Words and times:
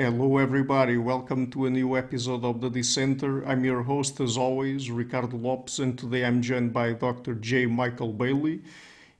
Hello, 0.00 0.38
everybody. 0.38 0.96
Welcome 0.96 1.50
to 1.50 1.66
a 1.66 1.70
new 1.70 1.96
episode 1.96 2.44
of 2.44 2.60
the 2.60 2.70
Dissenter. 2.70 3.44
I'm 3.44 3.64
your 3.64 3.82
host, 3.82 4.20
as 4.20 4.38
always, 4.38 4.92
Ricardo 4.92 5.36
Lopes, 5.36 5.80
and 5.80 5.98
today 5.98 6.24
I'm 6.24 6.40
joined 6.40 6.72
by 6.72 6.92
Dr. 6.92 7.34
J. 7.34 7.66
Michael 7.66 8.12
Bailey. 8.12 8.62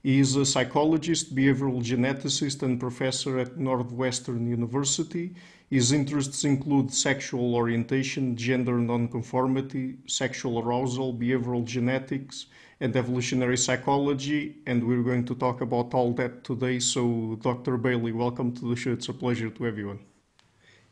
He 0.03 0.19
is 0.19 0.37
a 0.37 0.45
psychologist, 0.45 1.35
behavioral 1.35 1.83
geneticist, 1.83 2.63
and 2.63 2.79
professor 2.79 3.39
at 3.39 3.57
Northwestern 3.57 4.47
University. 4.47 5.35
His 5.69 5.91
interests 5.91 6.45
include 6.45 6.93
sexual 6.93 7.55
orientation, 7.55 8.37
gender 8.37 8.77
nonconformity, 8.77 9.97
sexual 10.07 10.59
arousal, 10.59 11.13
behavioral 11.13 11.65
genetics, 11.65 12.45
and 12.79 12.95
evolutionary 12.95 13.57
psychology. 13.57 14.55
And 14.65 14.87
we're 14.87 15.03
going 15.03 15.25
to 15.25 15.35
talk 15.35 15.59
about 15.59 15.93
all 15.93 16.13
that 16.13 16.45
today. 16.45 16.79
So, 16.79 17.37
Dr. 17.41 17.75
Bailey, 17.75 18.13
welcome 18.13 18.55
to 18.55 18.69
the 18.69 18.77
show. 18.77 18.93
It's 18.93 19.09
a 19.09 19.13
pleasure 19.13 19.49
to 19.49 19.65
on. 19.89 19.99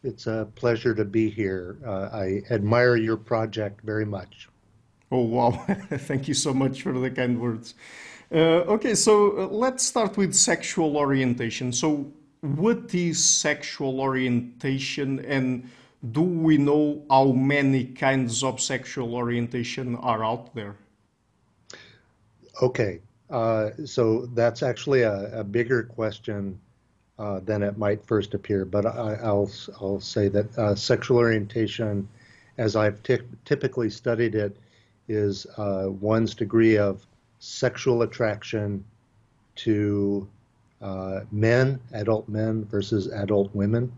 It's 0.08 0.26
a 0.26 0.48
pleasure 0.56 0.96
to 0.96 1.04
be 1.04 1.30
here. 1.30 1.78
Uh, 1.86 2.08
I 2.14 2.42
admire 2.50 2.96
your 2.96 3.18
project 3.18 3.82
very 3.82 4.06
much. 4.06 4.48
Oh, 5.12 5.24
wow. 5.24 5.52
Thank 6.10 6.30
you 6.30 6.34
so 6.34 6.54
much 6.54 6.82
for 6.82 6.98
the 6.98 7.12
kind 7.12 7.42
words. 7.42 7.76
Uh, 8.32 8.64
okay, 8.76 8.96
so 8.96 9.38
uh, 9.38 9.48
let's 9.48 9.84
start 9.84 10.16
with 10.16 10.34
sexual 10.34 10.96
orientation. 10.96 11.74
So, 11.74 12.10
what 12.40 12.94
is 12.96 13.24
sexual 13.24 14.00
orientation, 14.00 15.20
and 15.26 15.70
do 16.14 16.22
we 16.22 16.58
know 16.58 17.04
how 17.10 17.34
many 17.34 17.84
kinds 17.84 18.44
of 18.44 18.62
sexual 18.62 19.14
orientation 19.14 19.98
are 19.98 20.24
out 20.24 20.56
there? 20.56 20.78
Okay, 22.62 23.02
uh, 23.30 23.72
so 23.86 24.28
that's 24.28 24.64
actually 24.64 25.02
a, 25.02 25.40
a 25.42 25.44
bigger 25.44 25.84
question 25.84 26.60
uh, 27.20 27.40
than 27.40 27.64
it 27.64 27.78
might 27.78 28.06
first 28.06 28.34
appear. 28.34 28.66
But 28.66 28.86
I, 28.86 29.32
will 29.32 29.52
I'll 29.82 30.00
say 30.00 30.28
that 30.30 30.58
uh, 30.58 30.76
sexual 30.76 31.18
orientation, 31.18 32.08
as 32.58 32.76
I've 32.76 33.02
typically 33.04 33.90
studied 33.90 34.36
it, 34.36 34.56
is 35.08 35.48
uh, 35.58 35.88
one's 35.90 36.36
degree 36.36 36.78
of 36.78 37.06
sexual 37.40 38.02
attraction 38.02 38.84
to 39.56 40.28
uh, 40.82 41.22
men, 41.32 41.80
adult 41.94 42.30
men 42.30 42.66
versus 42.66 43.08
adult 43.08 43.54
women. 43.56 43.92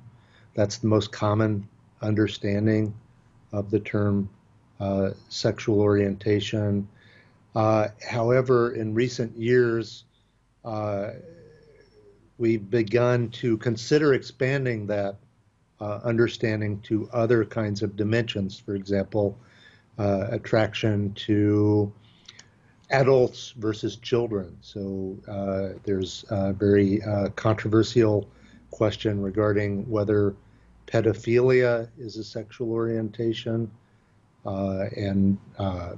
That's 0.53 0.77
the 0.77 0.87
most 0.87 1.11
common 1.11 1.67
understanding 2.01 2.93
of 3.51 3.69
the 3.71 3.79
term 3.79 4.29
uh, 4.79 5.11
sexual 5.27 5.81
orientation. 5.81 6.87
However, 7.53 8.71
in 8.75 8.93
recent 8.93 9.35
years, 9.35 10.05
we've 12.39 12.69
begun 12.69 13.29
to 13.29 13.57
consider 13.57 14.13
expanding 14.13 14.87
that 14.87 15.17
uh, 15.81 15.99
understanding 16.03 16.79
to 16.81 17.07
other 17.13 17.45
kinds 17.45 17.83
of 17.83 17.95
dimensions. 17.95 18.57
For 18.57 18.75
example, 18.75 19.37
uh, 19.99 20.27
attraction 20.31 21.13
to 21.13 21.93
adults 22.89 23.53
versus 23.57 23.97
children. 23.97 24.57
So 24.61 25.17
uh, 25.27 25.79
there's 25.83 26.25
a 26.29 26.53
very 26.53 27.03
uh, 27.03 27.29
controversial 27.29 28.27
question 28.71 29.21
regarding 29.21 29.89
whether 29.89 30.35
pedophilia 30.87 31.89
is 31.97 32.17
a 32.17 32.23
sexual 32.23 32.71
orientation, 32.71 33.69
uh, 34.45 34.85
and 34.95 35.37
uh, 35.57 35.95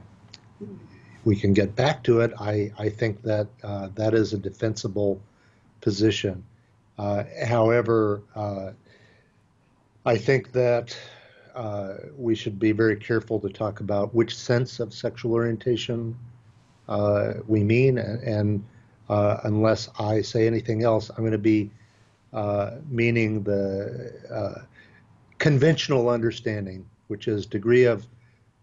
we 1.24 1.36
can 1.36 1.54
get 1.54 1.76
back 1.76 2.04
to 2.04 2.22
it. 2.22 2.34
I, 2.40 2.72
I 2.78 2.90
think 2.90 3.22
that 3.22 3.48
that 3.96 4.14
is 4.14 4.34
a 4.34 4.38
defensible 4.38 5.22
position. 5.82 6.44
Uh, 6.98 7.24
however, 7.46 8.22
I 10.06 10.18
think 10.18 10.52
that 10.52 10.96
we 12.16 12.36
should 12.36 12.60
be 12.60 12.72
very 12.72 12.96
careful 12.96 13.40
to 13.40 13.50
talk 13.50 13.80
about 13.80 14.14
which 14.14 14.38
sense 14.38 14.80
of 14.80 14.94
sexual 14.94 15.34
orientation 15.34 16.16
uh, 16.88 17.36
we 17.48 17.64
mean. 17.64 17.98
And 17.98 18.64
uh, 19.10 19.38
unless 19.44 19.90
I 20.00 20.22
say 20.22 20.48
anything 20.48 20.84
else, 20.84 21.10
I'm 21.10 21.18
going 21.18 21.32
to 21.32 21.38
be 21.38 21.72
uh, 22.34 22.78
meaning 22.90 23.44
the 23.44 24.14
uh, 24.32 24.62
conventional 25.38 26.10
understanding, 26.10 26.86
which 27.08 27.28
is 27.28 27.46
degree 27.46 27.86
of 27.86 28.06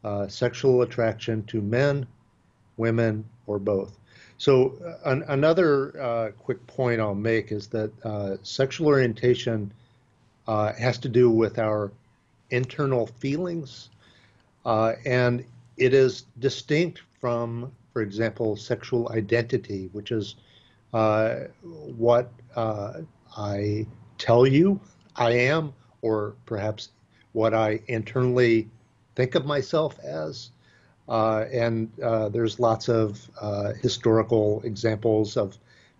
uh, 0.04 0.28
sexual 0.28 0.82
attraction 0.82 1.42
to 1.44 1.60
men, 1.60 2.06
women, 2.76 3.24
or 3.46 3.58
both. 3.58 3.98
So 4.38 4.78
uh, 4.84 5.10
an, 5.10 5.24
another 5.28 6.00
uh, 6.00 6.30
quick 6.38 6.64
point 6.66 7.00
I'll 7.00 7.14
make 7.14 7.52
is 7.52 7.66
that 7.68 7.92
uh, 8.04 8.36
sexual 8.42 8.86
orientation 8.86 9.72
has 10.46 10.98
to 10.98 11.08
do 11.08 11.30
with 11.30 11.58
our 11.58 11.92
internal 12.50 13.06
feelings, 13.06 13.90
and 14.64 15.44
it 15.76 15.92
is 15.92 16.24
distinct 16.38 17.02
from 17.20 17.70
for 17.98 18.02
example, 18.02 18.54
sexual 18.54 19.10
identity, 19.10 19.88
which 19.90 20.12
is 20.12 20.36
uh, 20.94 21.34
what 21.62 22.30
uh, 22.54 23.00
I 23.36 23.88
tell 24.18 24.46
you 24.46 24.80
I 25.16 25.32
am, 25.32 25.72
or 26.00 26.36
perhaps 26.46 26.90
what 27.32 27.54
I 27.54 27.80
internally 27.88 28.68
think 29.16 29.34
of 29.34 29.44
myself 29.46 29.98
as. 29.98 30.52
Uh, 31.08 31.46
and 31.52 31.90
uh, 32.02 32.28
there's 32.28 32.60
lots 32.60 32.88
of 32.88 33.30
uh, 33.40 33.72
historical 33.74 34.60
examples 34.64 35.36
of 35.36 35.56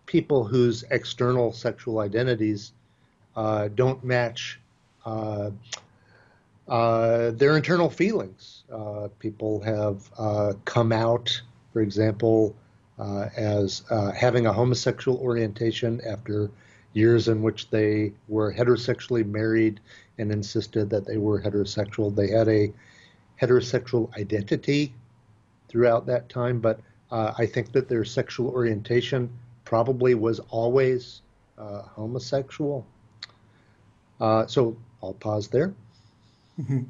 people 0.07 0.45
whose 0.45 0.85
external 0.91 1.53
sexual 1.53 2.01
identities 2.01 2.73
don't 3.75 4.03
match 4.03 4.59
their 5.07 5.53
internal 7.57 7.91
feelings. 7.91 8.65
people 9.19 9.61
have 9.61 10.11
come 10.65 10.93
out 10.93 11.41
for 11.73 11.83
example, 11.83 12.57
uh, 12.99 13.29
as 13.37 13.85
uh, 13.91 14.11
having 14.11 14.47
a 14.47 14.53
homosexual 14.53 15.17
orientation 15.19 16.01
after 16.05 16.51
years 16.93 17.29
in 17.29 17.41
which 17.41 17.71
they 17.71 18.13
were 18.27 18.53
heterosexually 18.53 19.25
married 19.25 19.79
and 20.19 20.33
insisted 20.33 20.91
that 20.91 21.07
they 21.07 21.19
were 21.19 21.41
heterosexual. 21.41 22.13
They 22.13 22.29
had 22.29 22.49
a 22.49 22.73
heterosexual 23.41 24.15
identity 24.16 24.93
throughout 25.69 26.06
that 26.06 26.28
time, 26.28 26.60
but 26.60 26.81
uh, 27.10 27.32
I 27.38 27.47
think 27.47 27.72
that 27.72 27.88
their 27.88 28.04
sexual 28.04 28.49
orientation 28.49 29.31
probably 29.65 30.15
was 30.15 30.41
always 30.50 31.22
uh, 31.59 31.82
homosexual. 31.82 32.87
Uh, 34.21 34.47
so 34.47 34.77
I'll 35.03 35.15
pause 35.15 35.48
there. 35.48 35.75
Mm-hmm. 36.60 36.82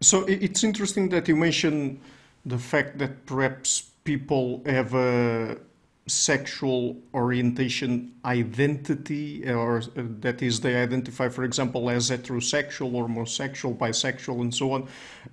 So 0.00 0.24
it's 0.24 0.62
interesting 0.62 1.08
that 1.10 1.26
you 1.26 1.36
mentioned 1.36 2.00
the 2.44 2.58
fact 2.58 2.98
that 2.98 3.24
perhaps 3.24 3.90
people 4.04 4.62
have 4.66 4.94
a 4.94 5.58
sexual 6.06 6.96
orientation 7.14 8.12
identity 8.24 9.44
or 9.50 9.82
that 9.96 10.40
is 10.40 10.60
they 10.60 10.76
identify 10.76 11.28
for 11.28 11.42
example 11.42 11.90
as 11.90 12.10
heterosexual 12.10 12.94
or 12.94 13.02
homosexual 13.08 13.74
bisexual 13.74 14.40
and 14.40 14.54
so 14.54 14.72
on 14.72 14.88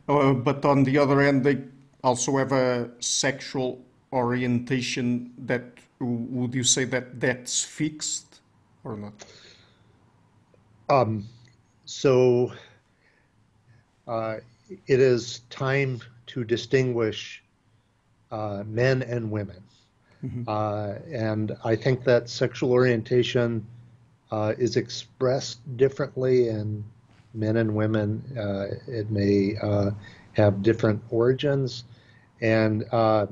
uh, 0.09 0.34
but 0.34 0.66
on 0.66 0.84
the 0.84 0.97
other 0.97 1.22
hand 1.22 1.44
they 1.44 1.61
also 2.03 2.38
have 2.38 2.51
a 2.51 2.89
sexual 3.00 3.79
orientation 4.11 5.31
that 5.38 5.63
would 6.00 6.56
you 6.56 6.63
say 6.63 6.85
that 6.85 7.19
that's 7.19 7.63
fixed 7.63 8.41
or 8.84 8.97
not 8.97 9.13
um, 10.90 11.23
so 11.85 12.51
uh, 14.07 14.38
it 14.88 15.00
is 15.00 15.40
time 15.50 16.00
to 16.28 16.44
distinguish 16.44 17.44
uh, 18.31 18.63
men 18.66 19.01
and 19.03 19.29
women. 19.29 19.61
Mm-hmm. 20.23 20.44
Uh, 20.47 20.94
and 21.11 21.56
I 21.63 21.75
think 21.75 22.03
that 22.06 22.29
sexual 22.29 22.72
orientation 22.72 23.66
uh, 24.31 24.53
is 24.57 24.78
expressed 24.78 25.59
differently 25.78 26.47
in 26.50 26.84
men 27.34 27.57
and 27.57 27.75
women. 27.75 28.23
Uh, 28.37 28.75
it 28.87 29.11
may 29.11 29.55
uh, 29.61 29.91
have 30.34 30.64
different 30.64 31.03
origins. 31.09 31.84
And 32.41 32.85
uh, 32.91 33.28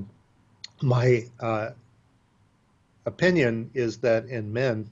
my 0.81 1.25
opinion 3.05 3.71
is 3.73 3.97
that 3.97 4.25
in 4.25 4.51
men, 4.51 4.89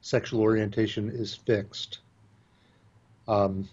sexual 0.00 0.40
orientation 0.40 1.10
is 1.10 1.34
fixed. 1.34 1.98
Um, 3.28 3.68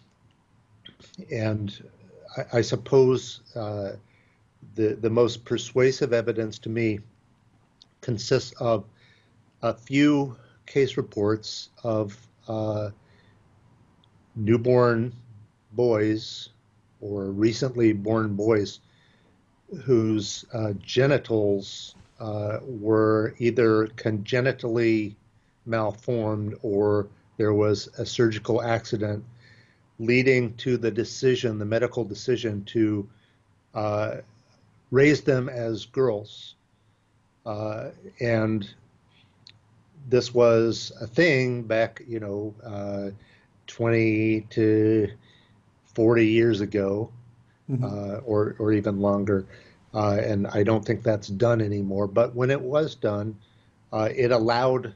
and 1.32 1.72
I, 2.38 2.58
I 2.60 2.62
suppose 2.62 3.42
the, 4.80 4.96
the 4.96 5.10
most 5.10 5.44
persuasive 5.44 6.14
evidence 6.14 6.58
to 6.58 6.70
me 6.70 7.00
consists 8.00 8.54
of 8.62 8.86
a 9.62 9.74
few 9.74 10.38
case 10.66 10.96
reports 10.96 11.72
of 11.84 12.18
uh, 12.48 12.90
newborn 14.38 15.14
boys 15.74 16.52
or 17.02 17.26
recently 17.26 17.92
born 17.92 18.36
boys 18.36 18.80
whose 19.84 20.46
uh, 20.54 20.72
genitals 20.82 21.96
uh, 22.22 22.60
were 22.64 23.36
either 23.38 23.88
congenitally 23.98 25.14
malformed 25.66 26.56
or 26.62 27.10
there 27.36 27.54
was 27.54 27.90
a 27.98 28.06
surgical 28.06 28.62
accident 28.62 29.26
leading 30.00 30.54
to 30.54 30.78
the 30.78 30.90
decision, 30.90 31.60
the 31.60 31.66
medical 31.66 32.06
decision 32.06 32.64
to 32.64 33.10
uh, 34.92 34.96
raise 34.96 35.22
them 35.22 35.50
as 35.50 35.86
girls. 35.86 36.56
Uh, 37.46 37.90
and 38.20 38.70
this 40.10 40.34
was 40.34 40.92
a 41.02 41.08
thing 41.08 41.64
back, 41.64 42.02
you 42.08 42.20
know, 42.20 42.54
uh, 42.64 43.10
20 43.68 44.42
to 44.50 45.10
40 45.94 46.28
years 46.28 46.62
ago, 46.62 47.12
mm-hmm. 47.70 47.84
Uh, 47.84 48.20
or, 48.26 48.56
or 48.60 48.74
even 48.74 49.00
longer. 49.00 49.46
Uh, 49.94 50.18
and 50.24 50.48
I 50.48 50.64
don't 50.64 50.86
think 50.86 51.04
that's 51.04 51.28
done 51.28 51.62
anymore. 51.62 52.08
But 52.08 52.36
when 52.36 52.52
it 52.52 52.62
was 52.62 52.96
done, 52.96 53.36
uh, 53.92 54.10
it 54.16 54.32
allowed 54.32 54.94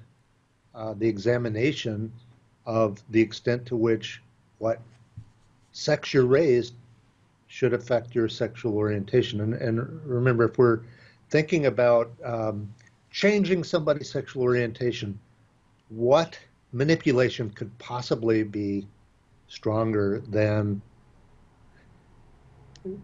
the 0.97 1.07
examination 1.07 2.11
of 2.65 3.01
the 3.09 3.21
extent 3.21 3.65
to 3.67 3.75
which 3.75 4.21
what 4.57 4.79
sex 5.71 6.13
you're 6.13 6.25
raised 6.25 6.73
should 7.53 7.71
affect 7.71 8.15
your 8.15 8.27
sexual 8.27 8.75
orientation. 8.75 9.39
And, 9.41 9.53
and 9.53 9.77
remember, 10.07 10.45
if 10.45 10.57
we're 10.57 10.79
thinking 11.29 11.67
about 11.67 12.11
um, 12.25 12.73
changing 13.11 13.63
somebody's 13.63 14.09
sexual 14.09 14.41
orientation, 14.41 15.19
what 15.89 16.39
manipulation 16.71 17.51
could 17.51 17.69
possibly 17.77 18.41
be 18.41 18.87
stronger 19.49 20.23
than 20.29 20.81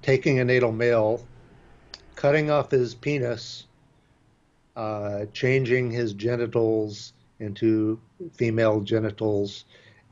taking 0.01 0.39
a 0.39 0.43
natal 0.43 0.71
male, 0.71 1.23
cutting 2.15 2.49
off 2.49 2.71
his 2.71 2.95
penis, 2.95 3.67
uh, 4.75 5.25
changing 5.31 5.91
his 5.91 6.13
genitals 6.13 7.13
into 7.39 7.99
female 8.33 8.81
genitals, 8.81 9.65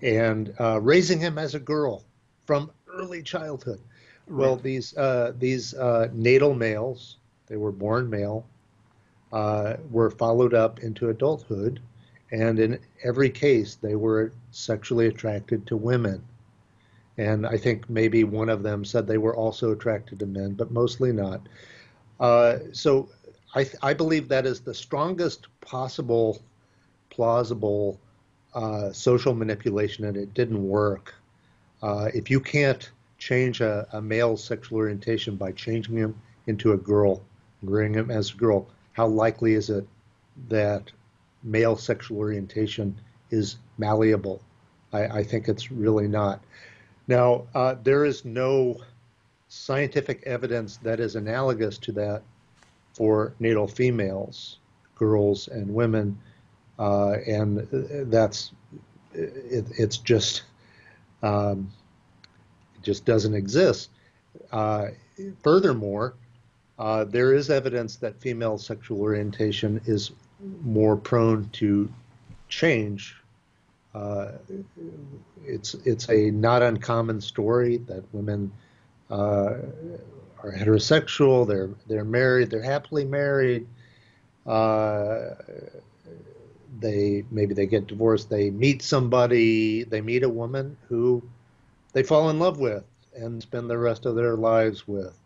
and 0.04 0.54
uh, 0.60 0.80
raising 0.80 1.20
him 1.20 1.40
as 1.40 1.56
a 1.56 1.60
girl 1.60 2.04
from 2.46 2.70
early 2.88 3.24
childhood. 3.24 3.80
Right. 4.28 4.40
Well, 4.40 4.56
these 4.58 4.96
uh, 4.98 5.34
these 5.38 5.74
uh, 5.74 6.10
natal 6.14 6.54
males, 6.54 7.18
they 7.48 7.58
were 7.58 7.72
born 7.72 8.10
male, 8.10 8.46
uh, 9.32 9.76
were 9.90 10.10
followed 10.10 10.54
up 10.54 10.80
into 10.80 11.10
adulthood, 11.10 11.80
and 12.32 12.60
in 12.60 12.80
every 13.04 13.30
case, 13.30 13.76
they 13.76 13.96
were 13.96 14.32
sexually 14.52 15.08
attracted 15.08 15.66
to 15.68 15.78
women. 15.78 16.24
And 17.18 17.46
I 17.46 17.58
think 17.58 17.90
maybe 17.90 18.24
one 18.24 18.50
of 18.50 18.64
them 18.64 18.86
said 18.86 19.08
they 19.08 19.18
were 19.18 19.36
also 19.36 19.72
attracted 19.72 20.20
to 20.20 20.26
men, 20.26 20.54
but 20.54 20.72
mostly 20.72 21.12
not. 21.12 21.42
Uh, 22.20 22.58
so 22.72 23.10
I, 23.56 23.64
th- 23.64 23.76
I 23.82 23.94
believe 23.94 24.28
that 24.30 24.46
is 24.46 24.62
the 24.62 24.74
strongest 24.74 25.48
possible 25.62 26.42
plausible 27.10 28.00
uh, 28.54 28.92
social 28.92 29.34
manipulation, 29.34 30.06
and 30.06 30.18
it 30.18 30.34
didn't 30.34 30.68
work. 30.68 31.16
Uh, 31.82 32.10
if 32.14 32.30
you 32.30 32.40
can't 32.40 32.92
change 33.18 33.62
a, 33.62 33.88
a 33.92 34.02
male's 34.02 34.44
sexual 34.44 34.78
orientation 34.78 35.36
by 35.36 35.52
changing 35.52 35.98
him 35.98 36.16
into 36.48 36.74
a 36.74 36.78
girl, 36.78 37.24
rearing 37.62 37.94
him 37.94 38.12
as 38.12 38.32
a 38.32 38.36
girl, 38.36 38.68
how 38.94 39.08
likely 39.08 39.54
is 39.54 39.70
it 39.70 39.88
that 40.50 40.92
male 41.44 41.78
sexual 41.78 42.18
orientation 42.18 43.00
is 43.30 43.58
malleable? 43.78 44.42
I, 44.94 45.20
I 45.20 45.24
think 45.24 45.48
it's 45.48 45.72
really 45.72 46.08
not. 46.08 46.44
Now, 47.08 47.44
uh, 47.54 47.76
there 47.84 48.06
is 48.06 48.26
no 48.26 48.82
scientific 49.48 50.24
evidence 50.26 50.78
that 50.78 51.00
is 51.00 51.16
analogous 51.16 51.78
to 51.80 51.92
that 51.94 52.24
for 52.94 53.34
natal 53.40 53.68
females, 53.68 54.60
girls, 54.96 55.48
and 55.48 55.74
women, 55.74 56.20
uh, 56.80 57.14
and 57.26 57.68
that's 58.12 58.52
it, 59.14 59.66
it's 59.78 59.98
just 59.98 60.44
um, 61.24 61.72
just 62.88 63.04
doesn't 63.04 63.36
exist. 63.36 63.90
Uh, 64.50 64.88
furthermore, 65.44 66.14
uh, 66.80 67.04
there 67.04 67.34
is 67.34 67.50
evidence 67.50 67.98
that 67.98 68.22
female 68.22 68.58
sexual 68.58 69.02
orientation 69.02 69.82
is 69.86 70.12
more 70.64 70.96
prone 70.96 71.50
to 71.52 71.92
change. 72.48 73.14
Uh, 73.94 74.32
it's 75.44 75.74
it's 75.74 76.08
a 76.10 76.32
not 76.32 76.62
uncommon 76.64 77.20
story 77.20 77.76
that 77.76 78.04
women 78.14 78.54
uh, 79.12 79.56
are 80.42 80.54
heterosexual. 80.56 81.46
They're 81.46 81.72
they're 81.88 82.06
married. 82.06 82.50
They're 82.50 82.62
happily 82.62 83.04
married. 83.04 83.68
Uh, 84.46 85.36
they 86.80 87.26
maybe 87.32 87.54
they 87.54 87.66
get 87.66 87.88
divorced. 87.88 88.30
They 88.30 88.50
meet 88.50 88.82
somebody. 88.82 89.84
They 89.84 90.00
meet 90.00 90.24
a 90.24 90.30
woman 90.30 90.78
who 90.88 91.24
they 91.98 92.04
fall 92.04 92.30
in 92.30 92.38
love 92.38 92.60
with 92.60 92.84
and 93.16 93.42
spend 93.42 93.68
the 93.68 93.78
rest 93.78 94.06
of 94.06 94.14
their 94.14 94.36
lives 94.36 94.88
with. 94.88 95.20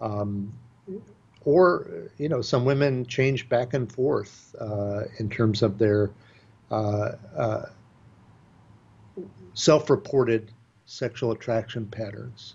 Um, 0.00 0.52
or 1.44 2.08
you 2.18 2.28
know 2.28 2.40
some 2.40 2.64
women 2.64 3.04
change 3.04 3.48
back 3.48 3.74
and 3.74 3.90
forth 3.90 4.54
uh, 4.60 5.06
in 5.18 5.28
terms 5.28 5.60
of 5.60 5.76
their 5.76 6.12
uh, 6.70 7.10
uh, 7.36 7.66
self-reported 9.54 10.52
sexual 10.86 11.32
attraction 11.32 11.84
patterns 11.84 12.54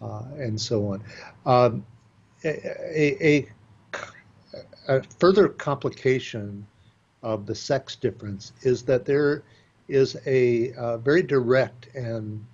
uh, 0.00 0.22
and 0.38 0.58
so 0.58 0.94
on. 0.94 1.04
Um, 1.44 1.84
a, 2.42 3.26
a, 3.28 3.48
a, 4.88 5.02
further 5.20 5.48
complication 5.48 6.66
of 7.22 7.44
the 7.44 7.54
sex 7.54 7.96
difference 7.96 8.54
is 8.62 8.82
that 8.84 9.04
there 9.04 9.42
is 9.88 10.16
a 10.26 10.72
uh, 10.72 10.98
very 10.98 11.22
direct 11.22 11.94
and 11.94 12.44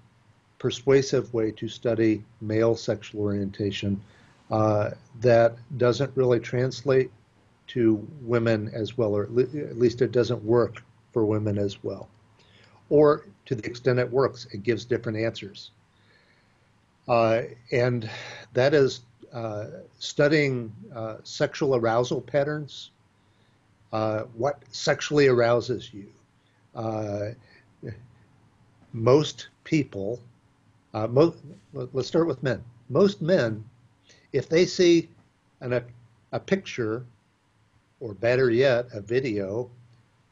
persuasive 0.58 1.32
way 1.34 1.50
to 1.50 1.68
study 1.68 2.22
male 2.40 2.76
sexual 2.76 3.22
orientation 3.22 4.00
uh, 4.50 4.90
that 5.20 5.56
doesn't 5.78 6.14
really 6.16 6.38
translate 6.38 7.10
to 7.66 8.06
women 8.20 8.70
as 8.74 8.98
well, 8.98 9.14
or 9.14 9.24
at 9.24 9.78
least 9.78 10.02
it 10.02 10.12
doesn't 10.12 10.42
work 10.44 10.82
for 11.12 11.24
women 11.24 11.58
as 11.58 11.82
well. 11.82 12.08
Or 12.90 13.26
to 13.46 13.54
the 13.54 13.66
extent 13.66 13.98
it 13.98 14.10
works, 14.10 14.46
it 14.52 14.62
gives 14.62 14.84
different 14.84 15.18
answers. 15.18 15.70
Uh, 17.08 17.42
and 17.70 18.08
that 18.52 18.74
is 18.74 19.00
uh, 19.32 19.66
studying 19.98 20.72
uh, 20.94 21.16
sexual 21.24 21.74
arousal 21.74 22.20
patterns. 22.20 22.90
Uh, 23.92 24.24
what 24.34 24.62
sexually 24.70 25.28
arouses 25.28 25.92
you? 25.92 26.06
Uh, 26.74 27.30
most 28.92 29.48
people, 29.64 30.20
most, 30.92 31.38
let's 31.72 32.08
start 32.08 32.26
with 32.26 32.42
men. 32.42 32.62
Most 32.88 33.22
men 33.22 33.64
if 34.32 34.48
they 34.48 34.64
see 34.64 35.08
an, 35.60 35.74
a, 35.74 35.82
a 36.32 36.40
picture, 36.40 37.04
or 38.00 38.14
better 38.14 38.50
yet, 38.50 38.86
a 38.92 39.00
video 39.00 39.70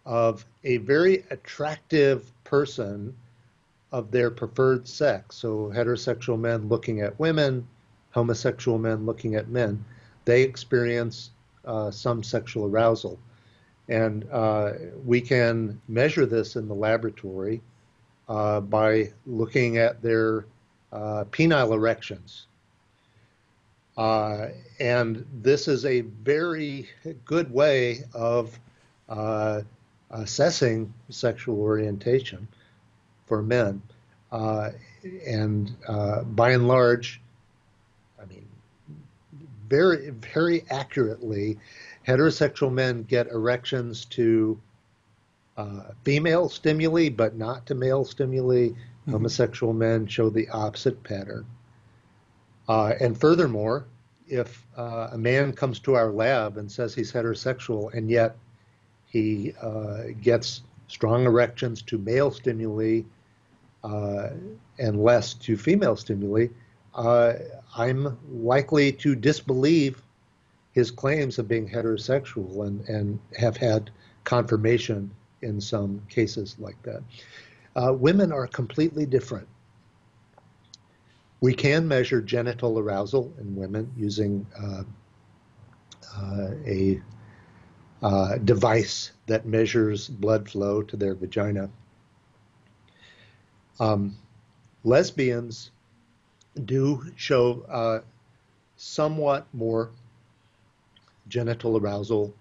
of 0.07 0.45
a 0.65 0.79
very 0.79 1.25
attractive 1.31 2.33
person 2.45 3.15
of 3.93 4.11
their 4.11 4.31
preferred 4.31 4.89
sex, 4.89 5.37
so 5.37 5.71
heterosexual 5.75 6.39
men 6.39 6.69
looking 6.69 7.01
at 7.01 7.19
women, 7.19 7.67
homosexual 8.11 8.79
men 8.79 9.05
looking 9.05 9.35
at 9.35 9.49
men, 9.49 9.85
they 10.25 10.43
experience 10.43 11.31
uh, 11.65 11.91
some 11.91 12.23
sexual 12.23 12.67
arousal. 12.67 13.19
And 13.91 14.25
uh, 14.31 14.73
we 15.05 15.21
can 15.21 15.81
measure 15.89 16.25
this 16.25 16.55
in 16.55 16.69
the 16.69 16.75
laboratory 16.75 17.61
uh, 18.29 18.61
by 18.61 19.13
looking 19.27 19.77
at 19.79 20.01
their 20.01 20.47
uh, 20.93 21.25
penile 21.33 21.75
erections. 21.75 22.47
Uh, 23.97 24.47
and 24.79 25.27
this 25.43 25.67
is 25.67 25.85
a 25.85 26.03
very 26.03 26.89
good 27.25 27.53
way 27.53 28.05
of 28.15 28.59
uh, 29.09 29.61
assessing 30.11 30.95
sexual 31.09 31.61
orientation 31.61 32.47
for 33.27 33.43
men. 33.43 33.83
Uh, 34.31 34.71
and 35.27 35.75
by 36.37 36.53
and 36.53 36.69
large, 36.69 37.21
I 38.23 38.27
mean, 38.27 38.47
very, 39.69 40.11
very 40.11 40.65
accurately, 40.71 41.59
heterosexual 42.07 42.73
men 42.73 43.03
get 43.03 43.29
erections 43.29 44.05
to 44.07 44.61
uh, 45.57 45.93
female 46.05 46.49
stimuli, 46.49 47.09
but 47.09 47.37
not 47.37 47.67
to 47.67 47.75
male 47.75 48.05
stimuli. 48.05 48.69
Mm-hmm. 48.69 49.13
Homosexual 49.13 49.73
men 49.73 50.07
show 50.07 50.31
the 50.31 50.49
opposite 50.51 51.03
pattern. 51.03 51.47
Uh, 52.69 52.95
and 53.01 53.19
furthermore, 53.19 53.87
if 54.29 54.67
uh, 54.77 55.09
a 55.13 55.19
man 55.19 55.53
comes 55.53 55.81
to 55.81 55.95
our 55.95 56.11
lab 56.11 56.57
and 56.57 56.71
says 56.71 56.95
he's 56.95 57.13
heterosexual 57.13 57.93
and 57.93 58.09
yet 58.09 58.37
he 59.07 59.53
uh, 59.61 60.05
gets 60.21 60.63
strong 60.87 61.25
erections 61.25 61.83
to 61.83 61.99
male 61.99 62.31
stimuli 62.31 63.03
uh, 63.83 64.29
and 64.79 65.03
less 65.03 65.35
to 65.35 65.57
female 65.57 65.97
stimuli, 65.97 66.47
uh, 66.95 67.33
I'm 67.77 68.17
likely 68.31 68.93
to 68.93 69.15
disbelieve 69.15 70.01
his 70.81 70.91
claims 70.91 71.39
of 71.39 71.47
being 71.47 71.69
heterosexual 71.69 72.67
and, 72.67 72.81
and 72.89 73.19
have 73.37 73.55
had 73.55 73.91
confirmation 74.25 75.11
in 75.43 75.61
some 75.61 76.01
cases 76.09 76.57
like 76.59 76.83
that. 76.83 77.03
Uh, 77.77 77.93
women 77.93 78.33
are 78.33 78.47
completely 78.47 79.05
different. 79.05 79.47
We 81.43 81.53
can 81.53 81.87
measure 81.87 82.23
genital 82.23 82.79
arousal 82.79 83.31
in 83.39 83.55
women 83.55 83.93
using 83.95 84.47
uh, 84.59 84.85
uh, 86.17 86.51
a 86.67 87.03
uh, 88.03 88.39
device 88.39 89.13
that 89.27 89.45
measures 89.45 90.09
blood 90.09 90.49
flow 90.49 90.81
to 90.83 90.97
their 90.97 91.15
vagina. 91.15 91.69
Um, 93.79 94.17
lesbians 94.83 95.73
do 96.65 97.05
show 97.17 97.67
uh, 97.69 98.01
somewhat 98.77 99.47
more 99.53 99.91
genital 101.31 101.79
arousal 101.79 102.35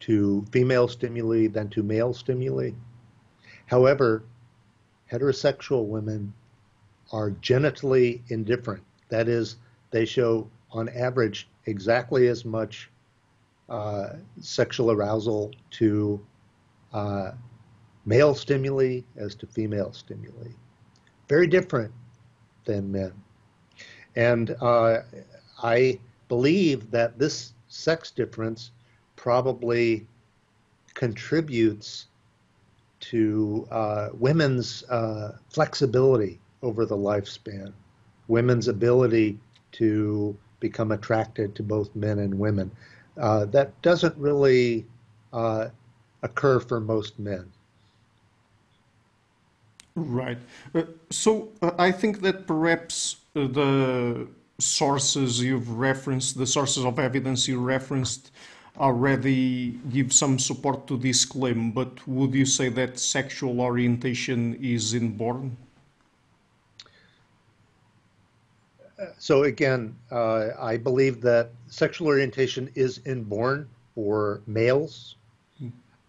to 0.00 0.44
female 0.50 0.88
stimuli 0.88 1.46
than 1.48 1.68
to 1.68 1.82
male 1.82 2.14
stimuli. 2.14 2.70
However, 3.66 4.24
heterosexual 5.12 5.86
women 5.86 6.32
are 7.12 7.32
genitally 7.32 8.22
indifferent. 8.30 8.82
That 9.08 9.28
is, 9.28 9.56
they 9.90 10.06
show 10.06 10.48
on 10.70 10.88
average 10.88 11.48
exactly 11.66 12.28
as 12.28 12.44
much 12.44 12.90
uh, 13.68 14.14
sexual 14.40 14.90
arousal 14.90 15.52
to 15.72 16.24
uh, 16.92 17.32
male 18.06 18.34
stimuli 18.34 19.00
as 19.16 19.34
to 19.36 19.46
female 19.46 19.92
stimuli. 19.92 20.50
Very 21.28 21.46
different 21.46 21.92
than 22.64 22.90
men. 22.90 23.12
And 24.16 24.56
uh, 24.60 25.02
I 25.62 26.00
believe 26.28 26.90
that 26.90 27.18
this 27.18 27.52
sex 27.70 28.10
difference 28.10 28.72
probably 29.16 30.06
contributes 30.94 32.08
to 32.98 33.66
uh, 33.70 34.08
women's 34.12 34.82
uh, 34.90 35.38
flexibility 35.48 36.38
over 36.62 36.84
the 36.84 36.96
lifespan, 36.96 37.72
women's 38.28 38.68
ability 38.68 39.38
to 39.72 40.36
become 40.58 40.92
attracted 40.92 41.54
to 41.54 41.62
both 41.62 41.94
men 41.96 42.18
and 42.18 42.38
women. 42.38 42.70
Uh, 43.16 43.46
that 43.46 43.80
doesn't 43.82 44.16
really 44.18 44.84
uh, 45.32 45.68
occur 46.22 46.60
for 46.60 46.80
most 46.80 47.18
men. 47.18 47.50
Right. 49.94 50.38
Uh, 50.74 50.82
so 51.10 51.50
uh, 51.62 51.70
I 51.78 51.92
think 51.92 52.20
that 52.22 52.46
perhaps 52.46 53.16
the 53.34 54.28
sources 54.60 55.40
you've 55.40 55.70
referenced, 55.70 56.38
the 56.38 56.46
sources 56.46 56.84
of 56.84 56.98
evidence 56.98 57.48
you 57.48 57.60
referenced, 57.60 58.30
already 58.78 59.78
give 59.90 60.12
some 60.12 60.38
support 60.38 60.86
to 60.86 60.96
this 60.96 61.24
claim. 61.24 61.72
But 61.72 62.06
would 62.06 62.34
you 62.34 62.46
say 62.46 62.68
that 62.70 62.98
sexual 62.98 63.60
orientation 63.60 64.54
is 64.62 64.94
inborn? 64.94 65.56
So 69.18 69.44
again, 69.44 69.96
uh, 70.10 70.48
I 70.58 70.76
believe 70.76 71.20
that 71.22 71.50
sexual 71.68 72.08
orientation 72.08 72.70
is 72.74 73.00
inborn 73.06 73.68
for 73.94 74.42
males. 74.46 75.16
Hmm. 75.58 75.68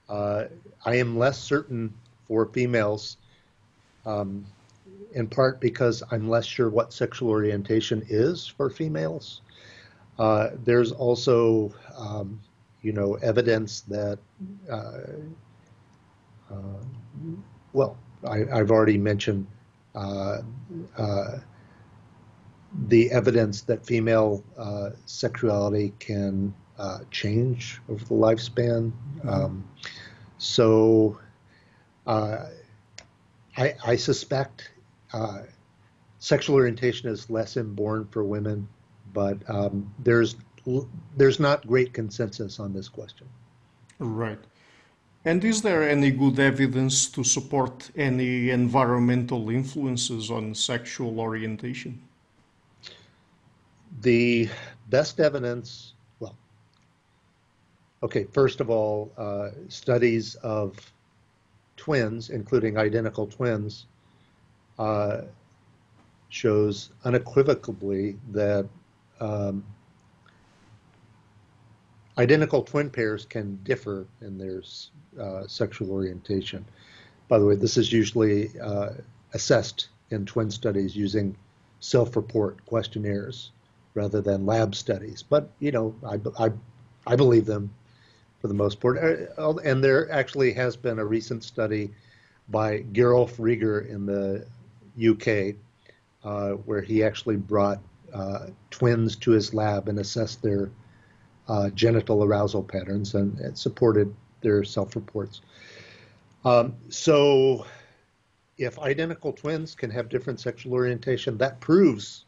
Uh, 0.10 0.44
I 0.86 0.96
am 0.96 1.18
less 1.18 1.40
certain 1.40 1.94
for 2.28 2.46
females 2.48 3.18
um, 4.06 4.46
in 5.14 5.28
part 5.28 5.60
because 5.60 6.04
I'm 6.12 6.30
less 6.30 6.46
sure 6.46 6.70
what 6.70 6.94
sexual 6.94 7.30
orientation 7.30 8.04
is 8.08 8.48
for 8.48 8.70
females. 8.70 9.42
Uh, 10.18 10.50
there's 10.64 10.92
also, 10.92 11.74
um, 11.98 12.40
you 12.82 12.94
know, 12.94 13.16
evidence 13.16 13.82
that, 13.82 14.20
uh, 14.70 15.00
uh, 16.52 16.84
well, 17.74 17.98
I, 18.28 18.40
have 18.40 18.72
already 18.72 18.98
mentioned 18.98 19.48
uh, 19.96 20.42
uh, 20.98 21.40
the 22.88 23.12
evidence 23.12 23.62
that 23.64 23.86
female 23.86 24.44
uh, 24.58 24.92
sexuality 25.06 25.94
can 26.00 26.54
change 27.12 27.80
over 27.90 28.04
the 28.04 28.14
lifespan. 28.14 28.92
Mm-hmm. 29.20 29.30
Um, 29.30 29.68
so, 30.38 31.20
I, 32.08 33.76
I 33.86 33.96
suspect 33.96 34.71
uh, 35.14 35.44
sexual 36.20 36.56
orientation 36.56 37.10
is 37.10 37.30
less 37.30 37.58
inborn 37.58 38.08
for 38.12 38.24
women, 38.24 38.68
but 39.14 39.38
um, 39.50 39.94
there's 40.00 40.36
there's 41.18 41.40
not 41.40 41.66
great 41.66 41.92
consensus 41.92 42.60
on 42.60 42.72
this 42.72 42.88
question. 42.88 43.28
Right. 43.98 44.40
And 45.26 45.44
is 45.44 45.62
there 45.62 45.88
any 45.88 46.12
good 46.12 46.40
evidence 46.40 47.08
to 47.10 47.24
support 47.24 47.92
any 47.96 48.50
environmental 48.50 49.50
influences 49.50 50.32
on 50.32 50.56
sexual 50.56 51.20
orientation? 51.20 52.02
The 54.02 54.50
best 54.90 55.20
evidence, 55.20 55.94
well, 56.20 56.36
okay, 58.02 58.24
first 58.32 58.62
of 58.62 58.70
all, 58.70 59.12
uh, 59.18 59.50
studies 59.68 60.36
of 60.36 60.76
twins, 61.78 62.30
including 62.30 62.78
identical 62.78 63.28
twins, 63.28 63.86
uh, 64.82 65.22
shows 66.30 66.90
unequivocally 67.06 68.18
that 68.32 68.68
um, 69.20 69.64
identical 72.18 72.64
twin 72.64 72.90
pairs 72.90 73.26
can 73.26 73.60
differ 73.64 74.08
in 74.22 74.40
their 74.40 74.64
uh, 75.24 75.46
sexual 75.46 75.92
orientation. 75.92 76.66
By 77.28 77.38
the 77.38 77.46
way, 77.46 77.56
this 77.56 77.78
is 77.78 77.94
usually 77.94 78.50
uh, 78.60 78.90
assessed 79.34 79.90
in 80.10 80.26
twin 80.26 80.50
studies 80.50 80.96
using 80.96 81.38
self-report 81.80 82.66
questionnaires 82.66 83.52
rather 83.94 84.20
than 84.20 84.48
lab 84.48 84.74
studies. 84.74 85.22
But 85.22 85.52
you 85.60 85.72
know, 85.72 85.94
I, 86.04 86.20
I, 86.44 86.52
I 87.06 87.16
believe 87.16 87.46
them 87.46 87.72
for 88.40 88.48
the 88.48 88.56
most 88.56 88.80
part. 88.80 88.98
Uh, 89.38 89.58
and 89.58 89.84
there 89.84 90.12
actually 90.12 90.54
has 90.54 90.76
been 90.76 90.98
a 90.98 91.06
recent 91.06 91.44
study 91.44 91.92
by 92.50 92.82
Gerolf 92.94 93.36
Rieger 93.38 93.88
in 93.88 94.08
the 94.08 94.46
UK 95.00 95.56
uh, 96.24 96.52
where 96.66 96.82
he 96.82 97.04
actually 97.04 97.38
brought 97.38 97.80
uh, 98.14 98.48
twins 98.70 99.16
to 99.16 99.32
his 99.32 99.54
lab 99.54 99.88
and 99.88 100.00
assessed 100.00 100.42
their 100.42 100.70
uh, 101.48 101.70
genital 101.70 102.24
arousal 102.24 102.64
patterns 102.64 103.16
and, 103.16 103.58
supported 103.58 104.14
their 104.42 104.64
self-reports. 104.64 105.42
Um, 106.44 106.76
so 106.90 107.66
if 108.58 108.80
identical 108.80 109.34
twins 109.34 109.76
can 109.76 109.90
have 109.92 110.10
different 110.10 110.40
sexual 110.40 110.74
orientation, 110.74 111.38
that 111.38 111.60
proves 111.60 112.26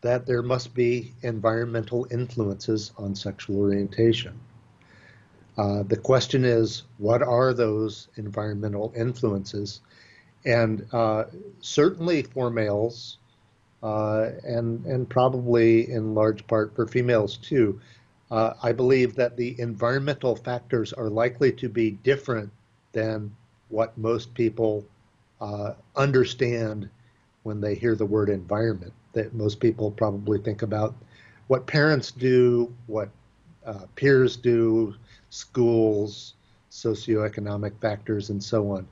that 0.00 0.26
there 0.26 0.42
must 0.42 0.74
be 0.74 1.12
environmental 1.22 2.06
influences 2.10 2.92
on 2.98 3.14
sexual 3.14 3.58
orientation. 3.58 4.38
Uh, 5.56 5.82
the 5.84 5.96
question 5.96 6.44
is, 6.44 6.84
what 6.98 7.22
are 7.22 7.52
those 7.52 8.08
environmental 8.16 8.92
influences? 8.96 9.80
And 10.44 10.86
uh, 10.92 11.24
certainly 11.60 12.22
for 12.22 12.50
males, 12.50 13.18
uh, 13.82 14.30
and 14.44 14.84
and 14.86 15.08
probably 15.08 15.90
in 15.90 16.14
large 16.14 16.46
part 16.46 16.74
for 16.74 16.86
females 16.86 17.36
too, 17.36 17.80
uh, 18.30 18.54
I 18.62 18.72
believe 18.72 19.14
that 19.16 19.36
the 19.36 19.58
environmental 19.60 20.36
factors 20.36 20.92
are 20.92 21.10
likely 21.10 21.52
to 21.52 21.68
be 21.68 21.90
different 21.90 22.50
than 22.92 23.34
what 23.68 23.96
most 23.98 24.34
people 24.34 24.84
uh, 25.40 25.74
understand 25.96 26.88
when 27.42 27.60
they 27.60 27.74
hear 27.74 27.94
the 27.94 28.06
word 28.06 28.28
environment. 28.28 28.92
That 29.14 29.34
most 29.34 29.60
people 29.60 29.90
probably 29.90 30.38
think 30.38 30.62
about 30.62 30.94
what 31.48 31.66
parents 31.66 32.10
do, 32.10 32.72
what 32.86 33.10
uh, 33.66 33.86
peers 33.96 34.36
do, 34.36 34.94
schools, 35.30 36.34
socioeconomic 36.70 37.72
factors, 37.80 38.30
and 38.30 38.42
so 38.42 38.70
on. 38.70 38.86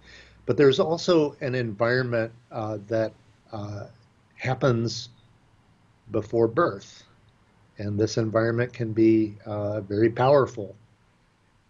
But 0.47 0.57
there's 0.57 0.81
also 0.81 1.37
an 1.41 1.55
environment 1.55 2.33
uh, 2.51 2.79
that 2.89 3.13
uh, 3.53 3.87
happens 4.37 5.11
before 6.11 6.49
birth. 6.49 7.05
And 7.79 7.99
this 7.99 8.19
environment 8.19 8.73
can 8.73 8.93
be 8.93 9.37
uh, 9.47 9.81
very 9.81 10.11
powerful. 10.11 10.75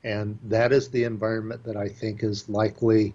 And 0.03 0.39
that 0.45 0.73
is 0.73 0.89
the 0.89 1.05
environment 1.05 1.63
that 1.65 1.77
I 1.77 1.89
think 1.89 2.23
is 2.23 2.49
likely 2.49 3.15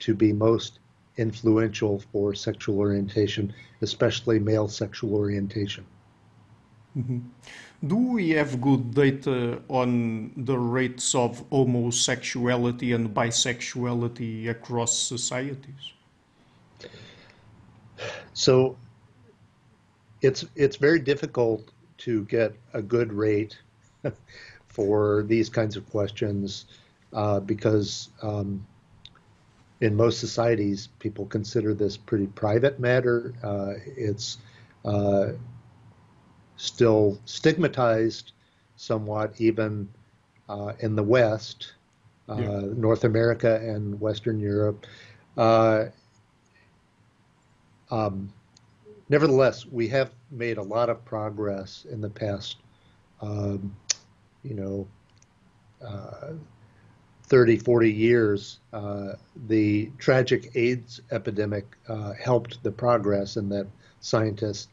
to 0.00 0.14
be 0.14 0.32
most 0.32 0.80
influential 1.16 2.00
for 2.12 2.34
sexual 2.34 2.78
orientation, 2.78 3.52
especially 3.82 4.38
male 4.38 4.68
sexual 4.68 5.14
orientation. 5.14 5.84
Mm-hmm. 6.98 7.18
Do 7.86 7.96
we 7.96 8.30
have 8.30 8.60
good 8.60 8.92
data 8.92 9.62
on 9.68 10.32
the 10.36 10.58
rates 10.58 11.14
of 11.14 11.44
homosexuality 11.50 12.92
and 12.92 13.14
bisexuality 13.14 14.48
across 14.48 14.98
societies? 14.98 15.92
So 18.32 18.76
it's 20.22 20.44
it's 20.56 20.76
very 20.76 20.98
difficult 20.98 21.70
to 21.98 22.24
get 22.24 22.54
a 22.72 22.82
good 22.82 23.12
rate 23.12 23.56
for 24.66 25.22
these 25.24 25.48
kinds 25.48 25.76
of 25.76 25.88
questions 25.90 26.66
uh, 27.12 27.40
because 27.40 28.10
um, 28.22 28.66
in 29.80 29.94
most 29.94 30.18
societies, 30.18 30.88
people 30.98 31.26
consider 31.26 31.74
this 31.74 31.96
pretty 31.96 32.26
private 32.26 32.80
matter. 32.80 33.34
Uh, 33.42 33.74
it's 33.96 34.38
uh, 34.84 35.28
still 36.58 37.18
stigmatized 37.24 38.32
somewhat, 38.76 39.32
even 39.38 39.88
uh, 40.48 40.72
in 40.80 40.94
the 40.94 41.02
West, 41.02 41.72
uh, 42.28 42.36
yeah. 42.36 42.60
North 42.76 43.04
America 43.04 43.56
and 43.56 43.98
Western 44.00 44.38
Europe. 44.38 44.84
Uh, 45.36 45.86
um, 47.90 48.30
nevertheless, 49.08 49.64
we 49.64 49.88
have 49.88 50.10
made 50.30 50.58
a 50.58 50.62
lot 50.62 50.90
of 50.90 51.02
progress 51.04 51.86
in 51.90 52.00
the 52.00 52.10
past, 52.10 52.58
um, 53.22 53.74
you 54.42 54.54
know, 54.54 54.86
uh, 55.84 56.32
30, 57.24 57.58
40 57.58 57.92
years. 57.92 58.58
Uh, 58.72 59.12
the 59.46 59.90
tragic 59.98 60.50
AIDS 60.54 61.00
epidemic 61.12 61.76
uh, 61.88 62.12
helped 62.14 62.62
the 62.62 62.72
progress 62.72 63.36
in 63.36 63.48
that 63.48 63.66
scientists 64.00 64.68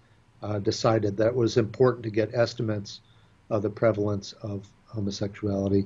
uh, 0.46 0.60
decided 0.60 1.18
that 1.18 1.28
it 1.28 1.36
was 1.36 1.58
important 1.58 2.04
to 2.04 2.12
get 2.12 2.34
estimates 2.36 3.02
of 3.50 3.64
the 3.64 3.70
prevalence 3.70 4.34
of 4.44 4.68
homosexuality. 4.86 5.86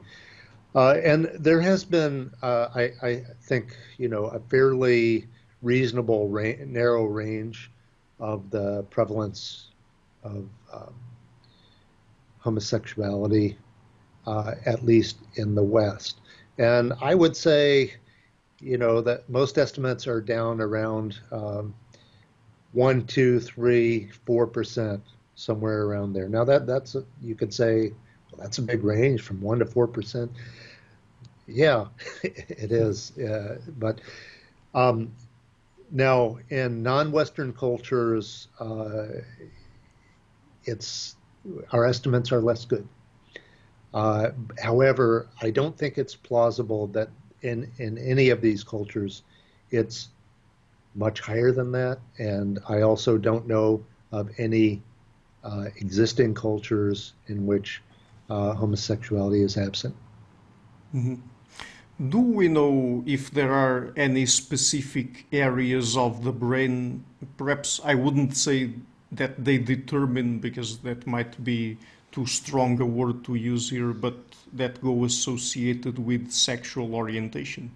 Uh, 0.75 0.95
and 1.03 1.31
there 1.39 1.61
has 1.61 1.85
been, 1.85 2.29
uh, 2.41 2.67
I, 2.75 2.91
I, 3.01 3.23
think, 3.41 3.75
you 3.97 4.09
know, 4.09 4.25
a 4.25 4.39
fairly 4.39 5.27
reasonable 5.61 6.27
ra- 6.27 6.59
narrow 6.65 7.05
range 7.05 7.71
of 8.19 8.49
the 8.51 8.83
prevalence 8.89 9.69
of 10.23 10.47
um, 10.73 10.93
homosexuality, 12.39 13.57
uh, 14.27 14.55
at 14.65 14.83
least 14.83 15.17
in 15.35 15.55
the 15.55 15.63
West. 15.63 16.19
And 16.57 16.93
I 17.01 17.15
would 17.15 17.35
say, 17.35 17.93
you 18.59 18.77
know, 18.77 18.99
that 19.01 19.29
most 19.29 19.57
estimates 19.57 20.05
are 20.05 20.21
down 20.21 20.59
around 20.59 21.17
um, 21.31 21.73
one, 22.71 23.05
two, 23.05 23.39
three, 23.39 24.09
four 24.25 24.47
percent, 24.47 25.01
somewhere 25.35 25.83
around 25.83 26.13
there. 26.13 26.29
Now 26.29 26.43
that 26.45 26.67
that's 26.67 26.95
a, 26.95 27.03
you 27.21 27.35
could 27.35 27.53
say 27.53 27.91
well, 28.31 28.41
that's 28.41 28.57
a 28.57 28.61
big 28.61 28.83
range 28.83 29.21
from 29.21 29.41
one 29.41 29.59
to 29.59 29.65
four 29.65 29.87
percent. 29.87 30.31
Yeah, 31.47 31.85
it 32.23 32.71
is. 32.71 33.17
Uh, 33.17 33.59
but 33.77 34.01
um, 34.75 35.11
now 35.91 36.37
in 36.49 36.83
non-Western 36.83 37.53
cultures, 37.53 38.47
uh, 38.59 39.07
it's 40.65 41.15
our 41.71 41.85
estimates 41.85 42.31
are 42.31 42.41
less 42.41 42.65
good. 42.65 42.87
Uh, 43.93 44.29
however, 44.61 45.27
I 45.41 45.49
don't 45.49 45.75
think 45.75 45.97
it's 45.97 46.15
plausible 46.15 46.87
that 46.87 47.09
in 47.41 47.71
in 47.79 47.97
any 47.97 48.29
of 48.29 48.41
these 48.41 48.63
cultures, 48.63 49.23
it's 49.71 50.09
much 50.99 51.21
higher 51.21 51.51
than 51.51 51.71
that. 51.71 51.97
And 52.19 52.59
I 52.67 52.81
also 52.81 53.17
don't 53.17 53.47
know 53.47 53.83
of 54.11 54.29
any 54.37 54.81
uh, 55.43 55.67
existing 55.77 56.33
cultures 56.35 57.13
in 57.27 57.45
which 57.45 57.81
uh, 58.29 58.53
homosexuality 58.53 59.41
is 59.41 59.57
absent. 59.57 59.95
Mm-hmm. 60.93 61.15
Do 62.09 62.19
we 62.19 62.47
know 62.47 63.03
if 63.05 63.31
there 63.31 63.51
are 63.51 63.91
any 63.95 64.25
specific 64.25 65.25
areas 65.31 65.97
of 65.97 66.23
the 66.23 66.31
brain? 66.31 67.03
Perhaps 67.37 67.81
I 67.83 67.93
wouldn't 67.95 68.37
say 68.37 68.71
that 69.11 69.43
they 69.43 69.57
determine, 69.57 70.39
because 70.39 70.79
that 70.79 71.05
might 71.07 71.43
be 71.43 71.77
too 72.11 72.25
strong 72.25 72.79
a 72.79 72.85
word 72.85 73.23
to 73.25 73.35
use 73.35 73.69
here, 73.69 73.91
but 73.91 74.15
that 74.53 74.81
go 74.81 75.03
associated 75.03 75.99
with 75.99 76.31
sexual 76.31 76.95
orientation. 76.95 77.69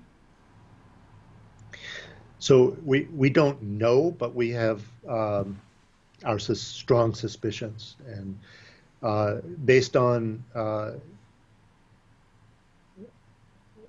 So 2.44 2.76
we, 2.84 3.08
we 3.16 3.30
don't 3.30 3.62
know, 3.62 4.12
but 4.12 4.36
we 4.36 4.50
have 4.50 4.84
um, 5.08 5.62
our 6.26 6.38
sus- 6.38 6.60
strong 6.60 7.14
suspicions. 7.14 7.96
And 8.06 8.38
uh, 9.02 9.36
based 9.64 9.96
on 9.96 10.44
uh, 10.54 10.92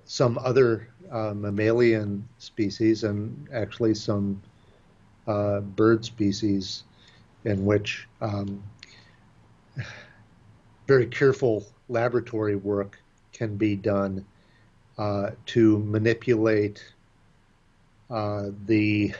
some 0.05 0.37
other 0.37 0.87
uh, 1.11 1.33
mammalian 1.35 2.25
species 2.37 3.03
and 3.03 3.45
actually 3.51 3.93
some 3.93 4.41
uh, 5.27 5.59
bird 5.59 6.05
species 6.05 6.85
in 7.43 7.65
which 7.65 8.07
um, 8.21 8.63
very 10.87 11.07
careful 11.07 11.65
laboratory 11.89 12.55
work 12.55 13.01
can 13.33 13.57
be 13.57 13.75
done 13.75 14.25
uh, 14.97 15.31
to 15.45 15.79
manipulate 15.79 16.94
the 18.09 19.13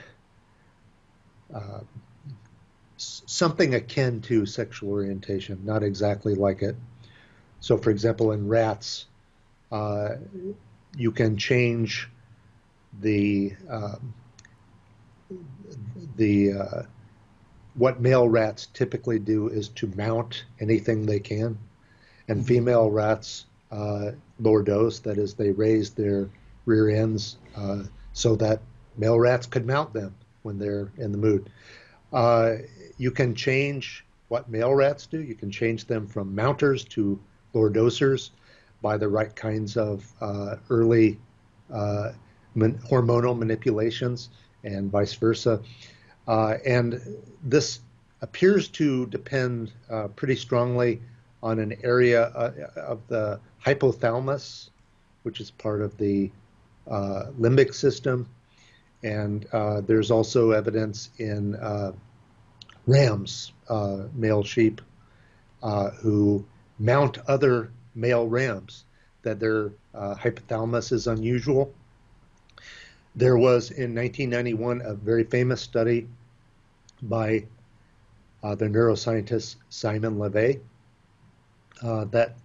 uh, 1.54 1.80
something 2.98 3.76
akin 3.76 4.22
to 4.22 4.46
sexual 4.46 4.90
orientation, 4.90 5.60
not 5.64 5.84
exactly 5.84 6.36
like 6.36 6.62
it. 6.62 6.76
So, 7.60 7.78
for 7.78 7.90
example, 7.90 8.32
in 8.32 8.48
rats, 8.48 9.06
uh, 9.72 10.16
you 10.98 11.12
can 11.12 11.38
change 11.38 12.10
the 13.02 13.54
um, 13.70 14.14
the 16.16 16.54
uh, 16.54 16.82
what 17.74 18.00
male 18.00 18.30
rats 18.30 18.68
typically 18.68 19.20
do 19.20 19.50
is 19.50 19.70
to 19.70 19.92
mount 19.96 20.46
anything 20.60 21.06
they 21.06 21.20
can, 21.20 21.58
and 22.28 22.40
mm-hmm. 22.40 22.48
female 22.48 22.90
rats 22.90 23.46
uh, 23.72 24.12
lordose. 24.42 25.02
That 25.02 25.18
is, 25.18 25.34
they 25.34 25.52
raise 25.52 25.90
their 25.90 26.30
rear 26.66 26.90
ends 26.90 27.38
uh, 27.56 27.84
so 28.14 28.36
that 28.38 28.62
male 28.98 29.20
rats 29.20 29.48
could 29.48 29.66
mount 29.66 29.94
them 29.94 30.16
when 30.44 30.58
they're 30.60 30.92
in 30.98 31.12
the 31.12 31.18
mood. 31.18 31.50
Uh, 32.14 32.56
you 32.98 33.12
can 33.12 33.36
change 33.36 34.06
what 34.28 34.50
male 34.50 34.74
rats 34.74 35.06
do. 35.06 35.22
You 35.22 35.36
can 35.36 35.52
change 35.52 35.86
them 35.86 36.08
from 36.08 36.34
mounters 36.34 36.84
to 36.86 37.20
lordosers 37.54 38.32
by 38.82 38.98
the 38.98 39.08
right 39.08 39.36
kinds 39.36 39.78
of 39.78 40.06
uh, 40.22 40.56
early 40.70 41.20
uh, 41.74 42.12
man- 42.54 42.80
hormonal 42.90 43.38
manipulations 43.38 44.30
and 44.64 44.92
vice 44.92 45.14
versa. 45.14 45.62
Uh, 46.28 46.58
and 46.66 47.02
this 47.44 47.80
appears 48.22 48.68
to 48.68 49.06
depend 49.08 49.72
uh, 49.90 50.08
pretty 50.10 50.36
strongly 50.36 51.02
on 51.44 51.60
an 51.60 51.76
area 51.84 52.24
uh, 52.28 52.52
of 52.78 53.06
the 53.08 53.40
hypothalamus, 53.64 54.70
which 55.24 55.40
is 55.40 55.52
part 55.52 55.82
of 55.82 55.98
the 55.98 56.32
limbic 56.88 57.74
system, 57.74 58.28
and 59.06 59.46
uh, 59.54 59.82
there's 59.82 60.10
also 60.10 60.50
evidence 60.50 61.12
in 61.20 61.56
uh, 61.56 61.92
rams, 62.88 63.54
uh, 63.70 64.06
male 64.16 64.44
sheep, 64.44 64.82
uh, 65.62 65.92
who 65.92 66.44
mount 66.80 67.20
other 67.28 67.70
male 67.94 68.28
rams, 68.28 68.84
that 69.22 69.40
their 69.40 69.72
uh, 69.94 70.16
hypothalamus 70.16 70.92
is 70.92 71.06
unusual. 71.06 71.72
There 73.16 73.38
was 73.38 73.70
in 73.70 73.94
1991 73.94 74.82
a 74.82 74.96
very 74.96 75.24
famous 75.24 75.62
study 75.62 76.08
by 77.04 77.46
uh, 78.44 78.56
the 78.56 78.66
neuroscientist 78.66 79.58
Simon 79.70 80.18
LeVay 80.18 80.60
that 82.10 82.36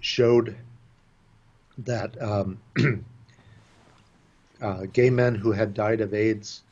showed 0.00 0.56
that 1.78 2.20
um, 2.22 2.60
uh, 4.62 4.86
gay 4.92 5.10
men 5.10 5.34
who 5.34 5.52
had 5.52 5.74
died 5.74 6.00
of 6.00 6.14
AIDS 6.14 6.62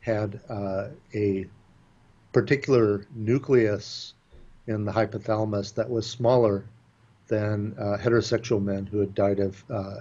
had 0.00 0.40
uh, 0.48 0.88
a 1.14 1.46
particular 2.32 3.04
nucleus 3.14 4.14
in 4.68 4.84
the 4.84 4.92
hypothalamus 4.92 5.74
that 5.74 5.90
was 5.90 6.08
smaller 6.08 6.64
than 7.28 7.74
uh, 7.78 7.96
heterosexual 8.00 8.62
men 8.62 8.86
who 8.86 8.98
had 9.00 9.14
died 9.14 9.40
of 9.40 9.64
uh, 9.68 9.96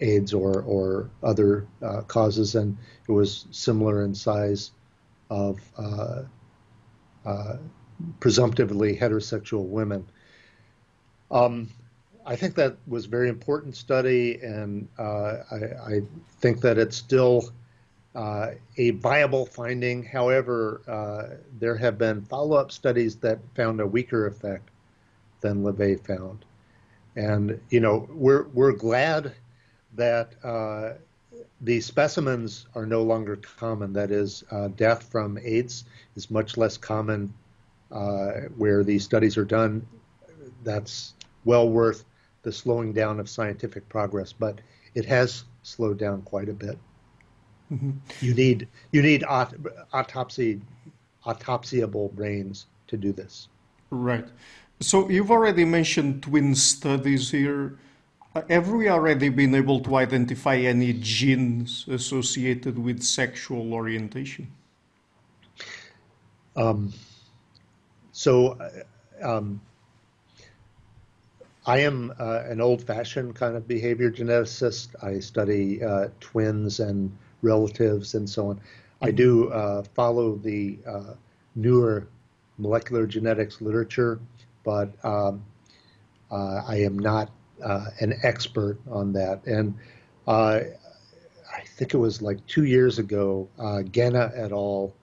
AIDS 0.00 0.34
or, 0.34 0.62
or 0.62 1.10
other 1.22 1.66
uh, 1.82 2.02
causes, 2.02 2.54
and 2.54 2.76
it 3.08 3.12
was 3.12 3.46
similar 3.50 4.04
in 4.04 4.14
size 4.14 4.72
of 5.30 5.58
uh, 5.78 6.22
presumptively 8.20 8.96
heterosexual 8.96 9.64
women. 9.64 10.06
Um, 11.30 11.68
I 12.28 12.36
think 12.36 12.56
that 12.56 12.76
was 12.86 13.06
a 13.06 13.08
very 13.08 13.30
important 13.30 13.74
study, 13.74 14.38
and 14.42 14.86
uh, 14.98 15.36
I, 15.50 15.56
I, 15.94 16.02
think 16.40 16.60
that 16.60 16.76
it's 16.76 16.94
still 16.94 17.50
uh, 18.14 18.50
a 18.76 18.90
viable 18.90 19.46
finding. 19.46 20.04
However, 20.04 20.82
uh, 20.86 21.36
there 21.58 21.74
have 21.74 21.96
been 21.96 22.20
follow-up 22.20 22.70
studies 22.70 23.16
that 23.16 23.38
found 23.56 23.80
a 23.80 23.86
weaker 23.86 24.26
effect 24.26 24.68
than 25.40 25.62
LeVay 25.62 26.04
found, 26.06 26.44
and 27.16 27.58
you 27.70 27.80
know 27.80 28.06
we're 28.12 28.42
we're 28.48 28.72
glad 28.72 29.32
that 29.94 30.34
uh, 30.44 30.90
these 31.62 31.86
specimens 31.86 32.66
are 32.74 32.84
no 32.84 33.04
longer 33.04 33.36
common. 33.36 33.94
That 33.94 34.10
is, 34.10 34.44
uh, 34.50 34.68
death 34.68 35.10
from 35.10 35.38
AIDS 35.42 35.84
is 36.14 36.30
much 36.30 36.58
less 36.58 36.76
common 36.76 37.32
uh, 37.90 38.32
where 38.58 38.84
these 38.84 39.02
studies 39.02 39.38
are 39.38 39.46
done. 39.46 39.86
That's 40.62 41.14
well 41.46 41.70
worth 41.70 42.04
the 42.48 42.52
slowing 42.52 42.94
down 42.94 43.20
of 43.20 43.28
scientific 43.28 43.86
progress, 43.90 44.32
but 44.32 44.58
it 44.94 45.04
has 45.04 45.44
slowed 45.62 45.98
down 45.98 46.22
quite 46.22 46.48
a 46.48 46.54
bit. 46.54 46.78
Mm-hmm. 47.70 47.90
You 48.22 48.32
need 48.32 48.68
you 48.90 49.02
need 49.02 49.22
aut- 49.24 49.54
autopsy 49.92 50.62
autopsyable 51.26 52.10
brains 52.12 52.66
to 52.86 52.96
do 52.96 53.12
this. 53.12 53.48
Right. 53.90 54.26
So 54.80 55.10
you've 55.10 55.30
already 55.30 55.66
mentioned 55.66 56.22
twin 56.22 56.54
studies 56.54 57.30
here. 57.30 57.78
Uh, 58.34 58.42
have 58.48 58.70
we 58.70 58.88
already 58.88 59.28
been 59.28 59.54
able 59.54 59.80
to 59.80 59.96
identify 59.96 60.56
any 60.56 60.94
genes 60.94 61.84
associated 61.88 62.78
with 62.78 63.02
sexual 63.02 63.74
orientation? 63.74 64.48
Um, 66.56 66.94
so, 68.12 68.56
uh, 68.66 69.36
um, 69.36 69.60
I 71.68 71.80
am 71.80 72.14
uh, 72.18 72.44
an 72.46 72.62
old-fashioned 72.62 73.34
kind 73.34 73.54
of 73.54 73.68
behavior 73.68 74.10
geneticist. 74.10 74.88
I 75.04 75.18
study 75.18 75.84
uh, 75.84 76.08
twins 76.18 76.80
and 76.80 77.14
relatives 77.42 78.14
and 78.14 78.28
so 78.28 78.48
on. 78.48 78.60
I 79.02 79.10
do 79.10 79.50
uh, 79.50 79.82
follow 79.82 80.36
the 80.36 80.78
uh, 80.86 81.12
newer 81.56 82.08
molecular 82.56 83.06
genetics 83.06 83.60
literature, 83.60 84.18
but 84.64 84.88
um, 85.04 85.44
uh, 86.30 86.62
I 86.66 86.76
am 86.76 86.98
not 86.98 87.30
uh, 87.62 87.90
an 88.00 88.14
expert 88.22 88.78
on 88.90 89.12
that. 89.12 89.44
And 89.46 89.74
I 90.26 90.70
think 91.76 91.92
it 91.92 91.98
was 91.98 92.22
like 92.22 92.44
two 92.46 92.64
years 92.64 92.98
ago, 92.98 93.46
Ganna 93.58 94.32
et 94.34 94.52
al. 94.52 94.94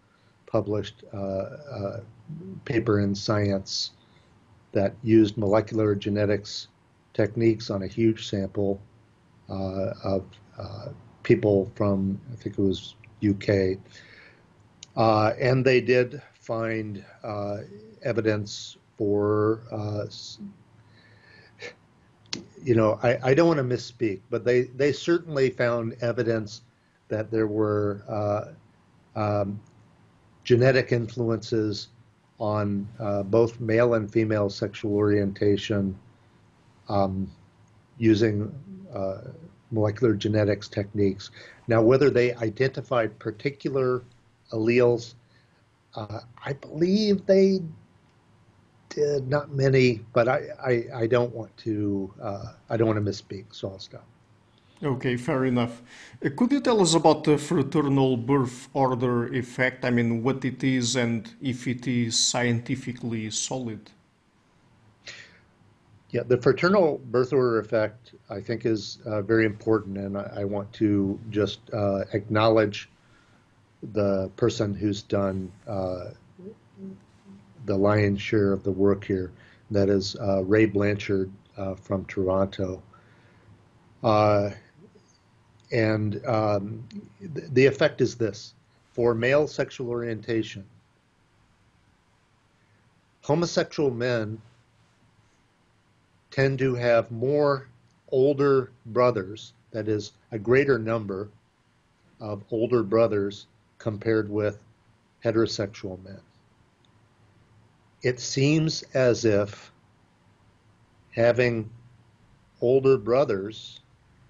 published 0.48 1.04
a 1.14 2.02
paper 2.66 3.02
in 3.02 3.14
Science 3.14 3.92
that 4.76 4.94
used 5.04 5.38
molecular 5.38 5.96
genetics 5.96 6.68
techniques 7.14 7.70
on 7.70 7.82
a 7.82 7.88
huge 7.88 8.30
sample 8.30 8.80
uh, 9.50 9.94
of 10.04 10.26
uh, 10.60 10.90
people 11.24 11.72
from, 11.76 12.20
I 12.32 12.36
think 12.36 12.60
it 12.60 12.62
was 12.62 12.96
UK. 13.28 13.80
Uh, 14.98 15.34
and 15.40 15.66
they 15.66 15.82
did 15.82 16.22
find 16.34 17.04
uh, 17.24 17.60
evidence 18.04 18.78
for, 18.98 19.62
uh, 19.72 20.06
you 22.62 22.76
know, 22.76 23.00
I, 23.02 23.18
I 23.24 23.34
don't 23.34 23.48
want 23.48 23.58
to 23.58 23.64
misspeak, 23.76 24.20
but 24.30 24.44
they, 24.44 24.64
they 24.64 24.92
certainly 24.92 25.50
found 25.50 25.96
evidence 26.02 26.64
that 27.08 27.32
there 27.32 27.48
were 27.48 28.04
uh, 28.10 29.20
um, 29.20 29.60
genetic 30.44 30.92
influences 30.92 31.88
on 32.40 32.88
uh, 33.00 33.24
both 33.24 33.60
male 33.60 33.94
and 33.94 34.12
female 34.12 34.50
sexual 34.50 34.94
orientation 34.94 35.98
um, 36.90 37.32
using 37.98 38.54
uh, 38.94 39.22
molecular 39.72 40.14
genetics 40.14 40.68
techniques. 40.68 41.32
Now, 41.68 41.82
whether 41.82 42.10
they 42.10 42.34
identified 42.36 43.18
particular 43.20 44.04
alleles, 44.52 45.16
uh, 45.96 46.22
I 46.44 46.54
believe 46.54 47.26
they 47.26 47.62
did, 48.90 49.28
not 49.30 49.54
many, 49.54 50.02
but 50.14 50.28
I, 50.28 50.42
I, 50.64 50.86
I 51.04 51.08
don't 51.08 51.34
want 51.34 51.56
to 51.58 52.14
uh, 52.22 52.54
I 52.70 52.78
don't 52.78 52.88
want 52.88 53.04
to 53.04 53.12
misspeak, 53.12 53.46
so 53.52 53.70
I'll 53.70 53.80
stop. 53.80 54.06
Okay, 54.84 55.16
fair 55.16 55.46
enough. 55.46 55.82
Uh, 56.24 56.30
could 56.36 56.52
you 56.52 56.60
tell 56.60 56.82
us 56.82 56.94
about 56.94 57.24
the 57.24 57.38
fraternal 57.38 58.18
birth 58.18 58.68
order 58.74 59.34
effect? 59.34 59.86
I 59.86 59.90
mean, 59.90 60.22
what 60.22 60.44
it 60.44 60.64
is 60.64 60.96
and 60.98 61.34
if 61.42 61.68
it 61.68 61.88
is 61.88 62.20
scientifically 62.20 63.32
solid? 63.32 63.90
Yeah, 66.12 66.24
the 66.24 66.38
fraternal 66.38 67.00
birth 67.06 67.32
order 67.32 67.60
effect, 67.60 68.14
I 68.30 68.42
think, 68.42 68.66
is 68.66 69.00
uh, 69.06 69.22
very 69.22 69.46
important, 69.46 69.98
and 69.98 70.18
I, 70.18 70.42
I 70.42 70.44
want 70.44 70.72
to 70.74 71.20
just 71.30 71.60
uh, 71.74 72.04
acknowledge 72.14 72.90
the 73.94 74.30
person 74.36 74.74
who's 74.74 75.02
done 75.02 75.52
uh, 75.68 76.12
the 77.66 77.78
lion's 77.78 78.22
share 78.22 78.52
of 78.52 78.64
the 78.64 78.72
work 78.72 79.06
here. 79.06 79.32
That 79.72 79.90
is 79.90 80.16
uh, 80.18 80.44
Ray 80.44 80.66
Blanchard 80.66 81.32
uh, 81.58 81.76
from 81.76 82.06
Toronto. 82.06 82.84
Uh, 84.04 84.52
and 85.76 86.26
um, 86.26 86.88
th- 87.20 87.50
the 87.52 87.66
effect 87.66 88.00
is 88.00 88.16
this 88.16 88.54
for 88.94 89.14
male 89.14 89.46
sexual 89.46 89.90
orientation, 89.90 90.64
homosexual 93.22 93.92
men 93.92 94.42
tend 96.32 96.58
to 96.60 96.76
have 96.76 97.12
more 97.12 97.68
older 98.10 98.72
brothers, 98.86 99.52
that 99.72 99.90
is, 99.90 100.14
a 100.32 100.40
greater 100.40 100.80
number 100.80 101.28
of 102.22 102.42
older 102.52 102.82
brothers 102.82 103.48
compared 103.78 104.30
with 104.30 104.60
heterosexual 105.26 106.02
men. 106.06 106.22
It 108.02 108.22
seems 108.22 108.82
as 108.94 109.26
if 109.26 109.74
having 111.12 111.70
older 112.62 112.98
brothers 112.98 113.82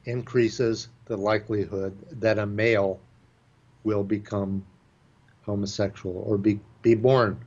increases 0.06 0.88
the 1.06 1.18
likelihood 1.18 1.98
that 2.20 2.40
a 2.40 2.46
male 2.46 3.00
will 3.84 4.04
become 4.04 4.66
homosexual 5.44 6.24
or 6.28 6.38
be, 6.38 6.60
be 6.82 6.96
born 6.96 7.40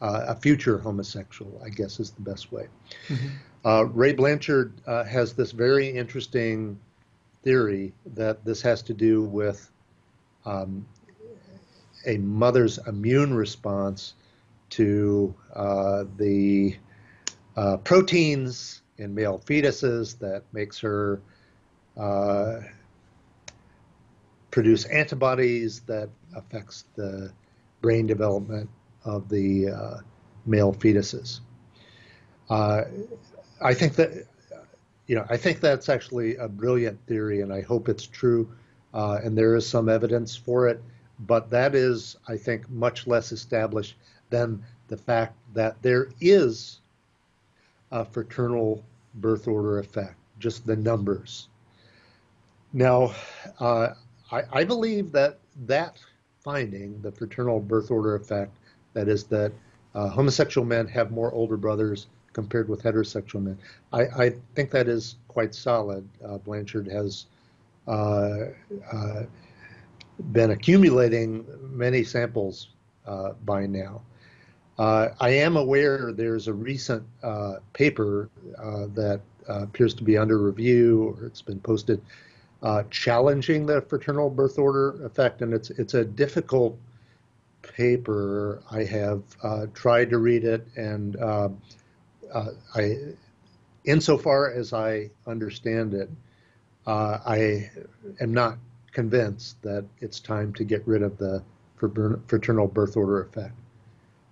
uh, 0.00 0.26
a 0.28 0.36
future 0.36 0.78
homosexual, 0.78 1.60
I 1.64 1.68
guess 1.68 2.00
is 2.00 2.10
the 2.10 2.22
best 2.22 2.52
way. 2.52 2.66
Mm-hmm. 3.08 3.28
Uh, 3.64 3.82
Ray 3.84 4.12
Blanchard 4.12 4.72
uh, 4.86 5.04
has 5.04 5.32
this 5.32 5.52
very 5.52 5.88
interesting 5.88 6.78
theory 7.42 7.92
that 8.14 8.44
this 8.44 8.60
has 8.62 8.82
to 8.82 8.94
do 8.94 9.22
with 9.22 9.70
um, 10.44 10.86
a 12.06 12.18
mother's 12.18 12.78
immune 12.86 13.34
response 13.34 14.14
to 14.70 15.34
uh, 15.54 16.04
the 16.16 16.76
uh, 17.56 17.76
proteins 17.78 18.82
in 18.98 19.14
male 19.14 19.40
fetuses 19.44 20.18
that 20.18 20.42
makes 20.52 20.78
her 20.78 21.20
uh, 21.96 22.60
produce 24.52 24.84
antibodies 24.84 25.80
that 25.80 26.08
affects 26.36 26.84
the 26.94 27.32
brain 27.80 28.06
development 28.06 28.70
of 29.04 29.28
the 29.28 29.68
uh, 29.68 29.96
male 30.46 30.72
fetuses. 30.72 31.40
Uh, 32.48 32.82
I 33.60 33.74
think 33.74 33.94
that 33.96 34.26
you 35.08 35.16
know 35.16 35.26
I 35.28 35.36
think 35.36 35.60
that's 35.60 35.88
actually 35.88 36.36
a 36.36 36.46
brilliant 36.48 37.04
theory, 37.06 37.40
and 37.40 37.52
I 37.52 37.62
hope 37.62 37.88
it's 37.88 38.06
true. 38.06 38.48
Uh, 38.94 39.18
and 39.24 39.36
there 39.36 39.56
is 39.56 39.66
some 39.66 39.88
evidence 39.88 40.36
for 40.36 40.68
it, 40.68 40.82
but 41.20 41.48
that 41.48 41.74
is, 41.74 42.16
I 42.28 42.36
think, 42.36 42.68
much 42.68 43.06
less 43.06 43.32
established 43.32 43.96
than 44.28 44.62
the 44.88 44.98
fact 44.98 45.34
that 45.54 45.80
there 45.80 46.08
is 46.20 46.80
a 47.90 48.04
fraternal 48.04 48.84
birth 49.14 49.48
order 49.48 49.78
effect, 49.78 50.16
just 50.38 50.66
the 50.66 50.76
numbers. 50.76 51.48
Now, 52.74 53.14
uh, 53.58 53.94
I, 54.32 54.42
I 54.52 54.64
believe 54.64 55.12
that 55.12 55.38
that 55.66 55.98
finding, 56.42 57.00
the 57.02 57.12
fraternal 57.12 57.60
birth 57.60 57.90
order 57.90 58.16
effect, 58.16 58.56
that 58.94 59.08
is 59.08 59.24
that 59.24 59.52
uh, 59.94 60.08
homosexual 60.08 60.66
men 60.66 60.86
have 60.88 61.10
more 61.10 61.32
older 61.32 61.56
brothers 61.56 62.06
compared 62.32 62.68
with 62.68 62.82
heterosexual 62.82 63.42
men. 63.42 63.58
I, 63.92 64.02
I 64.02 64.34
think 64.54 64.70
that 64.70 64.88
is 64.88 65.16
quite 65.28 65.54
solid. 65.54 66.08
Uh, 66.24 66.38
Blanchard 66.38 66.88
has 66.88 67.26
uh, 67.86 68.46
uh 68.92 69.22
been 70.30 70.52
accumulating 70.52 71.44
many 71.70 72.04
samples 72.04 72.68
uh, 73.06 73.32
by 73.44 73.66
now. 73.66 74.02
Uh, 74.78 75.08
I 75.20 75.30
am 75.30 75.56
aware 75.56 76.12
there's 76.12 76.48
a 76.48 76.52
recent 76.52 77.04
paper 77.72 78.30
that 78.94 79.20
appears 79.48 79.94
to 79.94 80.04
be 80.04 80.16
under 80.16 80.38
review, 80.38 81.16
or 81.18 81.26
it's 81.26 81.42
been 81.42 81.58
posted 81.58 82.00
uh, 82.62 82.84
challenging 82.90 83.66
the 83.66 83.80
fraternal 83.82 84.30
birth 84.30 84.58
order 84.58 85.04
effect, 85.04 85.42
and 85.42 85.52
it's 85.52 85.70
it's 85.70 85.94
a 85.94 86.04
difficult 86.04 86.78
paper. 87.62 88.62
I 88.70 88.84
have 88.84 89.22
uh, 89.42 89.66
tried 89.74 90.10
to 90.10 90.18
read 90.18 90.44
it, 90.44 90.66
and 90.76 91.16
uh, 91.16 91.48
uh 92.32 92.50
I, 92.74 92.96
insofar 93.84 94.52
as 94.52 94.72
I 94.72 95.10
understand 95.26 95.94
it, 95.94 96.08
uh, 96.86 97.18
I 97.26 97.70
am 98.20 98.32
not 98.32 98.58
convinced 98.92 99.60
that 99.62 99.84
it's 100.00 100.20
time 100.20 100.52
to 100.54 100.64
get 100.64 100.86
rid 100.86 101.02
of 101.02 101.18
the 101.18 101.42
fraternal 102.28 102.68
birth 102.68 102.96
order 102.96 103.22
effect. 103.22 103.54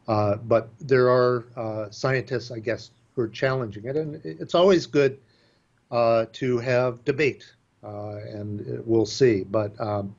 Uh, 0.07 0.37
but 0.37 0.69
there 0.81 1.09
are 1.11 1.89
scientists, 1.91 2.53
I 2.53 2.61
guess, 2.61 2.91
who 3.17 3.23
are 3.23 3.29
challenging 3.29 3.87
it, 3.87 3.97
and 3.97 4.21
it's 4.25 4.55
always 4.55 4.87
good 4.87 5.19
to 5.91 6.59
have 6.59 7.05
debate 7.05 7.45
and 7.83 8.83
we'll 8.85 9.07
see. 9.07 9.45
But 9.45 9.79
um, 9.81 10.15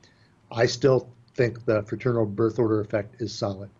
I 0.50 0.66
still 0.66 1.08
think 1.34 1.64
the 1.64 1.82
fraternal 1.82 2.26
birth 2.26 2.58
order 2.58 2.80
effect 2.80 3.20
is 3.20 3.34
solid. 3.34 3.70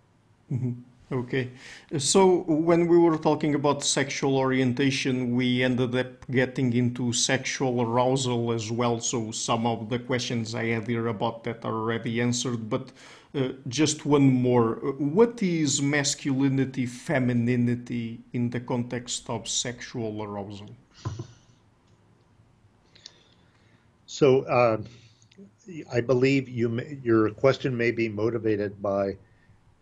Mm-hmm. 0.50 0.72
Okay, 1.12 1.50
so 1.98 2.40
when 2.44 2.86
we 2.86 2.96
were 2.96 3.18
talking 3.18 3.54
about 3.54 3.84
sexual 3.84 4.38
orientation, 4.38 5.36
we 5.36 5.62
ended 5.62 5.94
up 5.94 6.26
getting 6.30 6.72
into 6.72 7.12
sexual 7.12 7.82
arousal 7.82 8.50
as 8.50 8.70
well. 8.70 8.98
So 8.98 9.30
some 9.30 9.66
of 9.66 9.90
the 9.90 9.98
questions 9.98 10.54
I 10.54 10.68
had 10.68 10.88
here 10.88 11.08
about 11.08 11.44
that 11.44 11.66
are 11.66 11.74
already 11.74 12.22
answered, 12.22 12.70
but 12.70 12.92
uh, 13.34 13.48
just 13.68 14.06
one 14.06 14.32
more. 14.32 14.76
What 14.96 15.42
is 15.42 15.82
masculinity, 15.82 16.86
femininity 16.86 18.20
in 18.32 18.48
the 18.48 18.60
context 18.60 19.28
of 19.28 19.46
sexual 19.46 20.22
arousal? 20.22 20.70
So 24.12 24.42
uh, 24.42 24.76
I 25.90 26.02
believe 26.02 26.46
you, 26.46 26.78
your 27.02 27.30
question 27.30 27.74
may 27.74 27.90
be 27.90 28.10
motivated 28.10 28.82
by 28.82 29.16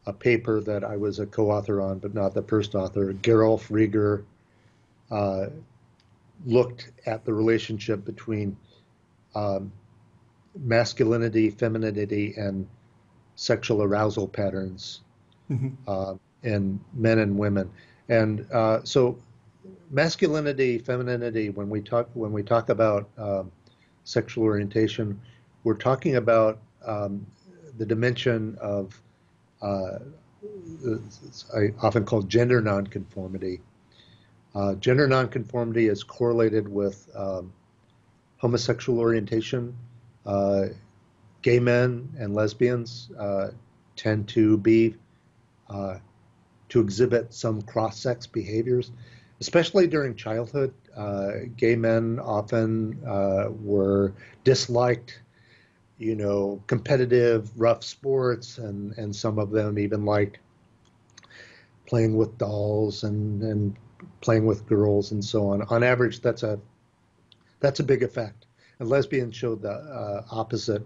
a 0.07 0.13
paper 0.13 0.61
that 0.61 0.85
I 0.85 0.97
was 0.97 1.19
a 1.19 1.27
co-author 1.27 1.81
on, 1.81 1.99
but 1.99 2.15
not 2.15 2.33
the 2.33 2.43
first 2.45 2.77
author. 2.77 3.13
Gerolf 3.13 3.69
Rieger 3.71 4.23
uh, 5.11 5.47
looked 6.47 6.93
at 7.07 7.25
the 7.25 7.35
relationship 7.35 8.05
between 8.05 8.57
um, 9.35 9.73
masculinity, 10.57 11.51
femininity, 11.51 12.35
and 12.37 12.69
sexual 13.35 13.83
arousal 13.83 14.29
patterns 14.29 15.01
mm-hmm. 15.51 15.71
uh, 15.89 16.15
in 16.45 16.79
men 16.95 17.19
and 17.19 17.37
women. 17.37 17.69
And 18.09 18.47
uh, 18.53 18.85
so, 18.85 19.19
masculinity, 19.91 20.79
femininity. 20.79 21.51
When 21.51 21.69
we 21.69 21.81
talk 21.81 22.09
when 22.15 22.31
we 22.31 22.45
talk 22.45 22.69
about 22.69 23.09
um, 23.19 23.51
sexual 24.11 24.45
orientation, 24.45 25.21
we're 25.65 25.75
talking 25.75 26.17
about 26.17 26.59
um, 26.85 27.27
the 27.79 27.87
dimension 27.87 28.57
of 28.61 29.01
uh, 29.63 29.99
I 31.55 31.75
often 31.83 32.05
call 32.05 32.23
gender 32.23 32.61
nonconformity. 32.61 33.61
Uh, 34.55 34.75
gender 34.75 35.07
nonconformity 35.07 35.89
is 35.89 36.03
correlated 36.03 36.67
with 36.67 37.09
um, 37.15 37.53
homosexual 38.39 38.99
orientation. 38.99 39.77
Uh, 40.25 40.67
gay 41.43 41.61
men 41.61 42.09
and 42.19 42.35
lesbians 42.35 43.11
uh, 43.19 43.49
tend 43.97 44.29
to 44.29 44.57
be 44.57 44.95
uh, 45.69 45.97
to 46.71 46.81
exhibit 46.81 47.33
some 47.35 47.63
cross-sex 47.63 48.27
behaviors, 48.27 48.93
especially 49.41 49.87
during 49.87 50.15
childhood. 50.15 50.73
Uh, 50.97 51.31
gay 51.57 51.77
men 51.77 52.19
often 52.19 53.01
were 53.63 54.13
disliked 54.45 55.21
you 56.01 56.17
know, 56.17 56.63
competitive, 56.67 57.51
rough 57.61 57.85
sports, 57.85 58.57
and, 58.57 58.97
and 58.97 59.15
some 59.15 59.39
of 59.39 59.51
them 59.51 59.79
even 59.79 60.07
liked 60.07 60.39
playing 61.87 62.17
with 62.17 62.39
dolls 62.39 63.05
and, 63.05 63.43
and 63.43 63.77
playing 64.23 64.47
with 64.47 64.67
girls 64.67 65.13
and 65.13 65.23
so 65.23 65.47
on. 65.49 65.61
On 65.69 65.83
average, 65.83 66.21
that's 66.21 66.43
a 66.43 66.59
that's 67.61 67.81
a 67.81 67.85
big 67.85 68.03
effect. 68.03 68.47
And 68.79 68.89
lesbians 68.89 69.37
showed 69.37 69.61
the 69.61 69.73
uh, 69.73 70.25
opposite 70.31 70.83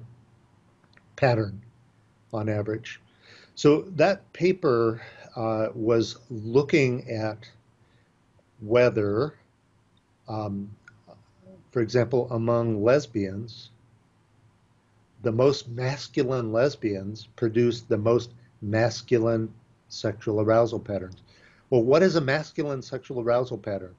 pattern 1.14 1.62
on 2.32 2.48
average. 2.48 3.00
So 3.54 3.82
that 3.94 4.32
paper 4.32 5.00
uh, 5.36 5.68
was 5.74 6.18
looking 6.28 7.08
at 7.08 7.48
whether, 8.60 9.34
um, 10.28 10.70
for 11.70 11.80
example, 11.80 12.28
among 12.30 12.82
lesbians, 12.82 13.70
the 15.22 15.32
most 15.32 15.68
masculine 15.68 16.52
lesbians 16.52 17.28
produce 17.36 17.80
the 17.80 17.98
most 17.98 18.32
masculine 18.62 19.52
sexual 19.88 20.40
arousal 20.40 20.78
patterns. 20.78 21.22
Well, 21.70 21.82
what 21.82 22.02
is 22.02 22.16
a 22.16 22.20
masculine 22.20 22.82
sexual 22.82 23.20
arousal 23.20 23.58
pattern? 23.58 23.94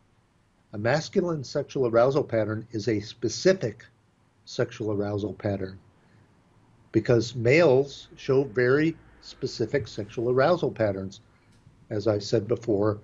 A 0.73 0.77
masculine 0.77 1.43
sexual 1.43 1.88
arousal 1.88 2.23
pattern 2.23 2.67
is 2.71 2.88
a 2.88 2.99
specific 2.99 3.85
sexual 4.45 4.91
arousal 4.91 5.33
pattern 5.33 5.79
because 6.91 7.35
males 7.35 8.07
show 8.15 8.43
very 8.43 8.95
specific 9.21 9.88
sexual 9.88 10.29
arousal 10.29 10.71
patterns. 10.71 11.19
As 11.89 12.07
I 12.07 12.19
said 12.19 12.47
before, 12.47 12.99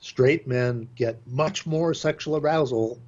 straight 0.00 0.46
men 0.46 0.88
get 0.94 1.18
much 1.26 1.66
more 1.66 1.94
sexual 1.94 2.36
arousal 2.36 2.98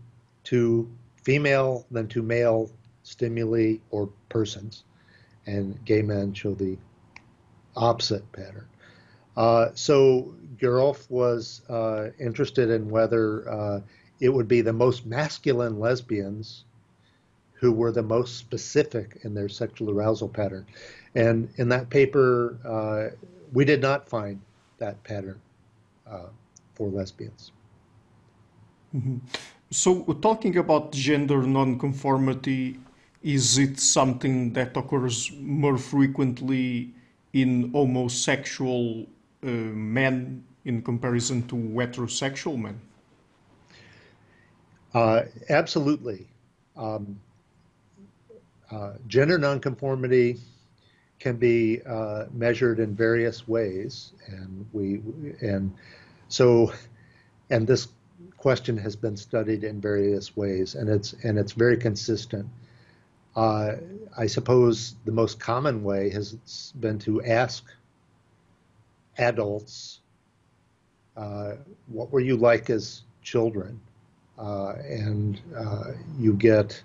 to 0.44 0.88
female 1.22 1.87
than 1.90 2.09
to 2.09 2.22
male 2.22 2.70
stimuli 3.03 3.77
or 3.90 4.09
persons, 4.29 4.85
and 5.46 5.83
gay 5.85 6.03
men 6.03 6.33
show 6.33 6.55
the 6.55 6.77
opposite 7.77 8.31
pattern. 8.33 8.66
Uh, 9.37 9.68
so 9.74 10.35
Gerolf 10.61 11.09
was 11.11 11.62
uh, 11.68 12.09
interested 12.18 12.70
in 12.70 12.90
whether 12.90 13.48
uh, 13.48 13.81
it 14.20 14.29
would 14.29 14.48
be 14.48 14.62
the 14.62 14.72
most 14.72 15.07
masculine 15.07 15.79
lesbians 15.79 16.64
who 17.53 17.72
were 17.72 17.92
the 17.92 18.03
most 18.03 18.37
specific 18.37 19.18
in 19.22 19.35
their 19.35 19.48
sexual 19.48 19.90
arousal 19.90 20.29
pattern. 20.29 20.66
And 21.14 21.48
in 21.57 21.68
that 21.70 21.90
paper, 21.90 22.57
uh, 22.64 23.16
we 23.53 23.64
did 23.64 23.81
not 23.81 24.09
find 24.09 24.40
that 24.79 25.03
pattern 25.03 25.40
uh, 26.09 26.27
for 26.78 26.88
lesbians. 26.88 27.52
Mm-hmm. 28.96 29.18
So, 29.70 30.04
talking 30.22 30.56
about 30.56 30.92
gender 30.92 31.42
nonconformity 31.42 32.78
is 33.22 33.58
it 33.58 33.80
something 33.80 34.52
that 34.52 34.76
occurs 34.76 35.32
more 35.40 35.76
frequently 35.76 36.94
in 37.32 37.70
homosexual 37.72 39.06
uh, 39.42 39.46
men 39.46 40.44
in 40.64 40.82
comparison 40.82 41.46
to 41.48 41.56
heterosexual 41.56 42.58
men? 42.58 42.80
Uh, 44.94 45.22
absolutely. 45.50 46.26
Um, 46.76 47.18
uh, 48.70 48.92
gender 49.06 49.38
nonconformity 49.38 50.38
can 51.18 51.36
be 51.36 51.82
uh, 51.84 52.26
measured 52.32 52.78
in 52.78 52.94
various 52.94 53.48
ways, 53.48 54.12
and 54.28 54.64
we 54.72 55.00
and 55.40 55.74
so 56.28 56.72
and 57.50 57.66
this 57.66 57.88
question 58.36 58.76
has 58.78 58.96
been 58.96 59.16
studied 59.16 59.64
in 59.64 59.80
various 59.80 60.36
ways, 60.36 60.74
and 60.74 60.88
it's 60.88 61.14
and 61.24 61.38
it's 61.38 61.52
very 61.52 61.76
consistent. 61.76 62.46
Uh, 63.36 63.76
I 64.16 64.26
suppose 64.26 64.96
the 65.04 65.12
most 65.12 65.38
common 65.38 65.84
way 65.84 66.10
has 66.10 66.72
been 66.80 66.98
to 67.00 67.22
ask 67.22 67.64
adults, 69.18 70.00
uh, 71.16 71.52
what 71.86 72.10
were 72.10 72.20
you 72.20 72.36
like 72.36 72.70
as 72.70 73.02
children? 73.22 73.80
Uh, 74.38 74.74
and 74.88 75.40
uh, 75.56 75.92
you 76.18 76.32
get 76.32 76.80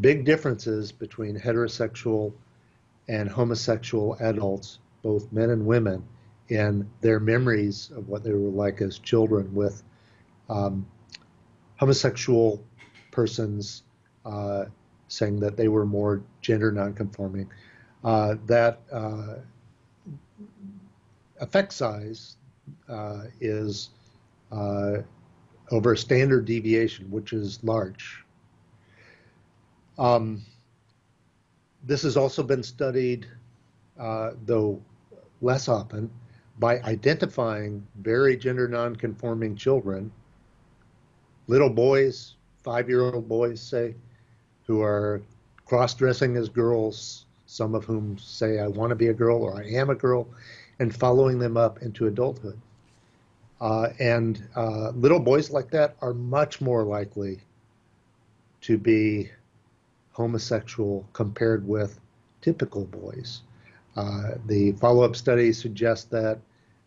big 0.00 0.24
differences 0.24 0.92
between 0.92 1.38
heterosexual 1.38 2.32
and 3.08 3.28
homosexual 3.28 4.16
adults, 4.20 4.78
both 5.02 5.30
men 5.32 5.50
and 5.50 5.66
women, 5.66 6.02
in 6.52 6.86
their 7.00 7.18
memories 7.18 7.90
of 7.96 8.08
what 8.08 8.22
they 8.22 8.32
were 8.32 8.50
like 8.50 8.82
as 8.82 8.98
children 8.98 9.54
with 9.54 9.82
um, 10.50 10.86
homosexual 11.76 12.62
persons 13.10 13.84
uh, 14.26 14.66
saying 15.08 15.40
that 15.40 15.56
they 15.56 15.68
were 15.68 15.86
more 15.86 16.22
gender 16.42 16.70
nonconforming. 16.70 17.50
Uh, 18.04 18.34
that 18.46 18.80
uh, 18.92 19.36
effect 21.40 21.72
size 21.72 22.36
uh, 22.86 23.22
is 23.40 23.88
uh, 24.50 24.98
over 25.70 25.92
a 25.94 25.96
standard 25.96 26.44
deviation, 26.44 27.10
which 27.10 27.32
is 27.32 27.64
large. 27.64 28.24
Um, 29.98 30.42
this 31.82 32.02
has 32.02 32.18
also 32.18 32.42
been 32.42 32.62
studied, 32.62 33.26
uh, 33.98 34.32
though 34.44 34.82
less 35.40 35.68
often, 35.68 36.10
by 36.58 36.80
identifying 36.82 37.86
very 37.96 38.36
gender 38.36 38.68
nonconforming 38.68 39.56
children, 39.56 40.12
little 41.46 41.70
boys, 41.70 42.34
five 42.62 42.88
year 42.88 43.02
old 43.02 43.28
boys, 43.28 43.60
say, 43.60 43.94
who 44.66 44.80
are 44.80 45.22
cross 45.66 45.94
dressing 45.94 46.36
as 46.36 46.48
girls, 46.48 47.26
some 47.46 47.74
of 47.74 47.84
whom 47.84 48.16
say, 48.18 48.58
I 48.58 48.66
want 48.66 48.90
to 48.90 48.96
be 48.96 49.08
a 49.08 49.14
girl 49.14 49.42
or 49.42 49.56
I 49.56 49.66
am 49.66 49.90
a 49.90 49.94
girl, 49.94 50.28
and 50.78 50.94
following 50.94 51.38
them 51.38 51.56
up 51.56 51.82
into 51.82 52.06
adulthood. 52.06 52.58
Uh, 53.60 53.88
and 54.00 54.42
uh, 54.56 54.90
little 54.90 55.20
boys 55.20 55.50
like 55.50 55.70
that 55.70 55.96
are 56.00 56.14
much 56.14 56.60
more 56.60 56.82
likely 56.82 57.40
to 58.62 58.76
be 58.76 59.30
homosexual 60.12 61.06
compared 61.12 61.66
with 61.66 61.98
typical 62.40 62.84
boys. 62.84 63.42
Uh, 63.96 64.32
the 64.46 64.72
follow 64.72 65.04
up 65.04 65.16
studies 65.16 65.60
suggest 65.60 66.10
that 66.10 66.38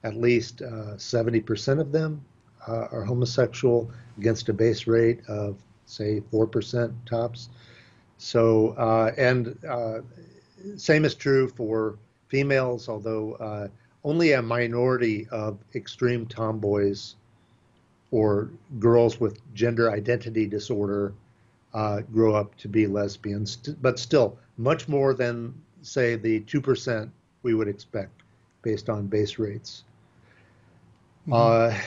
at 0.03 0.15
least 0.15 0.57
70% 0.59 1.77
uh, 1.77 1.81
of 1.81 1.91
them 1.91 2.23
uh, 2.67 2.87
are 2.91 3.03
homosexual 3.03 3.91
against 4.17 4.49
a 4.49 4.53
base 4.53 4.87
rate 4.87 5.19
of, 5.27 5.57
say, 5.85 6.21
4% 6.31 6.93
tops. 7.05 7.49
So, 8.17 8.69
uh, 8.77 9.11
and 9.17 9.57
same 10.77 11.05
is 11.05 11.15
true 11.15 11.47
for 11.49 11.97
females, 12.27 12.89
although 12.89 13.69
only 14.03 14.33
a 14.33 14.41
minority 14.41 15.27
of 15.31 15.57
extreme 15.73 16.27
tomboys 16.27 17.15
or 18.11 18.51
girls 18.79 19.19
with 19.19 19.41
gender 19.53 19.91
identity 19.91 20.45
disorder 20.45 21.13
uh, 21.73 22.01
grow 22.13 22.33
up 22.33 22.55
to 22.55 22.69
be 22.69 22.87
lesbians, 22.87 23.57
but 23.81 23.99
still 23.99 24.37
much 24.57 24.87
more 24.87 25.13
than, 25.13 25.53
say, 25.85 26.15
the 26.15 26.41
2% 26.41 27.09
we 27.43 27.53
would 27.53 27.67
expect 27.67 28.23
based 28.61 28.89
on 28.89 29.07
base 29.07 29.37
rates. 29.37 29.83
Mm-hmm. 31.27 31.33
Uh, 31.33 31.77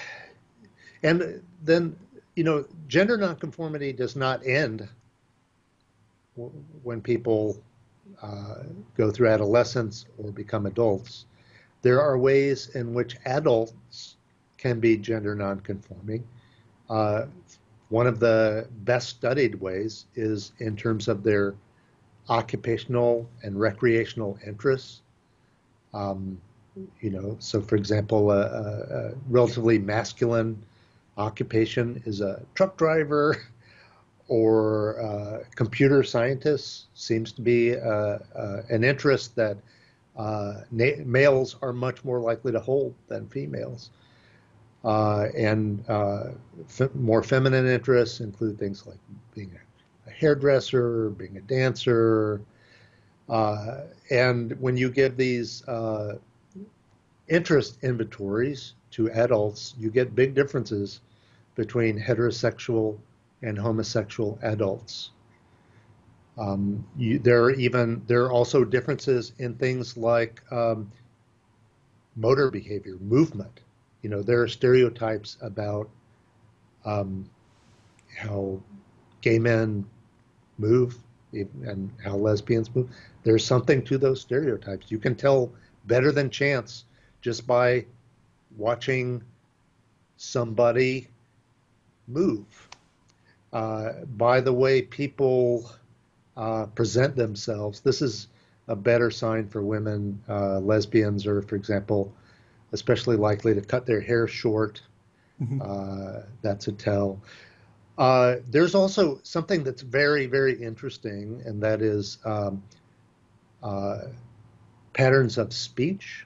and 1.03 1.43
then, 1.63 1.97
you 2.37 2.45
know, 2.45 2.65
gender 2.87 3.17
nonconformity 3.17 3.93
does 3.93 4.17
not 4.17 4.45
end 4.47 4.89
when 6.83 7.01
people 7.01 7.61
uh, 8.23 8.63
go 8.97 9.11
through 9.11 9.29
adolescence 9.29 10.07
or 10.19 10.31
become 10.31 10.67
adults. 10.67 11.27
There 11.83 12.01
are 12.01 12.19
ways 12.19 12.71
in 12.75 12.95
which 12.95 13.17
adults 13.25 14.17
can 14.57 14.81
be 14.81 14.97
gender 14.97 15.35
nonconforming. 15.35 16.27
Uh, 16.91 17.27
one 17.89 18.07
of 18.07 18.19
the 18.21 18.69
best 18.85 19.09
studied 19.09 19.55
ways 19.55 20.07
is 20.15 20.53
in 20.59 20.77
terms 20.77 21.09
of 21.09 21.23
their 21.23 21.55
occupational 22.29 23.29
and 23.43 23.59
recreational 23.59 24.39
interests. 24.47 25.03
Um, 25.95 26.41
you 27.01 27.11
know, 27.11 27.37
so 27.41 27.61
for 27.61 27.77
example, 27.77 28.31
a, 28.31 28.41
a, 28.41 29.11
a, 29.11 29.15
relatively 29.29 29.79
masculine 29.79 30.63
occupation 31.17 32.01
is 32.07 32.21
a 32.21 32.43
truck 32.55 32.77
driver 32.77 33.37
or 34.29 34.93
a 34.99 35.41
computer 35.55 36.03
scientist 36.03 36.87
seems 36.95 37.33
to 37.33 37.41
be 37.41 37.77
uh, 37.77 38.19
uh, 38.37 38.63
an 38.69 38.85
interest 38.85 39.35
that 39.37 39.57
uh, 40.17 40.63
males 40.71 41.57
are 41.63 41.73
much 41.73 42.05
more 42.05 42.21
likely 42.21 42.53
to 42.53 42.61
hold 42.61 42.95
than 43.09 43.27
females. 43.29 43.91
Uh, 44.85 45.29
and 45.37 45.85
uh, 45.89 46.29
more 46.95 47.23
feminine 47.23 47.67
interests 47.67 48.21
include 48.21 48.59
things 48.59 48.87
like 48.87 48.99
being 49.35 49.51
a 49.55 49.68
hairdresser, 50.19 51.11
being 51.11 51.37
a 51.37 51.41
dancer. 51.43 52.41
Uh, 53.29 53.83
and 54.11 54.59
when 54.61 54.77
you 54.77 54.91
give 54.91 55.17
these 55.17 55.67
uh, 55.69 56.17
interest 57.29 57.79
inventories 57.83 58.75
to 58.91 59.11
adults, 59.13 59.75
you 59.79 59.91
get 59.91 60.15
big 60.15 60.35
differences 60.35 61.01
between 61.55 62.01
heterosexual 62.01 62.99
and 63.43 63.59
homosexual 63.59 64.39
adults. 64.43 65.11
Um, 66.39 66.87
you, 66.97 67.19
there 67.19 67.43
are 67.43 67.51
even 67.51 68.03
there 68.07 68.23
are 68.25 68.33
also 68.33 68.65
differences 68.65 69.33
in 69.39 69.55
things 69.55 69.97
like 69.97 70.41
um, 70.53 70.91
motor 72.17 72.51
behavior, 72.51 72.97
movement 73.01 73.61
you 74.03 74.11
know, 74.11 74.23
there 74.23 74.41
are 74.43 74.49
stereotypes 74.49 75.37
about 75.43 75.89
um, 76.85 77.29
how 78.17 78.61
gay 79.21 79.39
men 79.39 79.85
move 80.59 80.97
and 81.33 81.91
how 82.03 82.17
lesbians 82.17 82.75
move. 82.75 82.91
There's 83.23 83.45
something 83.45 83.83
to 83.85 83.99
those 83.99 84.21
stereotypes. 84.21 84.91
You 84.91 84.99
can 84.99 85.15
tell 85.15 85.53
better 85.87 86.13
than 86.13 86.31
chance 86.31 86.85
just 87.21 87.47
by 87.47 87.85
watching 88.57 89.23
somebody 90.17 91.09
move. 92.07 92.45
Uh, 93.53 93.93
by 94.17 94.41
the 94.41 94.53
way 94.53 94.83
people 94.83 95.71
uh, 96.37 96.67
present 96.67 97.17
themselves, 97.17 97.81
this 97.81 98.03
is 98.03 98.29
a 98.69 98.77
better 98.77 99.11
sign 99.11 99.49
for 99.49 99.63
women, 99.63 100.21
uh, 100.29 100.59
lesbians, 100.59 101.27
or, 101.27 101.41
for 101.43 101.57
example, 101.57 102.13
especially 102.73 103.17
likely 103.17 103.55
to 103.55 103.61
cut 103.63 103.87
their 103.87 104.01
hair 104.01 104.27
short. 104.27 104.83
Mm-hmm. 105.41 105.63
Uh, 105.63 106.23
that's 106.43 106.69
a 106.69 106.73
tell. 106.73 107.21
Uh, 107.99 108.37
there's 108.49 108.77
also 108.77 109.19
something 109.25 109.65
that's 109.65 109.83
very, 109.83 110.27
very 110.27 110.55
interesting, 110.63 111.43
and 111.45 111.61
that 111.61 111.83
is 111.83 112.19
um, 112.25 112.63
uh, 113.61 114.03
patterns 114.93 115.37
of 115.37 115.53
speech. 115.53 116.25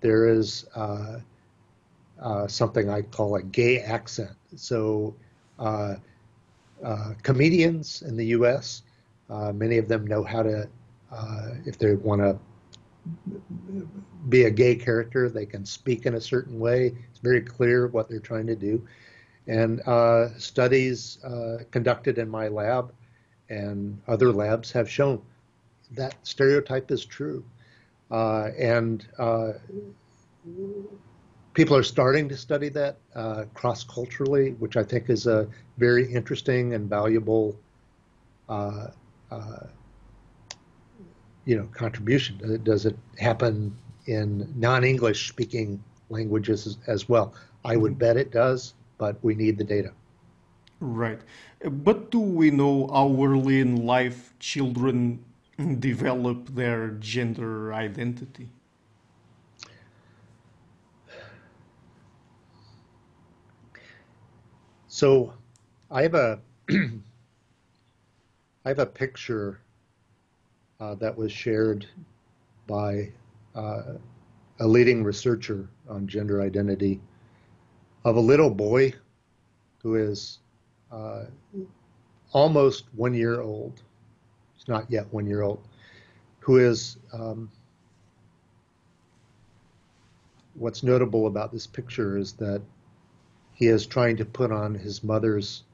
There 0.00 0.26
is 0.26 0.66
uh, 0.74 1.18
uh, 2.20 2.46
something 2.48 2.88
I 2.88 3.02
call 3.02 3.36
a 3.36 3.42
gay 3.42 3.80
accent. 3.80 4.34
So, 4.56 5.14
uh, 5.58 5.96
comedians 7.22 8.02
in 8.02 8.16
the 8.16 8.26
U.S., 8.26 8.82
many 9.28 9.76
of 9.76 9.88
them 9.88 10.06
know 10.06 10.24
how 10.24 10.42
to, 10.42 10.68
if 11.66 11.78
they 11.78 11.94
want 11.96 12.22
to 12.22 12.38
be 14.30 14.44
a 14.44 14.50
gay 14.50 14.74
character. 14.74 15.28
They 15.28 15.46
can 15.46 15.66
speak 15.66 16.06
in 16.06 16.14
a 16.14 16.20
certain 16.20 16.58
way. 16.58 16.94
It's 17.10 17.20
very 17.20 17.42
clear 17.42 17.88
what 17.88 18.08
they're 18.08 18.20
trying 18.20 18.46
to 18.46 18.56
do. 18.56 18.82
And 19.46 19.80
uh, 19.86 20.38
studies 20.38 21.22
uh, 21.24 21.58
conducted 21.70 22.18
in 22.18 22.28
my 22.28 22.48
lab 22.48 22.92
and 23.48 24.00
other 24.06 24.32
labs 24.32 24.70
have 24.72 24.88
shown 24.88 25.20
that 25.92 26.14
stereotype 26.22 26.90
is 26.90 27.04
true. 27.04 27.44
Uh, 28.10 28.50
and 28.58 29.06
uh, 29.18 29.52
people 31.54 31.76
are 31.76 31.82
starting 31.82 32.28
to 32.28 32.36
study 32.36 32.68
that 32.70 32.98
uh, 33.14 33.44
cross 33.54 33.84
culturally, 33.84 34.52
which 34.52 34.76
I 34.76 34.84
think 34.84 35.10
is 35.10 35.26
a 35.26 35.48
very 35.78 36.12
interesting 36.12 36.74
and 36.74 36.88
valuable 36.88 37.58
uh, 38.48 38.88
you 41.44 41.56
know 41.56 41.68
contribution? 41.72 42.60
Does 42.62 42.86
it 42.86 42.96
happen 43.18 43.76
in 44.06 44.52
non-English 44.56 45.28
speaking 45.28 45.82
languages 46.08 46.66
as, 46.66 46.78
as 46.86 47.08
well? 47.08 47.34
I 47.64 47.76
would 47.76 47.98
bet 47.98 48.16
it 48.16 48.30
does, 48.30 48.74
but 49.02 49.16
we 49.20 49.34
need 49.34 49.58
the 49.58 49.64
data. 49.64 49.92
Right. 50.78 51.20
But 51.68 52.12
do 52.12 52.20
we 52.20 52.52
know 52.52 52.86
how 52.86 53.08
early 53.20 53.58
in 53.58 53.84
life 53.84 54.32
children 54.38 55.24
develop 55.80 56.46
their 56.54 56.90
gender 57.00 57.74
identity? 57.74 58.48
So 64.86 65.32
I 65.90 66.02
have 66.02 66.14
a 66.14 66.38
I 66.70 68.68
have 68.68 68.78
a 68.78 68.86
picture 68.86 69.58
uh, 70.78 70.94
that 70.94 71.18
was 71.18 71.32
shared 71.32 71.86
by 72.68 73.10
uh, 73.56 73.98
a 74.60 74.66
leading 74.68 75.02
researcher 75.02 75.68
on 75.88 76.06
gender 76.06 76.40
identity 76.40 77.00
of 78.04 78.16
a 78.16 78.20
little 78.20 78.50
boy 78.50 78.92
who 79.82 79.96
is 79.96 80.38
uh, 80.90 81.24
almost 82.32 82.84
one 82.94 83.14
year 83.14 83.40
old. 83.40 83.82
He's 84.54 84.68
not 84.68 84.90
yet 84.90 85.12
one 85.12 85.26
year 85.26 85.42
old, 85.42 85.66
who 86.40 86.58
is. 86.58 86.96
Um, 87.12 87.50
what's 90.54 90.82
notable 90.82 91.26
about 91.26 91.50
this 91.52 91.66
picture 91.66 92.18
is 92.18 92.32
that 92.34 92.60
he 93.54 93.68
is 93.68 93.86
trying 93.86 94.16
to 94.18 94.24
put 94.24 94.52
on 94.52 94.74
his 94.74 95.02
mother's 95.02 95.64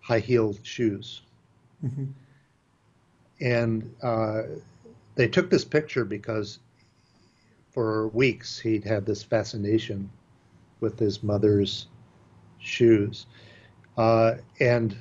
high 0.00 0.18
heeled 0.18 0.58
shoes. 0.62 1.22
Mm-hmm. 1.84 2.06
And 3.40 3.94
uh, 4.02 4.42
they 5.14 5.28
took 5.28 5.50
this 5.50 5.64
picture 5.64 6.04
because 6.04 6.58
for 7.70 8.08
weeks 8.08 8.58
he'd 8.58 8.84
had 8.84 9.06
this 9.06 9.22
fascination 9.22 10.10
with 10.80 10.98
his 10.98 11.22
mother's 11.22 11.86
shoes. 12.58 13.26
Uh, 13.96 14.34
and 14.60 14.96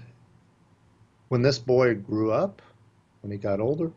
when 1.29 1.41
this 1.41 1.59
boy 1.59 1.95
grew 1.95 2.31
up, 2.31 2.61
when 3.21 3.31
he 3.31 3.37
got 3.37 3.59
older, 3.59 3.91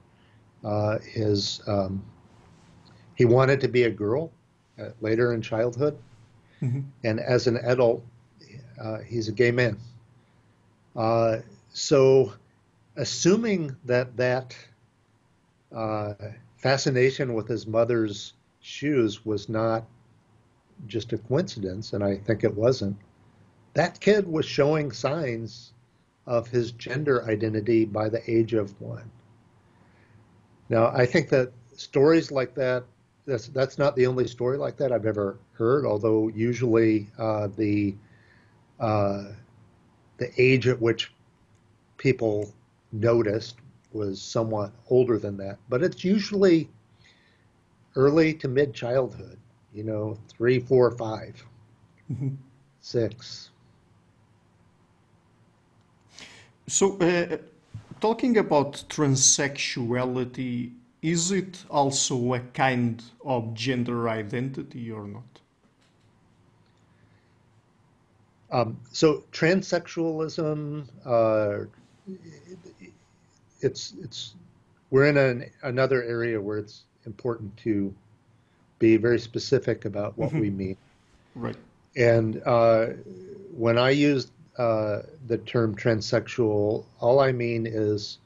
uh, 0.64 0.98
his 0.98 1.62
um, 1.66 2.04
he 3.14 3.24
wanted 3.24 3.60
to 3.60 3.68
be 3.68 3.84
a 3.84 3.90
girl 3.90 4.30
uh, 4.78 4.90
later 5.00 5.32
in 5.32 5.40
childhood, 5.42 5.96
mm-hmm. 6.60 6.80
and 7.04 7.20
as 7.20 7.46
an 7.46 7.56
adult, 7.58 8.04
uh, 8.80 8.98
he's 8.98 9.28
a 9.28 9.32
gay 9.32 9.50
man. 9.50 9.78
Uh, 10.96 11.38
so 11.72 12.32
assuming 12.96 13.74
that 13.84 14.16
that 14.16 14.56
uh, 15.74 16.14
fascination 16.58 17.34
with 17.34 17.48
his 17.48 17.66
mother's 17.66 18.34
shoes 18.60 19.24
was 19.24 19.48
not 19.48 19.84
just 20.86 21.12
a 21.12 21.18
coincidence, 21.18 21.92
and 21.92 22.02
I 22.04 22.16
think 22.16 22.44
it 22.44 22.54
wasn't, 22.54 22.96
that 23.74 24.00
kid 24.00 24.26
was 24.26 24.44
showing 24.44 24.92
signs 24.92 25.72
of 26.26 26.48
his 26.48 26.72
gender 26.72 27.24
identity 27.28 27.84
by 27.84 28.08
the 28.08 28.22
age 28.30 28.54
of 28.54 28.78
one. 28.80 29.10
Now, 30.68 30.88
I 30.88 31.06
think 31.06 31.28
that 31.30 31.52
stories 31.76 32.30
like 32.30 32.54
that, 32.54 32.84
that's, 33.26 33.48
that's 33.48 33.78
not 33.78 33.96
the 33.96 34.06
only 34.06 34.26
story 34.26 34.56
like 34.56 34.76
that 34.76 34.92
I've 34.92 35.06
ever 35.06 35.38
heard, 35.52 35.84
although 35.84 36.28
usually 36.28 37.08
uh, 37.18 37.48
the, 37.56 37.94
uh, 38.78 39.24
the 40.18 40.30
age 40.40 40.68
at 40.68 40.80
which 40.80 41.12
people 41.96 42.52
noticed 42.92 43.56
was 43.92 44.20
somewhat 44.22 44.72
older 44.88 45.18
than 45.18 45.36
that, 45.36 45.58
but 45.68 45.82
it's 45.82 46.04
usually 46.04 46.68
early 47.96 48.34
to 48.34 48.48
mid 48.48 48.72
childhood. 48.72 49.38
You 49.72 49.84
know, 49.84 50.18
three, 50.28 50.58
four, 50.60 50.90
five, 50.92 51.44
Mm-hmm. 52.10 52.34
six. 52.80 53.50
So, 56.66 56.96
uh, 56.98 57.38
talking 58.00 58.36
about 58.38 58.84
transsexuality, 58.88 60.72
is 61.02 61.30
it 61.32 61.64
also 61.70 62.34
a 62.34 62.40
kind 62.40 63.02
of 63.24 63.54
gender 63.54 64.08
identity 64.08 64.90
or 64.90 65.06
not? 65.06 65.40
Um, 68.50 68.78
so 68.92 69.24
transsexualism, 69.32 70.88
uh, 71.04 71.66
it's 73.60 73.94
it's 74.02 74.34
we're 74.90 75.06
in 75.06 75.16
an, 75.16 75.50
another 75.62 76.02
area 76.02 76.40
where 76.40 76.58
it's 76.58 76.84
important 77.06 77.56
to 77.58 77.94
be 78.80 78.96
very 78.96 79.20
specific 79.20 79.84
about 79.84 80.18
what 80.18 80.32
we 80.32 80.50
mean. 80.50 80.76
Right. 81.36 81.56
And 81.96 82.42
uh, 82.44 82.86
when 83.54 83.78
I 83.78 83.90
use 83.90 84.32
uh, 84.58 85.02
the 85.28 85.38
term 85.38 85.76
transsexual, 85.76 86.84
all 86.98 87.20
I 87.20 87.30
mean 87.30 87.66
is 87.66 88.18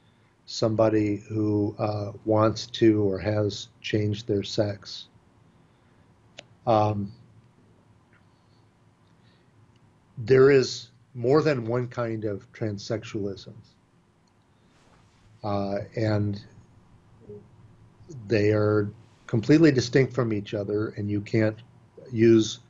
somebody 0.47 1.17
who 1.29 1.75
uh, 1.79 2.13
wants 2.25 2.67
to 2.67 3.03
or 3.03 3.19
has 3.19 3.69
changed 3.83 4.27
their 4.27 4.43
sex. 4.43 5.07
Um, 6.67 7.13
there 10.17 10.51
is 10.51 10.89
more 11.15 11.43
than 11.43 11.67
one 11.67 11.89
kind 11.89 12.25
of 12.25 12.51
transsexualism. 12.53 13.53
Uh, 15.43 15.81
and 15.97 16.43
they 18.27 18.51
are 18.51 18.91
completely 19.27 19.71
distinct 19.71 20.13
from 20.13 20.33
each 20.33 20.55
other, 20.55 20.89
and 20.97 21.11
you 21.11 21.21
can't 21.21 21.59
use 22.13 22.61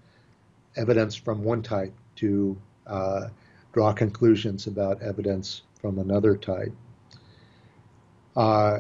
evidence 0.76 1.14
from 1.14 1.42
one 1.42 1.62
type 1.62 1.92
to 2.16 2.57
uh, 2.86 3.28
draw 3.72 3.92
conclusions 3.92 4.66
about 4.66 5.02
evidence 5.02 5.62
from 5.80 5.98
another 5.98 6.36
type. 6.36 6.72
Uh, 8.36 8.78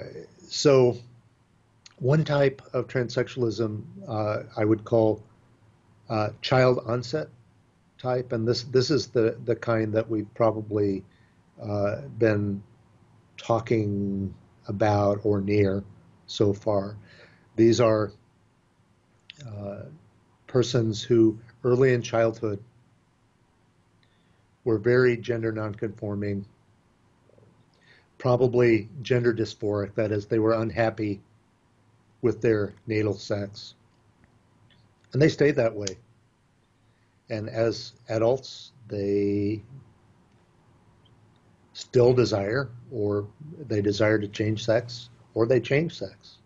so, 0.48 0.96
one 1.98 2.24
type 2.24 2.62
of 2.72 2.86
transsexualism 2.86 3.82
uh, 4.08 4.42
I 4.56 4.64
would 4.64 4.84
call 4.84 5.22
uh, 6.08 6.30
child 6.42 6.82
onset 6.86 7.28
type, 7.98 8.32
and 8.32 8.46
this 8.46 8.64
this 8.64 8.90
is 8.90 9.08
the 9.08 9.36
the 9.44 9.56
kind 9.56 9.92
that 9.94 10.08
we've 10.08 10.32
probably 10.34 11.04
uh, 11.62 12.02
been 12.18 12.62
talking 13.36 14.34
about 14.68 15.20
or 15.24 15.40
near 15.40 15.84
so 16.26 16.52
far. 16.52 16.96
These 17.56 17.80
are 17.80 18.12
uh, 19.46 19.82
persons 20.46 21.02
who 21.02 21.38
early 21.62 21.92
in 21.92 22.02
childhood 22.02 22.62
were 24.64 24.78
very 24.78 25.16
gender 25.16 25.52
nonconforming, 25.52 26.46
probably 28.18 28.88
gender 29.02 29.32
dysphoric, 29.32 29.94
that 29.94 30.10
is, 30.10 30.26
they 30.26 30.38
were 30.38 30.54
unhappy 30.54 31.20
with 32.22 32.40
their 32.40 32.72
natal 32.86 33.14
sex. 33.14 33.74
And 35.12 35.20
they 35.20 35.28
stayed 35.28 35.56
that 35.56 35.74
way. 35.74 35.98
And 37.28 37.48
as 37.48 37.92
adults, 38.08 38.72
they 38.88 39.62
still 41.72 42.14
desire, 42.14 42.68
or 42.90 43.26
they 43.68 43.82
desire 43.82 44.18
to 44.18 44.28
change 44.28 44.64
sex, 44.64 45.10
or 45.34 45.46
they 45.46 45.60
change 45.60 45.98
sex. 45.98 46.38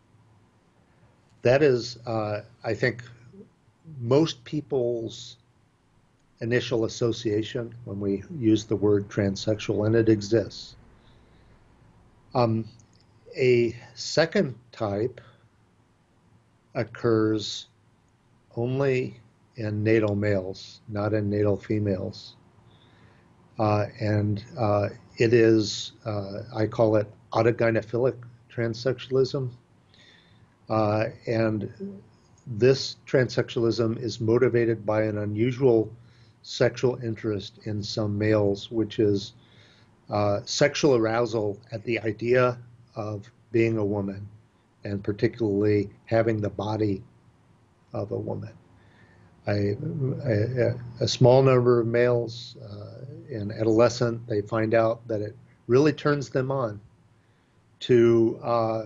That 1.43 1.62
is, 1.62 1.99
uh, 2.07 2.43
I 2.64 2.74
think, 2.74 3.03
most 4.01 4.45
people's 4.45 5.36
initial 6.41 6.84
association 6.84 7.74
when 7.84 8.01
we 8.01 8.22
use 8.39 8.64
the 8.64 8.76
word 8.76 9.09
transsexual, 9.09 9.86
and 9.86 9.97
it 9.97 10.09
exists. 10.09 10.76
Um, 12.34 12.64
a 13.36 13.74
second 13.95 14.55
type 14.72 15.20
occurs 16.74 17.66
only 18.57 19.20
in 19.57 19.82
natal 19.82 20.14
males, 20.14 20.80
not 20.89 21.12
in 21.12 21.28
natal 21.28 21.57
females. 21.57 22.36
Uh, 23.59 23.86
and 24.01 24.45
uh, 24.57 24.89
it 25.16 25.32
is, 25.32 25.93
uh, 26.05 26.43
I 26.55 26.66
call 26.66 26.97
it 26.97 27.09
autogynephilic 27.32 28.16
transsexualism. 28.53 29.51
Uh, 30.69 31.07
and 31.27 31.73
this 32.47 32.97
transsexualism 33.07 33.99
is 34.03 34.21
motivated 34.21 34.85
by 34.85 35.03
an 35.03 35.19
unusual 35.19 35.91
sexual 36.43 36.99
interest 37.03 37.59
in 37.64 37.83
some 37.83 38.16
males, 38.16 38.71
which 38.71 38.99
is 38.99 39.33
uh, 40.11 40.41
sexual 40.45 40.95
arousal 40.95 41.59
at 41.73 41.85
the 41.85 42.01
idea 42.01 42.59
of 42.95 43.31
being 43.53 43.77
a 43.77 43.85
woman, 43.85 44.27
and 44.85 45.03
particularly 45.05 45.91
having 46.07 46.41
the 46.41 46.49
body 46.49 47.03
of 47.93 48.12
a 48.12 48.19
woman. 48.19 48.53
A, 49.47 49.77
small 51.07 51.43
number 51.43 51.81
of 51.81 51.87
males 51.87 52.57
uh, 52.62 53.05
in 53.31 53.51
adolescent, 53.51 54.27
they 54.27 54.43
find 54.43 54.75
out 54.75 55.07
that 55.09 55.23
it 55.23 55.35
really 55.66 55.93
turns 55.93 56.29
them 56.29 56.51
on 56.51 56.81
to 57.81 58.39
uh, 58.43 58.85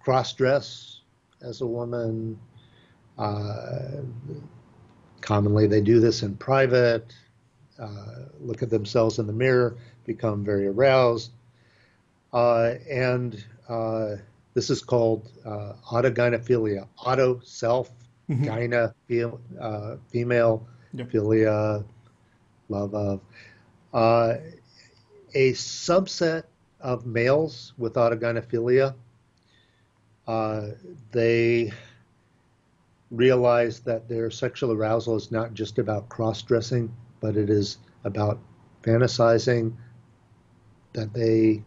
cross 0.00 0.32
dress 0.32 1.00
as 1.42 1.60
a 1.60 1.66
woman, 1.66 2.38
uh, 3.18 4.02
commonly, 5.20 5.66
they 5.66 5.80
do 5.80 6.00
this 6.00 6.22
in 6.22 6.36
private, 6.36 7.14
uh, 7.78 8.24
look 8.40 8.62
at 8.62 8.70
themselves 8.70 9.18
in 9.18 9.26
the 9.26 9.32
mirror, 9.32 9.76
become 10.04 10.44
very 10.44 10.66
aroused. 10.66 11.32
Uh, 12.32 12.74
and 12.90 13.44
uh, 13.68 14.16
this 14.54 14.70
is 14.70 14.82
called 14.82 15.30
uh, 15.44 15.74
autogynephilia. 15.90 16.86
Auto, 16.98 17.40
self, 17.40 17.90
mm-hmm. 18.28 18.44
gyna, 18.44 18.94
uh, 19.60 19.96
female, 20.08 20.66
yep. 20.92 21.10
philia, 21.10 21.84
love 22.68 22.94
of. 22.94 23.20
a 23.92 25.52
subset 25.52 26.44
of 26.80 27.06
males 27.06 27.72
with 27.78 27.94
autogynephilia, 27.94 28.94
they 30.26 31.72
realize 33.10 33.80
that 33.80 34.08
their 34.08 34.30
sexual 34.30 34.72
arousal 34.72 35.16
is 35.16 35.32
not 35.32 35.54
just 35.54 35.78
about 35.78 36.08
cross 36.08 36.42
dressing, 36.42 36.94
but 37.20 37.36
it 37.36 37.50
is 37.50 37.78
about 38.04 38.38
fantasizing 38.82 39.72
that 40.92 41.12
they 41.12 41.62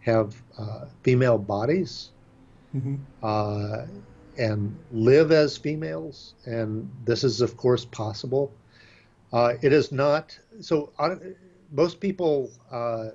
have 0.00 0.34
uh, 0.58 0.86
female 1.02 1.38
bodies 1.38 2.10
mm-hmm. 2.74 2.96
uh, 3.22 3.86
and 4.38 4.76
live 4.90 5.30
as 5.32 5.56
females. 5.56 6.34
And 6.44 6.90
this 7.04 7.24
is, 7.24 7.40
of 7.40 7.56
course, 7.56 7.84
possible. 7.84 8.52
Uh, 9.32 9.54
it 9.62 9.72
is 9.72 9.92
not 9.92 10.38
so. 10.60 10.92
most 11.70 12.00
people, 12.00 12.50
uh, 12.70 13.10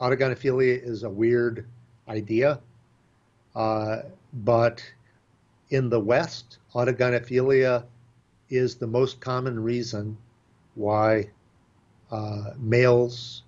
autogynephilia 0.00 0.82
is 0.82 1.04
a 1.04 1.10
weird 1.10 1.66
idea, 2.08 2.60
uh, 3.54 4.02
but 4.32 4.82
in 5.70 5.88
the 5.88 6.00
West, 6.00 6.58
autogynephilia 6.74 7.84
is 8.50 8.76
the 8.76 8.86
most 8.86 9.20
common 9.20 9.62
reason 9.62 10.16
why 10.74 11.30
uh, 12.10 12.50
males 12.58 13.42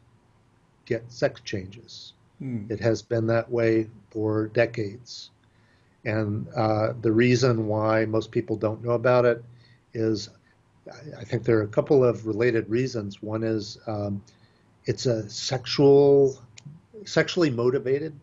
get 0.84 1.10
sex 1.10 1.40
changes. 1.40 2.12
Hmm. 2.38 2.66
It 2.68 2.80
has 2.80 3.02
been 3.02 3.26
that 3.28 3.50
way 3.50 3.88
for 4.10 4.48
decades. 4.48 5.30
And 6.04 6.46
uh, 6.54 6.92
the 7.00 7.12
reason 7.12 7.66
why 7.66 8.04
most 8.04 8.30
people 8.30 8.56
don't 8.56 8.84
know 8.84 8.92
about 8.92 9.24
it 9.24 9.44
is 9.92 10.30
I 11.18 11.24
think 11.24 11.42
there 11.44 11.58
are 11.58 11.62
a 11.62 11.68
couple 11.68 12.04
of 12.04 12.26
related 12.26 12.68
reasons. 12.70 13.20
One 13.22 13.42
is 13.42 13.78
um, 13.86 14.22
it's 14.84 15.06
a 15.06 15.28
sexual, 15.28 16.38
sexually 17.04 17.50
motivated 17.50 18.14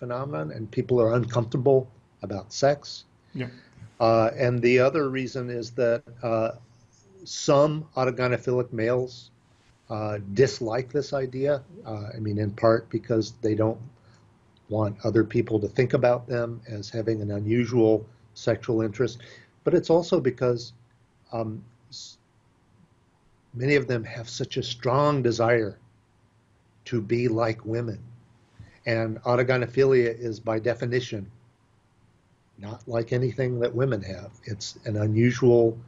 phenomenon, 0.00 0.50
and 0.50 0.68
people 0.70 1.00
are 1.00 1.14
uncomfortable 1.14 1.88
about 2.22 2.52
sex. 2.52 3.04
Yeah. 3.34 3.48
Uh, 4.00 4.30
and 4.36 4.60
the 4.62 4.78
other 4.78 5.10
reason 5.10 5.50
is 5.50 5.70
that 5.72 6.02
uh, 6.22 6.52
some 7.24 7.86
autogynephilic 7.96 8.72
males 8.72 9.30
uh, 9.90 10.18
dislike 10.32 10.90
this 10.90 11.12
idea. 11.12 11.62
Uh, 11.86 12.08
I 12.14 12.18
mean, 12.18 12.38
in 12.38 12.50
part 12.50 12.88
because 12.90 13.34
they 13.42 13.54
don't 13.54 13.78
want 14.70 14.96
other 15.04 15.22
people 15.22 15.60
to 15.60 15.68
think 15.68 15.92
about 15.92 16.26
them 16.26 16.60
as 16.68 16.88
having 16.88 17.20
an 17.20 17.32
unusual 17.32 18.06
sexual 18.34 18.82
interest, 18.82 19.18
but 19.64 19.74
it's 19.74 19.90
also 19.90 20.20
because 20.20 20.72
um, 21.32 21.62
many 23.52 23.74
of 23.74 23.86
them 23.86 24.04
have 24.04 24.28
such 24.28 24.56
a 24.56 24.62
strong 24.62 25.22
desire 25.22 25.76
to 26.84 27.00
be 27.02 27.28
like 27.28 27.64
women. 27.66 27.98
And 28.90 29.22
autogynephilia 29.22 30.18
is 30.18 30.40
by 30.40 30.58
definition 30.58 31.30
not 32.58 32.86
like 32.88 33.12
anything 33.12 33.60
that 33.60 33.72
women 33.72 34.02
have. 34.02 34.32
It's 34.44 34.78
an 34.84 34.96
unusual 34.96 35.78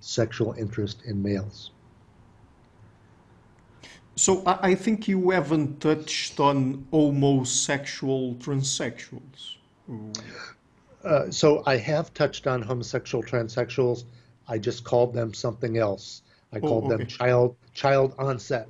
sexual 0.00 0.54
interest 0.54 1.02
in 1.04 1.22
males. 1.22 1.70
So 4.16 4.42
I 4.46 4.74
think 4.74 5.06
you 5.06 5.30
haven't 5.30 5.80
touched 5.80 6.40
on 6.40 6.86
homosexual 6.90 8.34
transsexuals. 8.36 9.56
Uh, 11.04 11.30
so 11.30 11.62
I 11.66 11.76
have 11.76 12.14
touched 12.14 12.46
on 12.46 12.62
homosexual 12.62 13.22
transsexuals. 13.22 14.04
I 14.48 14.56
just 14.56 14.82
called 14.82 15.12
them 15.12 15.34
something 15.34 15.76
else. 15.76 16.22
I 16.54 16.60
called 16.60 16.84
oh, 16.84 16.94
okay. 16.94 16.96
them 16.96 17.06
child 17.06 17.56
child 17.74 18.14
onset 18.18 18.66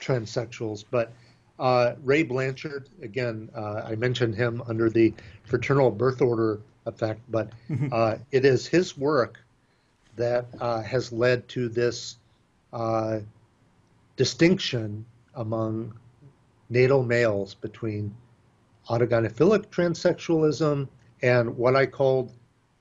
transsexuals. 0.00 0.84
But 0.90 1.12
uh, 1.58 1.94
Ray 2.04 2.22
Blanchard, 2.22 2.88
again, 3.02 3.50
uh, 3.54 3.82
I 3.84 3.96
mentioned 3.96 4.34
him 4.34 4.62
under 4.66 4.88
the 4.88 5.12
fraternal 5.44 5.90
birth 5.90 6.22
order 6.22 6.60
effect, 6.86 7.20
but 7.28 7.50
mm-hmm. 7.68 7.88
uh, 7.92 8.16
it 8.32 8.44
is 8.44 8.66
his 8.66 8.96
work 8.96 9.40
that 10.16 10.46
uh, 10.60 10.82
has 10.82 11.12
led 11.12 11.46
to 11.48 11.68
this 11.68 12.16
uh, 12.72 13.20
distinction 14.16 15.04
among 15.34 15.94
natal 16.70 17.02
males 17.02 17.54
between 17.54 18.14
autogynephilic 18.88 19.66
transsexualism 19.66 20.88
and 21.22 21.56
what 21.56 21.76
I 21.76 21.86
called 21.86 22.32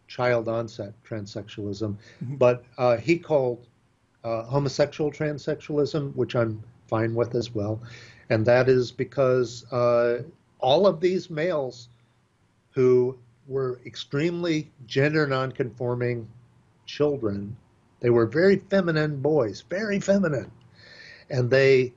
child 0.08 0.48
onset 0.48 0.94
transsexualism. 1.04 1.96
Mm-hmm. 2.24 2.36
But 2.36 2.64
uh, 2.78 2.98
he 2.98 3.18
called 3.18 3.68
uh, 4.24 4.44
homosexual 4.44 5.12
transsexualism, 5.12 6.16
which 6.16 6.36
I'm 6.36 6.64
fine 6.88 7.14
with 7.14 7.36
as 7.36 7.54
well. 7.54 7.82
And 8.30 8.46
that 8.46 8.68
is 8.68 8.92
because 8.92 9.72
uh, 9.72 10.24
all 10.60 10.86
of 10.88 11.00
these 11.00 11.30
males 11.30 11.90
who 12.72 13.18
were 13.48 13.80
extremely 13.86 14.70
gender 14.86 15.26
nonconforming 15.26 16.28
children, 16.86 17.56
they 18.00 18.10
were 18.10 18.26
very 18.26 18.58
feminine 18.70 19.22
boys, 19.22 19.64
very 19.70 20.00
feminine. 20.00 20.52
And 21.30 21.50
they 21.50 21.94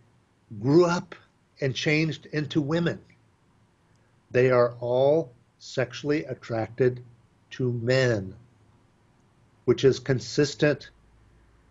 grew 0.61 0.85
up 0.85 1.15
and 1.61 1.75
changed 1.75 2.27
into 2.27 2.61
women. 2.61 3.01
They 4.31 4.51
are 4.51 4.75
all 4.81 5.33
sexually 5.59 6.25
attracted 6.25 7.03
to 7.51 7.73
men, 7.73 8.35
which 9.65 9.85
is 9.85 9.99
consistent, 9.99 10.91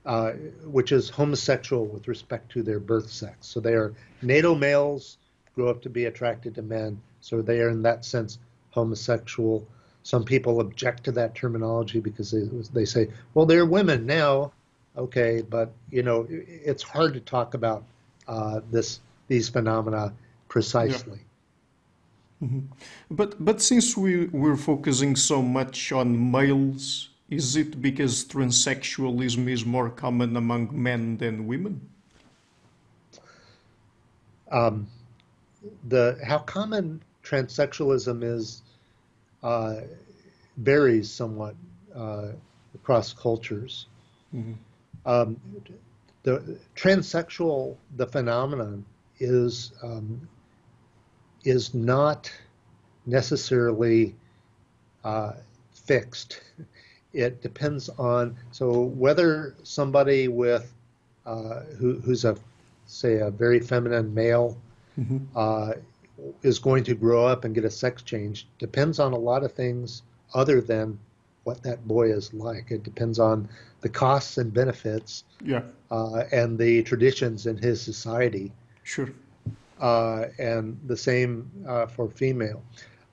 uh, 0.10 0.32
which 0.66 0.92
is 0.92 1.08
homosexual 1.08 1.86
with 1.86 2.08
respect 2.08 2.52
to 2.52 2.64
their 2.64 2.80
birth 2.80 3.12
sex. 3.12 3.46
So 3.46 3.60
they 3.60 3.76
are 3.76 3.94
natal 4.24 4.56
males, 4.56 5.18
grow 5.54 5.68
up 5.68 5.84
to 5.84 5.90
be 5.90 6.06
attracted 6.06 6.56
to 6.56 6.64
men. 6.64 7.00
So 7.22 7.44
they 7.44 7.62
are, 7.62 7.70
in 7.70 7.84
that 7.84 8.04
sense, 8.04 8.40
homosexual. 8.72 9.68
Some 10.02 10.24
people 10.24 10.62
object 10.62 11.04
to 11.04 11.12
that 11.12 11.36
terminology 11.36 12.00
because 12.00 12.32
they, 12.32 12.42
they 12.74 12.86
say, 12.86 13.10
well, 13.36 13.46
they're 13.46 13.68
women 13.68 14.08
now. 14.08 14.52
Okay, 14.98 15.44
but 15.48 15.72
you 15.92 16.02
know, 16.02 16.26
it's 16.28 16.82
hard 16.82 17.14
to 17.14 17.20
talk 17.20 17.54
about 17.54 17.84
uh, 18.28 18.62
this 18.72 19.02
these 19.28 19.48
phenomena 19.48 20.12
precisely. 20.48 21.20
Yeah. 22.42 22.48
Mm-hmm. 22.48 22.60
But 23.12 23.46
but 23.46 23.62
since 23.62 23.96
we 23.96 24.26
we're 24.26 24.58
focusing 24.58 25.16
so 25.16 25.44
much 25.44 25.92
on 25.92 26.32
males, 26.32 27.10
is 27.30 27.56
it 27.56 27.82
because 27.82 28.26
transsexualism 28.26 29.50
is 29.50 29.66
more 29.66 29.90
common 29.90 30.36
among 30.36 30.70
men 30.72 31.18
than 31.18 31.48
women? 31.48 31.82
Um, 34.52 34.88
the 35.88 36.20
how 36.26 36.40
common 36.40 37.02
transsexualism 37.24 38.24
is 38.24 38.64
uh, 39.44 39.82
varies 40.58 41.12
somewhat 41.12 41.56
uh, 41.96 42.30
across 42.74 43.14
cultures. 43.14 43.86
Mm-hmm. 44.34 44.54
Um, 45.06 45.40
the 46.24 46.58
transsexual, 46.76 47.78
the 47.96 48.08
phenomenon 48.08 48.86
is 49.20 49.72
um, 49.84 50.28
is 51.44 51.74
not 51.74 52.32
necessarily 53.06 54.16
uh, 55.04 55.34
fixed. 55.72 56.42
It 57.14 57.42
depends 57.42 57.90
on 57.90 58.36
so 58.52 58.82
whether 58.82 59.56
somebody 59.64 60.28
with 60.28 60.72
uh, 61.26 61.62
who, 61.78 62.00
who's 62.00 62.26
a 62.26 62.36
say 62.86 63.20
a 63.20 63.30
very 63.30 63.60
feminine 63.60 64.14
male 64.14 64.58
mm-hmm. 65.00 65.18
uh, 65.36 65.74
is 66.44 66.60
going 66.60 66.84
to 66.84 66.96
grow 66.96 67.26
up 67.26 67.46
and 67.46 67.56
get 67.56 67.66
a 67.66 67.70
sex 67.70 68.02
change 68.02 68.48
depends 68.58 69.00
on 69.00 69.14
a 69.14 69.18
lot 69.18 69.44
of 69.44 69.52
things 69.54 70.02
other 70.34 70.62
than 70.62 71.00
what 71.44 71.64
that 71.64 71.88
boy 71.88 72.12
is 72.12 72.34
like. 72.34 72.72
It 72.72 72.84
depends 72.84 73.20
on 73.20 73.50
the 73.82 73.90
costs 73.90 74.38
and 74.38 74.54
benefits 74.54 75.24
yeah. 75.44 75.62
Uh, 75.90 76.24
and 76.32 76.58
the 76.58 76.84
traditions 76.84 77.48
in 77.48 77.58
his 77.58 77.82
society. 77.82 78.52
Sure. 78.84 79.10
Uh, 79.80 80.26
and 80.38 80.80
the 80.86 80.98
same 80.98 81.50
uh, 81.68 81.88
for 81.88 82.10
female. 82.10 82.62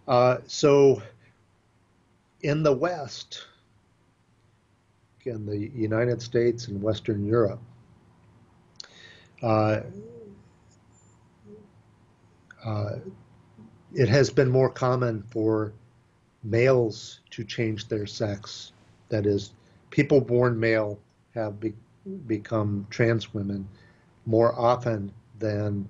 Uh, 0.09 0.39
so 0.47 1.01
in 2.43 2.63
the 2.63 2.73
West, 2.73 3.47
in 5.27 5.47
the 5.47 5.71
United 5.75 6.23
States 6.23 6.69
and 6.69 6.83
Western 6.83 7.25
Europe, 7.27 7.61
uh, 9.43 9.81
uh, 12.65 12.91
it 13.95 14.09
has 14.09 14.31
been 14.31 14.51
more 14.51 14.71
common 14.71 15.23
for 15.31 15.73
males 16.43 17.21
to 17.31 17.45
change 17.45 17.89
their 17.89 18.07
sex. 18.07 18.73
That 19.09 19.27
is, 19.27 19.53
people 19.91 20.21
born 20.21 20.59
male 20.59 20.99
have 21.35 21.61
be, 21.61 21.73
become 22.27 22.87
trans 22.91 23.33
women 23.33 23.69
more 24.27 24.59
often 24.59 25.13
than 25.39 25.89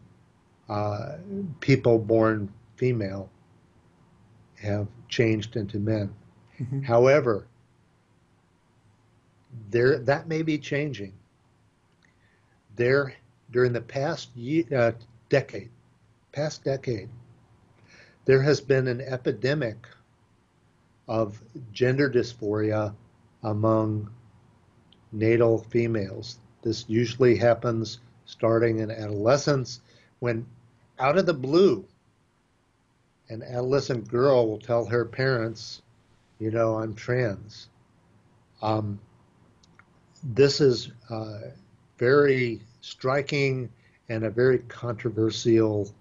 uh, 0.68 1.16
people 1.60 1.98
born 1.98 2.52
female 2.76 3.30
have 4.60 4.86
changed 5.08 5.56
into 5.56 5.78
men. 5.78 6.14
Mm-hmm. 6.60 6.82
However, 6.82 7.46
there 9.70 9.98
that 10.00 10.28
may 10.28 10.42
be 10.42 10.58
changing. 10.58 11.12
There, 12.76 13.14
during 13.50 13.72
the 13.72 13.80
past 13.80 14.30
uh, 14.74 14.92
decade, 15.28 15.70
past 16.32 16.64
decade, 16.64 17.08
there 18.26 18.42
has 18.42 18.60
been 18.60 18.86
an 18.88 19.00
epidemic 19.00 19.86
of 21.08 21.40
gender 21.72 22.10
dysphoria 22.10 22.94
among 23.42 24.10
natal 25.12 25.58
females. 25.58 26.38
This 26.62 26.84
usually 26.88 27.36
happens 27.36 28.00
starting 28.24 28.80
in 28.80 28.90
adolescence 28.90 29.80
when 30.18 30.46
out 30.98 31.16
of 31.16 31.26
the 31.26 31.34
blue 31.34 31.86
an 33.28 33.42
adolescent 33.42 34.08
girl 34.08 34.48
will 34.48 34.58
tell 34.58 34.84
her 34.84 35.04
parents, 35.04 35.82
you 36.38 36.50
know, 36.50 36.78
I'm 36.78 36.94
trans. 36.94 37.68
Um, 38.62 39.00
this 40.34 40.60
is 40.60 40.90
uh, 41.10 41.38
very 41.98 42.60
striking 42.80 43.68
and 44.08 44.24
a 44.24 44.30
very 44.30 44.58
controversial 44.58 45.92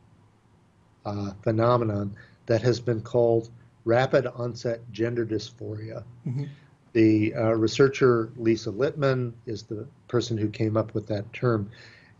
uh, 1.05 1.31
phenomenon 1.43 2.15
that 2.45 2.61
has 2.61 2.79
been 2.79 3.01
called 3.01 3.49
rapid 3.85 4.25
onset 4.27 4.79
gender 4.91 5.25
dysphoria. 5.25 6.03
Mm-hmm. 6.27 6.45
The 6.93 7.35
uh, 7.35 7.51
researcher 7.51 8.31
Lisa 8.37 8.71
Littman 8.71 9.33
is 9.45 9.63
the 9.63 9.87
person 10.07 10.37
who 10.37 10.49
came 10.49 10.77
up 10.77 10.93
with 10.93 11.07
that 11.07 11.31
term. 11.33 11.69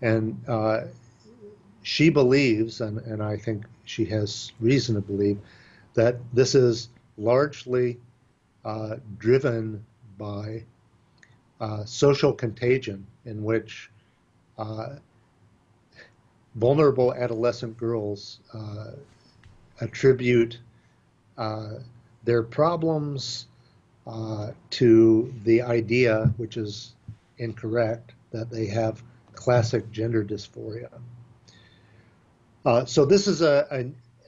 And 0.02 0.40
uh, 0.48 0.82
she 1.82 2.10
believes, 2.10 2.82
and, 2.82 3.00
and 3.00 3.24
I 3.24 3.38
think 3.38 3.66
she 3.86 4.06
has 4.06 4.52
reason 4.60 4.96
to 4.96 5.02
believe, 5.02 5.40
that 5.94 6.18
this 6.34 6.56
is 6.56 6.90
largely 7.18 7.98
uh, 8.66 8.98
driven 9.18 9.86
by 10.18 10.64
uh, 11.60 11.86
social 11.86 12.34
contagion, 12.34 13.06
in 13.26 13.44
which 13.44 13.90
uh, 14.58 14.96
vulnerable 16.56 17.14
adolescent 17.14 17.78
girls 17.78 18.40
uh, 18.54 18.92
attribute 19.82 20.60
uh, 21.38 21.76
their 22.24 22.44
problems 22.44 23.48
uh, 24.08 24.52
to 24.70 25.34
the 25.44 25.62
idea, 25.62 26.34
which 26.38 26.58
is 26.58 26.94
incorrect, 27.38 28.14
that 28.32 28.50
they 28.50 28.66
have 28.68 29.04
classic 29.34 29.90
gender 29.92 30.24
dysphoria. 30.24 30.90
So 32.88 33.06
this 33.06 33.28
is 33.28 33.42
a, 33.42 33.68
a, 33.72 33.86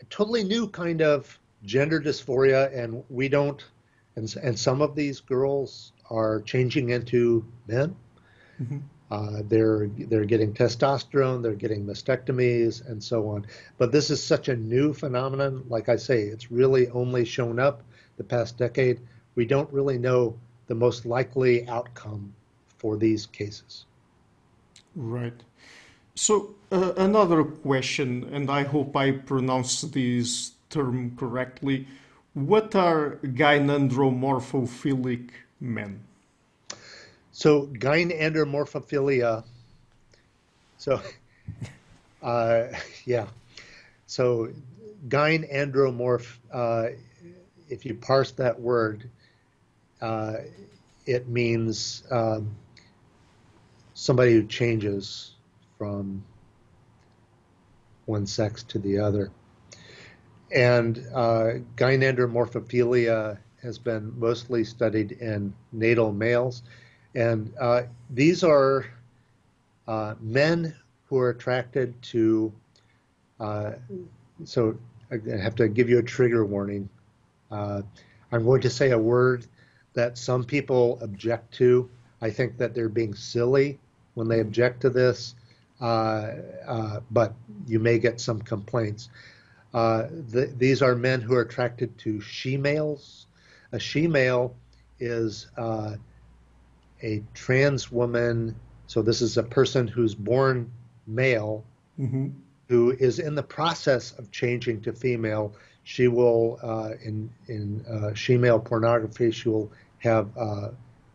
totally 0.10 0.44
new 0.44 0.68
kind 0.68 1.02
of 1.02 1.40
gender 1.64 2.00
dysphoria, 2.00 2.74
and 2.76 3.04
we 3.10 3.28
don't. 3.30 3.64
And, 4.16 4.34
and 4.42 4.58
some 4.58 4.82
of 4.82 4.96
these 4.96 5.20
girls 5.20 5.92
are 6.10 6.42
changing 6.42 6.90
into 6.90 7.46
men. 7.68 7.96
Mm-hmm. 8.62 8.78
Uh, 9.10 9.42
they're 9.46 9.88
they're 9.88 10.26
getting 10.26 10.54
testosterone, 10.54 11.42
they're 11.42 11.54
getting 11.54 11.86
mastectomies, 11.86 12.86
and 12.90 13.02
so 13.02 13.30
on. 13.30 13.46
But 13.78 13.94
this 13.94 14.10
is 14.10 14.22
such 14.22 14.50
a 14.50 14.56
new 14.56 14.94
phenomenon. 14.94 15.64
Like 15.70 15.88
I 15.88 15.96
say, 15.96 16.24
it's 16.24 16.52
really 16.52 16.90
only 16.90 17.24
shown 17.24 17.58
up 17.58 17.84
the 18.18 18.24
past 18.24 18.58
decade, 18.58 19.00
we 19.36 19.46
don't 19.46 19.72
really 19.72 19.98
know 19.98 20.38
the 20.68 20.76
most 20.76 21.06
likely 21.06 21.66
outcome 21.70 22.34
for 22.78 22.98
these 22.98 23.26
cases. 23.28 23.86
Right. 24.96 25.42
So 26.16 26.56
uh, 26.72 26.94
another 26.98 27.44
question, 27.44 28.28
and 28.34 28.50
I 28.50 28.64
hope 28.64 28.96
I 28.96 29.12
pronounce 29.12 29.82
this 29.82 30.54
term 30.70 31.16
correctly. 31.16 31.88
What 32.34 32.74
are 32.76 33.20
gynandromorphophilic 33.24 35.30
men? 35.60 36.04
So 37.32 37.68
gynandromorphophilia. 37.68 39.44
So, 40.78 41.02
uh, 42.24 42.64
yeah. 43.06 43.28
So 44.08 44.50
gynandromorph. 45.08 46.28
Uh, 46.52 46.88
if 47.70 47.86
you 47.86 47.96
parse 47.96 48.32
that 48.32 48.60
word, 48.60 49.10
uh, 50.02 50.38
it 51.06 51.28
means 51.28 52.04
um, 52.12 52.56
somebody 53.94 54.34
who 54.34 54.46
changes 54.46 55.36
from 55.78 56.24
one 58.06 58.26
sex 58.26 58.64
to 58.64 58.80
the 58.80 59.00
other. 59.00 59.32
And 60.52 60.98
uh, 61.14 61.52
gynandromorphophilia 61.76 63.38
has 63.62 63.78
been 63.78 64.14
mostly 64.20 64.64
studied 64.64 65.14
in 65.14 65.54
natal 65.72 66.12
males. 66.12 66.64
And 67.16 67.52
uh, 67.60 67.84
these 68.10 68.44
are 68.44 68.86
uh, 69.88 70.16
men 70.20 70.76
who 71.06 71.18
are 71.18 71.30
attracted 71.30 72.00
to, 72.02 72.54
uh, 73.40 73.72
so 74.44 74.78
I 75.12 75.38
have 75.38 75.56
to 75.56 75.68
give 75.68 75.90
you 75.90 76.00
a 76.00 76.04
trigger 76.04 76.46
warning. 76.46 76.90
Uh, 77.50 77.82
I'm 78.32 78.44
going 78.44 78.62
to 78.62 78.70
say 78.70 78.92
a 78.92 79.00
word 79.00 79.48
that 79.94 80.18
some 80.18 80.44
people 80.44 81.00
object 81.02 81.54
to. 81.56 81.90
I 82.22 82.30
think 82.30 82.58
that 82.58 82.76
they're 82.76 82.90
being 82.90 83.16
silly 83.16 83.80
when 84.16 84.28
they 84.28 84.42
object 84.42 84.82
to 84.82 84.90
this, 84.90 85.36
uh, 85.80 86.32
uh, 86.68 87.00
but 87.12 87.34
you 87.68 87.80
may 87.80 88.00
get 88.00 88.20
some 88.20 88.42
complaints. 88.42 89.10
The, 89.72 90.52
these 90.58 90.82
are 90.82 90.96
men 90.96 91.22
who 91.22 91.36
are 91.36 91.42
attracted 91.42 91.98
to 92.00 92.20
she 92.20 92.58
males. 92.58 93.27
A 93.72 93.80
she 93.80 94.08
male 94.08 94.56
is 95.00 95.48
a 95.58 97.24
trans 97.34 97.92
woman. 97.92 98.56
So 98.88 99.02
this 99.02 99.22
is 99.22 99.38
a 99.38 99.44
person 99.44 99.88
who's 99.88 100.16
born 100.16 100.72
male 101.06 101.64
mm-hmm. 102.00 102.28
who 102.70 102.92
is 102.92 103.20
in 103.20 103.36
the 103.36 103.44
process 103.44 104.12
of 104.14 104.32
changing 104.32 104.82
to 104.82 104.94
female. 104.94 105.56
She 105.84 106.08
will 106.08 106.60
uh, 106.62 106.92
in 107.04 107.30
in 107.48 107.86
uh, 107.86 108.14
she-male 108.14 108.60
pornography. 108.60 109.32
She 109.32 109.50
will 109.50 109.72
have 110.00 110.30
uh, 110.38 110.70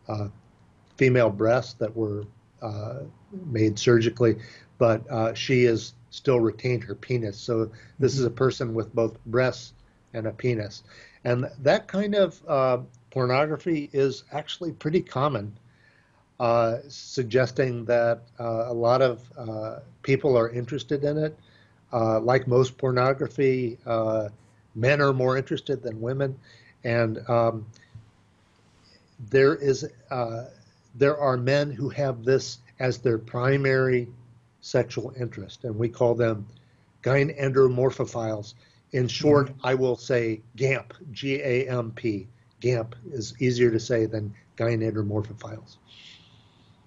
uh 0.09 0.29
female 0.97 1.31
breasts 1.31 1.75
that 1.75 1.95
were 1.95 2.25
uh, 2.61 3.01
made 3.47 3.79
surgically, 3.79 4.37
but 4.79 5.09
uh, 5.11 5.35
she 5.35 5.65
is 5.65 5.95
still 6.11 6.41
retained 6.41 6.85
her 6.85 6.95
penis. 6.95 7.39
So 7.39 7.71
this 7.99 8.13
mm-hmm. 8.13 8.21
is 8.21 8.27
a 8.27 8.31
person 8.31 8.75
with 8.75 8.95
both 8.95 9.23
breasts 9.25 9.75
and 10.15 10.27
a 10.27 10.33
penis, 10.33 10.83
and 11.25 11.49
that 11.61 11.89
kind 11.89 12.15
of 12.15 12.87
pornography 13.11 13.91
is 13.93 14.25
actually 14.33 14.73
pretty 14.73 15.03
common 15.03 15.57
uh, 16.43 16.79
suggesting 16.89 17.85
that 17.85 18.23
uh, 18.41 18.65
a 18.67 18.73
lot 18.73 19.01
of 19.01 19.23
uh, 19.39 19.79
people 20.03 20.37
are 20.37 20.51
interested 20.51 21.05
in 21.05 21.17
it. 21.17 21.39
Uh, 21.93 22.19
like 22.19 22.49
most 22.49 22.77
pornography, 22.77 23.79
uh, 23.87 24.29
men 24.75 25.01
are 25.01 25.13
more 25.13 25.37
interested 25.37 25.81
than 25.83 26.01
women, 26.01 26.37
and 26.83 27.19
um, 27.29 27.65
there 29.31 29.55
is 29.55 29.87
there 30.97 31.17
are 31.17 31.37
men 31.37 31.71
who 31.71 31.89
have 31.91 32.25
this 32.25 32.59
as 32.81 32.99
their 32.99 33.19
primary 33.19 34.09
sexual 34.63 35.13
interest, 35.21 35.63
and 35.63 35.77
we 35.77 35.89
call 35.89 36.15
them 36.15 36.45
gynandromorphophiles. 37.03 38.55
In 38.93 39.09
short. 39.09 39.53
I 39.65 39.75
will 39.75 39.97
say 39.97 40.43
GAMP, 40.57 40.93
G 41.13 41.41
A 41.41 41.69
M 41.69 41.93
P. 41.93 42.29
GAMP 42.61 42.95
is 43.11 43.35
easier 43.41 43.71
to 43.71 43.81
say 43.81 44.07
than 44.07 44.35
gynandromorphophiles. 44.57 45.77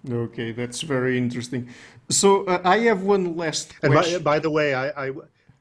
Okay, 0.09 0.51
that's 0.51 0.81
very 0.81 1.17
interesting. 1.17 1.67
So 2.09 2.45
uh, 2.45 2.61
I 2.63 2.77
have 2.79 3.01
one 3.01 3.35
last 3.35 3.79
question. 3.79 4.13
And 4.13 4.23
by, 4.23 4.35
by 4.35 4.39
the 4.39 4.49
way, 4.51 4.75
I, 4.75 5.07
I, 5.07 5.11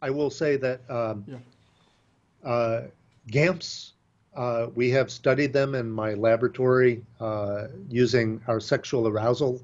I, 0.03 0.11
will 0.11 0.28
say 0.28 0.57
that 0.57 0.88
um, 0.90 1.24
yeah. 1.26 2.49
uh, 2.49 2.82
GAMPs, 3.28 3.92
uh, 4.36 4.66
we 4.74 4.90
have 4.90 5.11
studied 5.11 5.55
them 5.55 5.74
in 5.74 5.90
my 5.90 6.12
laboratory 6.12 7.03
uh, 7.20 7.68
using 7.88 8.40
our 8.47 8.61
sexual 8.61 9.09
arousal 9.09 9.62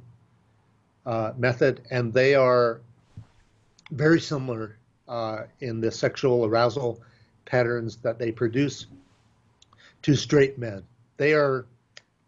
uh, 1.05 1.33
method, 1.37 1.83
and 1.91 2.15
they 2.15 2.35
are 2.35 2.81
very 3.91 4.21
similar 4.21 4.79
uh, 5.11 5.43
in 5.61 5.81
the 5.81 5.91
sexual 5.91 6.47
arousal 6.47 7.03
patterns 7.45 7.97
that 7.97 8.19
they 8.19 8.33
produce 8.33 8.87
to 10.03 10.15
straight 10.15 10.57
men. 10.57 10.83
They 11.19 11.35
are 11.35 11.67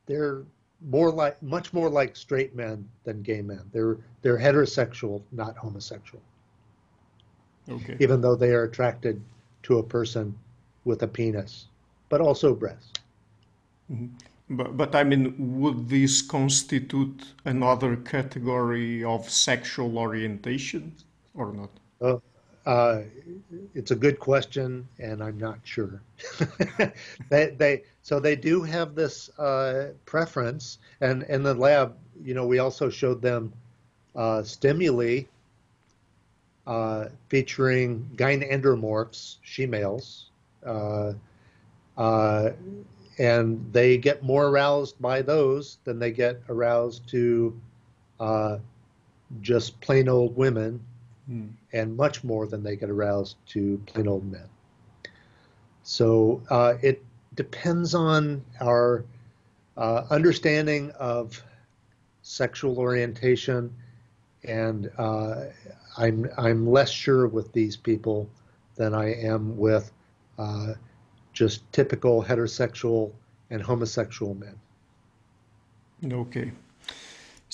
they're 0.07 0.43
more 0.85 1.11
like 1.11 1.41
much 1.43 1.72
more 1.72 1.89
like 1.89 2.16
straight 2.16 2.55
men 2.55 2.87
than 3.05 3.22
gay 3.22 3.41
men. 3.41 3.62
They're 3.72 3.97
they're 4.20 4.39
heterosexual, 4.39 5.22
not 5.30 5.57
homosexual. 5.57 6.22
Okay. 7.70 7.97
Even 8.01 8.20
though 8.20 8.35
they 8.35 8.51
are 8.51 8.64
attracted 8.64 9.22
to 9.62 9.78
a 9.78 9.83
person 9.83 10.37
with 10.85 11.03
a 11.05 11.09
penis, 11.09 11.66
but 12.09 12.20
also 12.20 12.55
breasts. 12.55 12.93
Mm-hmm. 13.91 14.09
But, 14.51 14.76
but 14.76 14.95
I 14.95 15.05
mean, 15.05 15.35
would 15.61 15.89
this 15.89 16.20
constitute 16.20 17.22
another 17.45 17.97
category 17.97 19.05
of 19.05 19.30
sexual 19.30 19.97
orientation 19.97 20.93
or 21.35 21.53
not? 21.53 21.70
Uh, 22.01 22.18
uh, 22.64 23.00
it's 23.74 23.90
a 23.90 23.96
good 23.96 24.18
question, 24.18 24.86
and 24.98 25.22
I'm 25.22 25.38
not 25.38 25.58
sure. 25.64 26.00
they, 27.28 27.50
they, 27.50 27.82
so 28.02 28.20
they 28.20 28.36
do 28.36 28.62
have 28.62 28.94
this 28.94 29.36
uh, 29.38 29.90
preference, 30.06 30.78
and 31.00 31.24
in 31.24 31.42
the 31.42 31.54
lab, 31.54 31.96
you 32.22 32.34
know, 32.34 32.46
we 32.46 32.60
also 32.60 32.88
showed 32.88 33.20
them 33.20 33.52
uh, 34.14 34.42
stimuli 34.42 35.22
uh, 36.66 37.06
featuring 37.28 38.08
gynandromorphs, 38.14 39.38
she 39.42 39.66
males, 39.66 40.30
uh, 40.64 41.12
uh, 41.96 42.50
and 43.18 43.72
they 43.72 43.98
get 43.98 44.22
more 44.22 44.46
aroused 44.46 45.00
by 45.00 45.20
those 45.20 45.78
than 45.84 45.98
they 45.98 46.12
get 46.12 46.40
aroused 46.48 47.08
to 47.08 47.58
just 49.40 49.80
plain 49.80 50.08
old 50.08 50.36
women 50.36 50.78
mm. 51.33 51.51
and 51.72 51.97
much 51.97 52.22
more 52.22 52.47
than 52.47 52.62
they 52.62 52.76
get 52.76 52.91
aroused 52.91 53.37
to 53.47 53.80
plain 53.87 54.09
old 54.09 54.30
men. 54.30 54.49
So 55.83 56.43
uh, 56.51 56.74
it 56.83 57.05
depends 57.35 57.95
on 57.95 58.45
our 58.61 59.05
uh, 59.76 60.05
understanding 60.11 60.91
of 60.93 61.43
sexual 62.22 62.78
orientation, 62.78 63.74
and 64.45 64.91
uh, 64.99 65.47
I'm 65.97 66.28
I'm 66.37 66.66
less 66.70 66.91
sure 66.91 67.26
with 67.26 67.53
these 67.53 67.76
people 67.76 68.28
than 68.76 68.95
I 68.95 69.14
am 69.14 69.57
with 69.57 69.91
uh, 70.39 70.74
just 71.33 71.70
typical 71.72 72.22
heterosexual 72.22 73.12
and 73.51 73.62
homosexual 73.62 74.35
men. 74.35 74.55
Okay. 76.12 76.53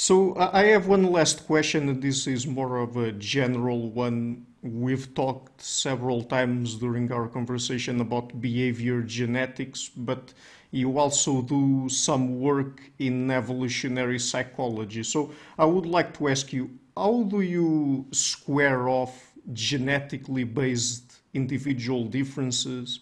So 0.00 0.36
I 0.36 0.66
have 0.66 0.86
one 0.86 1.10
last 1.10 1.44
question, 1.44 1.98
this 1.98 2.28
is 2.28 2.46
more 2.46 2.76
of 2.78 2.96
a 2.96 3.10
general 3.10 3.90
one. 3.90 4.46
We've 4.62 5.12
talked 5.12 5.60
several 5.60 6.22
times 6.22 6.76
during 6.76 7.10
our 7.10 7.26
conversation 7.26 8.00
about 8.00 8.40
behavior 8.40 9.02
genetics, 9.02 9.88
but 9.88 10.32
you 10.70 11.00
also 11.00 11.42
do 11.42 11.88
some 11.88 12.38
work 12.38 12.80
in 13.00 13.28
evolutionary 13.32 14.20
psychology. 14.20 15.02
So 15.02 15.32
I 15.58 15.64
would 15.64 15.86
like 15.86 16.16
to 16.18 16.28
ask 16.28 16.52
you, 16.52 16.70
how 16.96 17.24
do 17.24 17.40
you 17.40 18.06
square 18.12 18.88
off 18.88 19.32
genetically 19.52 20.44
based 20.44 21.22
individual 21.34 22.04
differences 22.04 23.00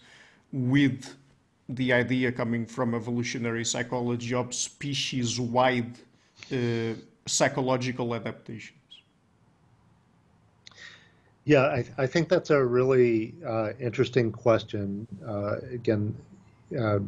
with 0.50 1.14
the 1.68 1.92
idea 1.92 2.32
coming 2.32 2.64
from 2.64 2.94
evolutionary 2.94 3.66
psychology 3.66 4.32
of 4.32 4.54
species 4.54 5.38
wide 5.38 5.98
psychological 7.26 8.14
adaptations? 8.14 8.72
Yeah, 11.44 11.62
I, 11.62 11.84
I, 11.96 12.06
think 12.08 12.28
that's 12.28 12.50
a 12.50 12.64
really 12.64 13.34
uh, 13.46 13.70
interesting 13.78 14.32
question. 14.32 15.06
Uh, 15.24 15.58
again, 15.72 16.16
uh, 16.76 16.98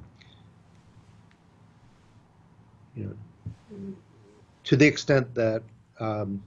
you 2.95 3.05
know, 3.05 3.16
to 4.62 4.76
the 4.76 4.86
extent 4.86 5.34
that 5.34 5.62
um, 5.99 6.41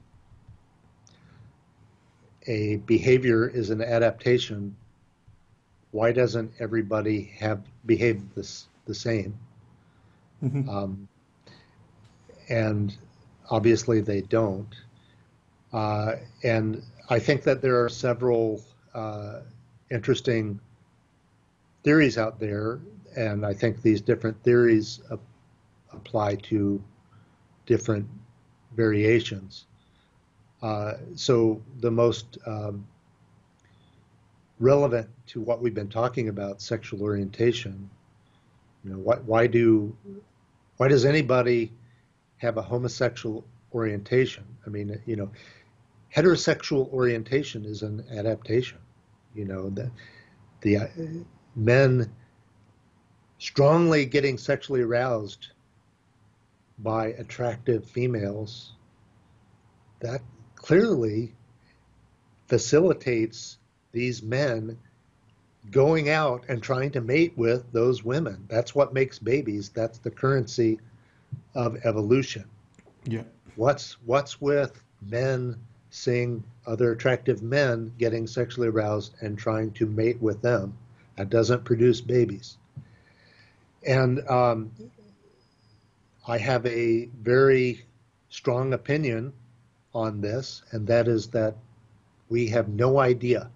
a 2.47 2.77
behavior 2.85 3.47
is 3.47 3.71
an 3.71 3.81
adaptation, 3.81 4.73
why 5.91 6.13
doesn't 6.13 6.51
everybody 6.59 7.23
have 7.39 7.61
behave 7.85 8.33
this 8.35 8.67
the 8.85 8.95
same? 8.95 9.37
Mhm. 10.41 10.67
Um, 10.69 11.07
and 12.51 12.95
obviously 13.49 14.01
they 14.01 14.21
don't. 14.21 14.75
Uh, 15.71 16.17
and 16.43 16.83
I 17.09 17.17
think 17.17 17.43
that 17.43 17.61
there 17.61 17.81
are 17.83 17.89
several 17.89 18.61
uh, 18.93 19.39
interesting 19.89 20.59
theories 21.83 22.17
out 22.17 22.39
there, 22.39 22.79
and 23.15 23.45
I 23.45 23.53
think 23.53 23.81
these 23.81 24.01
different 24.01 24.41
theories 24.43 25.01
ap- 25.11 25.19
apply 25.93 26.35
to 26.35 26.83
different 27.65 28.07
variations. 28.75 29.65
Uh, 30.61 30.93
so 31.15 31.61
the 31.79 31.89
most 31.89 32.37
um, 32.45 32.85
relevant 34.59 35.09
to 35.27 35.41
what 35.41 35.61
we've 35.61 35.73
been 35.73 35.89
talking 35.89 36.27
about, 36.27 36.61
sexual 36.61 37.01
orientation, 37.01 37.89
you 38.83 38.91
know, 38.91 38.97
why, 38.97 39.15
why 39.17 39.47
do 39.47 39.95
why 40.77 40.87
does 40.87 41.05
anybody 41.05 41.71
have 42.41 42.57
a 42.57 42.61
homosexual 42.61 43.45
orientation? 43.73 44.43
I 44.65 44.69
mean, 44.69 44.99
you 45.05 45.15
know, 45.15 45.31
heterosexual 46.13 46.91
orientation 46.91 47.65
is 47.65 47.83
an 47.83 48.03
adaptation. 48.11 48.79
You 49.35 49.45
know, 49.45 49.69
the 49.69 49.91
the 50.61 50.77
uh, 50.77 50.87
men 51.55 52.11
strongly 53.37 54.05
getting 54.05 54.37
sexually 54.37 54.81
aroused 54.81 55.49
by 56.79 57.07
attractive 57.07 57.85
females 57.85 58.73
that 59.99 60.21
clearly 60.55 61.33
facilitates 62.47 63.57
these 63.91 64.23
men 64.23 64.77
going 65.69 66.09
out 66.09 66.45
and 66.47 66.61
trying 66.61 66.91
to 66.91 67.01
mate 67.01 67.33
with 67.35 67.71
those 67.71 68.03
women. 68.03 68.45
That's 68.49 68.73
what 68.73 68.93
makes 68.93 69.19
babies. 69.19 69.69
That's 69.69 69.99
the 69.99 70.09
currency 70.09 70.79
of 71.53 71.77
evolution. 71.85 72.45
Yeah. 73.05 73.23
What's 73.55 73.97
what's 74.05 74.39
with 74.39 74.81
men 75.01 75.57
seeing 75.89 76.43
other 76.65 76.91
attractive 76.91 77.41
men 77.41 77.91
getting 77.97 78.27
sexually 78.27 78.69
aroused 78.69 79.15
and 79.21 79.37
trying 79.37 79.71
to 79.73 79.85
mate 79.85 80.21
with 80.21 80.41
them? 80.41 80.77
That 81.17 81.29
doesn't 81.29 81.65
produce 81.65 82.01
babies. 82.01 82.57
And 83.85 84.27
um, 84.29 84.71
I 86.27 86.37
have 86.37 86.65
a 86.65 87.05
very 87.21 87.85
strong 88.29 88.73
opinion 88.73 89.33
on 89.93 90.21
this, 90.21 90.61
and 90.71 90.87
that 90.87 91.07
is 91.07 91.27
that 91.27 91.55
we 92.29 92.47
have 92.47 92.69
no 92.69 92.99
idea 92.99 93.49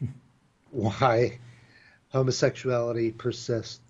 why 0.70 1.38
homosexuality 2.08 3.12
persists 3.12 3.80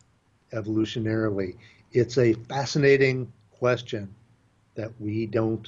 evolutionarily. 0.53 1.57
It's 1.97 2.19
a 2.19 2.35
fascinating 2.35 3.33
question 3.59 4.15
that 4.75 4.93
we 5.01 5.25
don't 5.25 5.67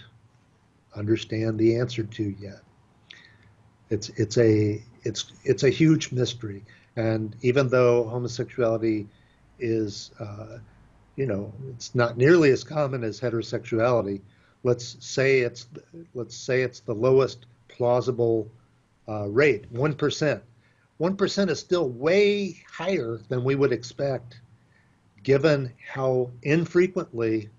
understand 0.95 1.59
the 1.59 1.77
answer 1.77 2.03
to 2.03 2.23
yet. 2.39 2.61
It's 3.89 4.11
it's 4.11 4.37
a 4.37 4.83
it's 5.05 5.33
it's 5.45 5.63
a 5.63 5.71
huge 5.71 6.13
mystery, 6.13 6.67
and 6.97 7.35
even 7.41 7.71
though 7.71 8.05
homosexuality 8.05 9.09
is 9.59 10.11
uh, 10.21 10.59
you 11.17 11.25
know 11.25 11.51
it's 11.71 11.95
not 11.95 12.19
nearly 12.19 12.51
as 12.51 12.63
common 12.63 13.05
as 13.05 13.19
heterosexuality, 13.19 14.21
let's 14.65 14.99
say 15.01 15.39
it's 15.39 15.67
let's 16.13 16.37
say 16.37 16.61
it's 16.61 16.81
the 16.81 16.95
lowest 16.95 17.47
plausible 17.69 18.51
uh, 19.09 19.27
rate, 19.29 19.65
one 19.73 19.95
percent. 19.95 20.43
One 20.99 21.17
percent 21.17 21.51
is 21.51 21.59
still 21.59 21.89
way 21.89 22.63
higher 22.71 23.19
than 23.31 23.45
we 23.45 23.55
would 23.55 23.73
expect, 23.73 24.41
given 25.29 25.77
how 25.93 26.39
infrequently 26.45 27.51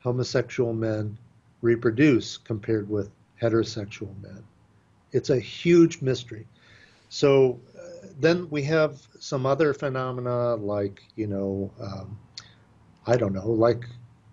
homosexual 0.00 0.72
men 0.72 1.18
reproduce 1.62 2.38
compared 2.38 2.88
with 2.90 3.10
heterosexual 3.42 4.20
men. 4.22 4.44
It's 5.12 5.30
a 5.30 5.38
huge 5.38 6.02
mystery. 6.02 6.46
So 7.08 7.60
uh, 7.76 8.08
then 8.20 8.48
we 8.50 8.62
have 8.64 9.00
some 9.20 9.46
other 9.46 9.74
phenomena 9.74 10.56
like, 10.56 11.02
you 11.16 11.26
know, 11.26 11.72
um, 11.80 12.18
I 13.06 13.16
don't 13.16 13.34
know, 13.34 13.50
like 13.50 13.86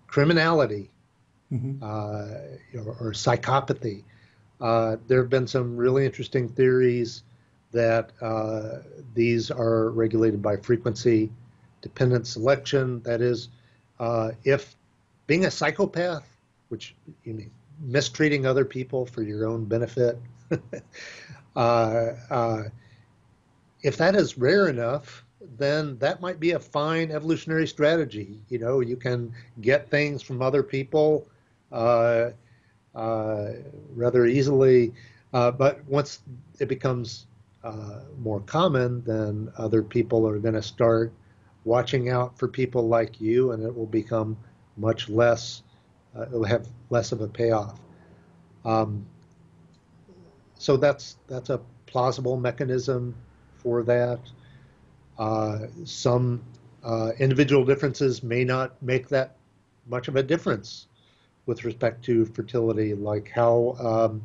criminality 0.06 0.90
Mhm. 1.50 1.82
uh, 1.82 2.26
or, 2.78 2.96
or 3.00 3.12
psychopathy. 3.12 4.04
Uh, 4.60 4.96
there 5.08 5.20
have 5.20 5.30
been 5.30 5.46
some 5.46 5.76
really 5.76 6.06
interesting 6.06 6.48
theories 6.48 7.24
that 7.72 8.12
uh, 8.22 8.78
these 9.14 9.50
are 9.50 9.90
regulated 9.90 10.42
by 10.42 10.56
frequency 10.56 11.30
dependent 11.80 12.26
selection. 12.26 13.00
That 13.02 13.20
is, 13.20 13.48
uh, 13.98 14.32
if 14.44 14.76
being 15.26 15.44
a 15.44 15.50
psychopath, 15.50 16.26
which 16.68 16.94
you 17.24 17.34
mean 17.34 17.50
mistreating 17.80 18.46
other 18.46 18.64
people 18.64 19.06
for 19.06 19.22
your 19.22 19.46
own 19.46 19.64
benefit, 19.64 20.18
uh, 21.56 22.12
uh, 22.30 22.62
if 23.82 23.96
that 23.98 24.14
is 24.14 24.38
rare 24.38 24.68
enough, 24.68 25.24
then 25.58 25.96
that 25.98 26.20
might 26.20 26.40
be 26.40 26.52
a 26.52 26.58
fine 26.58 27.10
evolutionary 27.10 27.66
strategy. 27.66 28.40
You 28.48 28.58
know, 28.58 28.80
you 28.80 28.96
can 28.96 29.32
get 29.60 29.88
things 29.90 30.22
from 30.22 30.42
other 30.42 30.62
people 30.62 31.26
uh, 31.72 32.30
uh, 32.94 33.52
rather 33.94 34.26
easily, 34.26 34.92
uh, 35.32 35.50
but 35.50 35.84
once 35.86 36.20
it 36.58 36.68
becomes 36.68 37.26
more 38.20 38.40
common, 38.40 39.02
then 39.04 39.52
other 39.58 39.82
people 39.82 40.26
are 40.28 40.38
going 40.38 40.54
to 40.54 40.62
start 40.62 41.12
watching 41.66 42.08
out 42.08 42.38
for 42.38 42.48
people 42.48 42.88
like 42.88 43.20
you, 43.20 43.50
and 43.50 43.62
it 43.62 43.76
will 43.76 43.86
become 43.86 44.36
much 44.76 45.08
less. 45.10 45.62
Uh, 46.16 46.22
it 46.22 46.30
will 46.30 46.44
have 46.44 46.66
less 46.88 47.12
of 47.12 47.20
a 47.20 47.28
payoff. 47.28 47.78
Um, 48.64 49.04
so 50.58 50.76
that's 50.76 51.16
that's 51.26 51.50
a 51.50 51.60
plausible 51.86 52.36
mechanism 52.36 53.14
for 53.58 53.82
that. 53.82 54.20
Uh, 55.18 55.66
some 55.84 56.42
uh, 56.84 57.12
individual 57.18 57.64
differences 57.64 58.22
may 58.22 58.44
not 58.44 58.80
make 58.82 59.08
that 59.08 59.36
much 59.88 60.08
of 60.08 60.16
a 60.16 60.22
difference 60.22 60.86
with 61.46 61.64
respect 61.64 62.04
to 62.04 62.24
fertility, 62.26 62.94
like 62.94 63.30
how 63.30 63.76
um, 63.78 64.24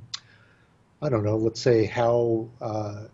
I 1.01 1.09
don't 1.09 1.23
know, 1.23 1.37
let's 1.37 1.59
say 1.59 1.85
how 1.85 2.47
uh, 2.61 3.05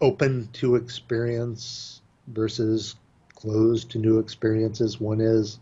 open 0.00 0.48
to 0.54 0.76
experience 0.76 2.00
versus 2.28 2.96
closed 3.44 3.90
to 3.90 3.98
new 3.98 4.18
experiences 4.18 5.00
one 5.00 5.20
is. 5.20 5.58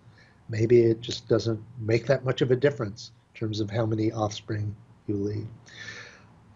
Maybe 0.49 0.83
it 0.83 1.01
just 1.01 1.29
doesn't 1.29 1.61
make 1.81 2.07
that 2.07 2.25
much 2.25 2.41
of 2.41 2.51
a 2.51 2.57
difference 2.57 3.11
in 3.35 3.41
terms 3.41 3.61
of 3.61 3.71
how 3.71 3.87
many 3.87 4.13
offspring 4.13 4.75
you 5.07 5.17
lead. 5.17 5.49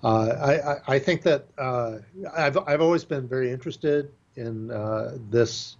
Uh, 0.04 0.78
I, 0.88 0.94
I, 0.94 0.98
think 0.98 1.22
that 1.22 1.46
uh, 1.58 1.98
I've, 2.36 2.56
I've 2.58 2.80
always 2.80 3.04
been 3.04 3.26
very 3.26 3.50
interested 3.50 4.12
in 4.36 4.70
uh, 4.70 5.16
this 5.30 5.78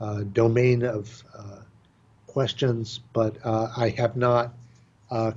uh, 0.00 0.22
domain 0.32 0.82
of 0.82 1.22
uh, 1.36 1.60
questions, 2.26 3.00
but 3.12 3.36
uh, 3.44 3.68
I 3.76 3.90
have 3.90 4.16
not 4.16 4.52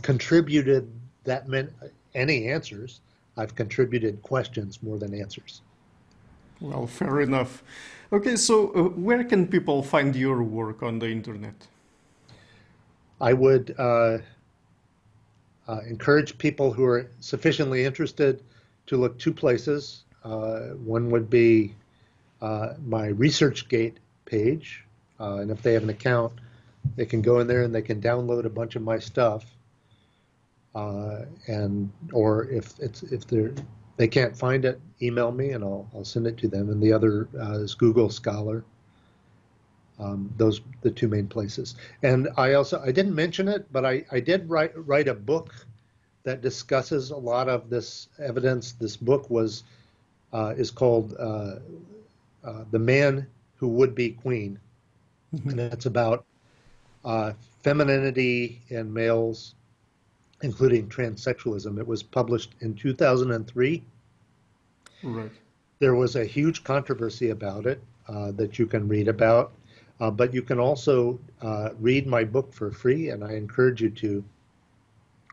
contributed 0.01 0.89
that 1.25 1.47
many, 1.47 1.67
any 2.15 2.47
answers. 2.47 3.01
I've 3.37 3.53
contributed 3.53 4.23
questions 4.23 4.81
more 4.81 4.97
than 4.97 5.13
answers. 5.13 5.61
Well, 6.59 6.87
fair 6.87 7.21
enough. 7.21 7.63
Okay, 8.11 8.35
so 8.37 8.73
uh, 8.73 8.83
where 8.97 9.23
can 9.23 9.45
people 9.45 9.83
find 9.83 10.15
your 10.15 10.41
work 10.41 10.81
on 10.81 10.97
the 10.97 11.07
internet? 11.07 11.67
I 13.21 13.33
would 13.33 13.75
uh, 13.77 14.17
uh, 15.67 15.81
encourage 15.87 16.35
people 16.39 16.73
who 16.73 16.85
are 16.85 17.05
sufficiently 17.19 17.85
interested 17.85 18.41
to 18.87 18.97
look 18.97 19.19
two 19.19 19.31
places. 19.31 20.05
Uh, 20.23 20.69
one 20.83 21.11
would 21.11 21.29
be 21.29 21.75
uh, 22.41 22.73
my 22.83 23.09
ResearchGate 23.09 23.97
page, 24.25 24.83
uh, 25.19 25.35
and 25.35 25.51
if 25.51 25.61
they 25.61 25.73
have 25.73 25.83
an 25.83 25.91
account, 25.91 26.33
they 26.95 27.05
can 27.05 27.21
go 27.21 27.41
in 27.41 27.47
there 27.47 27.61
and 27.61 27.75
they 27.75 27.83
can 27.83 28.01
download 28.01 28.45
a 28.45 28.49
bunch 28.49 28.75
of 28.75 28.81
my 28.81 28.97
stuff. 28.97 29.45
And 30.73 31.91
or 32.11 32.45
if 32.45 32.79
it's 32.79 33.03
if 33.03 33.27
they're 33.27 33.53
they 33.99 34.07
can't 34.07 34.35
find 34.35 34.63
it, 34.63 34.79
email 35.01 35.29
me 35.29 35.51
and 35.51 35.61
I'll 35.61 35.85
I'll 35.93 36.05
send 36.05 36.25
it 36.25 36.37
to 36.37 36.47
them. 36.47 36.69
And 36.69 36.81
the 36.81 36.93
other 36.93 37.27
uh, 37.37 37.59
is 37.59 37.75
Google 37.75 38.09
Scholar. 38.09 38.63
Um, 39.99 40.33
those 40.37 40.61
the 40.81 40.89
two 40.89 41.09
main 41.09 41.27
places. 41.27 41.75
And 42.01 42.29
I 42.37 42.53
also 42.53 42.81
I 42.81 42.93
didn't 42.93 43.13
mention 43.13 43.49
it, 43.49 43.67
but 43.73 43.85
I, 43.85 44.05
I 44.09 44.21
did 44.21 44.49
write 44.49 44.71
write 44.87 45.09
a 45.09 45.13
book 45.13 45.53
that 46.23 46.41
discusses 46.41 47.11
a 47.11 47.17
lot 47.17 47.49
of 47.49 47.69
this 47.69 48.07
evidence. 48.19 48.71
This 48.71 48.95
book 48.95 49.29
was 49.29 49.63
uh, 50.31 50.53
is 50.55 50.71
called 50.71 51.13
uh, 51.19 51.55
uh, 52.45 52.63
"The 52.71 52.79
Man 52.79 53.27
Who 53.57 53.67
Would 53.67 53.95
Be 53.95 54.11
Queen," 54.11 54.57
and 55.43 55.59
it's 55.59 55.87
about 55.87 56.23
uh, 57.03 57.33
femininity 57.63 58.61
in 58.69 58.93
males, 58.93 59.55
including 60.41 60.87
transsexualism. 60.87 61.79
It 61.79 61.87
was 61.87 62.03
published 62.03 62.55
in 62.61 62.73
2003. 62.73 63.83
Right. 65.01 65.31
there 65.79 65.95
was 65.95 66.17
a 66.17 66.25
huge 66.25 66.65
controversy 66.65 67.29
about 67.29 67.65
it 67.65 67.81
uh, 68.09 68.31
that 68.31 68.59
you 68.59 68.67
can 68.67 68.85
read 68.85 69.07
about, 69.07 69.53
uh, 70.01 70.11
but 70.11 70.33
you 70.33 70.41
can 70.41 70.59
also 70.59 71.17
uh, 71.41 71.69
read 71.79 72.05
my 72.05 72.25
book 72.25 72.53
for 72.53 72.69
free, 72.69 73.09
and 73.09 73.23
I 73.23 73.33
encourage 73.35 73.81
you 73.81 73.89
to 73.91 74.23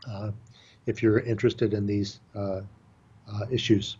uh, 0.07 0.31
if 0.85 1.03
you're 1.03 1.19
interested 1.19 1.73
in 1.73 1.85
these 1.85 2.19
uh, 2.33 2.61
uh, 3.31 3.45
issues. 3.51 3.97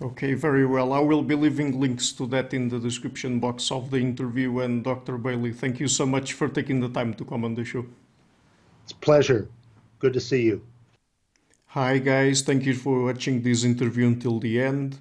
Okay, 0.00 0.34
very 0.34 0.64
well. 0.64 0.92
I 0.92 1.00
will 1.00 1.22
be 1.22 1.34
leaving 1.34 1.80
links 1.80 2.12
to 2.12 2.26
that 2.28 2.54
in 2.54 2.68
the 2.68 2.78
description 2.78 3.40
box 3.40 3.72
of 3.72 3.90
the 3.90 3.98
interview. 3.98 4.60
And 4.60 4.84
Dr. 4.84 5.18
Bailey, 5.18 5.52
thank 5.52 5.80
you 5.80 5.88
so 5.88 6.06
much 6.06 6.34
for 6.34 6.48
taking 6.48 6.78
the 6.78 6.88
time 6.88 7.14
to 7.14 7.24
come 7.24 7.44
on 7.44 7.56
the 7.56 7.64
show. 7.64 7.84
It's 8.84 8.92
a 8.92 8.96
pleasure. 8.96 9.48
Good 9.98 10.12
to 10.12 10.20
see 10.20 10.42
you. 10.42 10.62
Hi, 11.72 11.98
guys. 11.98 12.42
Thank 12.42 12.64
you 12.64 12.74
for 12.74 13.04
watching 13.04 13.42
this 13.42 13.64
interview 13.64 14.06
until 14.06 14.38
the 14.38 14.60
end. 14.60 14.98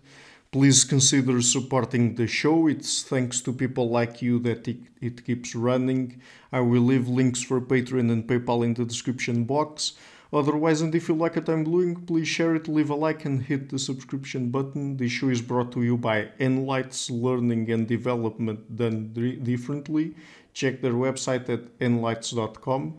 Please 0.51 0.83
consider 0.83 1.41
supporting 1.41 2.15
the 2.15 2.25
show. 2.25 2.67
It's 2.67 3.03
thanks 3.03 3.41
to 3.41 3.53
people 3.53 3.89
like 3.89 4.21
you 4.21 4.39
that 4.39 4.67
it, 4.67 4.77
it 5.01 5.25
keeps 5.25 5.55
running. 5.55 6.21
I 6.51 6.61
will 6.61 6.81
leave 6.81 7.07
links 7.07 7.41
for 7.41 7.61
Patreon 7.61 8.11
and 8.11 8.27
PayPal 8.27 8.63
in 8.63 8.73
the 8.73 8.85
description 8.85 9.43
box. 9.43 9.93
Otherwise, 10.33 10.81
and 10.81 10.93
if 10.93 11.07
you 11.07 11.15
like 11.15 11.35
what 11.35 11.47
I'm 11.47 11.63
doing, 11.63 11.95
please 11.95 12.27
share 12.27 12.55
it, 12.55 12.67
leave 12.67 12.89
a 12.89 12.95
like, 12.95 13.23
and 13.23 13.43
hit 13.43 13.69
the 13.69 13.79
subscription 13.79 14.49
button. 14.49 14.97
This 14.97 15.11
show 15.11 15.29
is 15.29 15.41
brought 15.41 15.71
to 15.73 15.83
you 15.83 15.95
by 15.95 16.29
Enlites 16.39 17.09
Learning 17.09 17.69
and 17.71 17.87
Development 17.87 18.75
Done 18.75 19.13
Differently. 19.43 20.15
Check 20.53 20.81
their 20.81 20.93
website 20.93 21.47
at 21.49 21.77
enlites.com. 21.79 22.97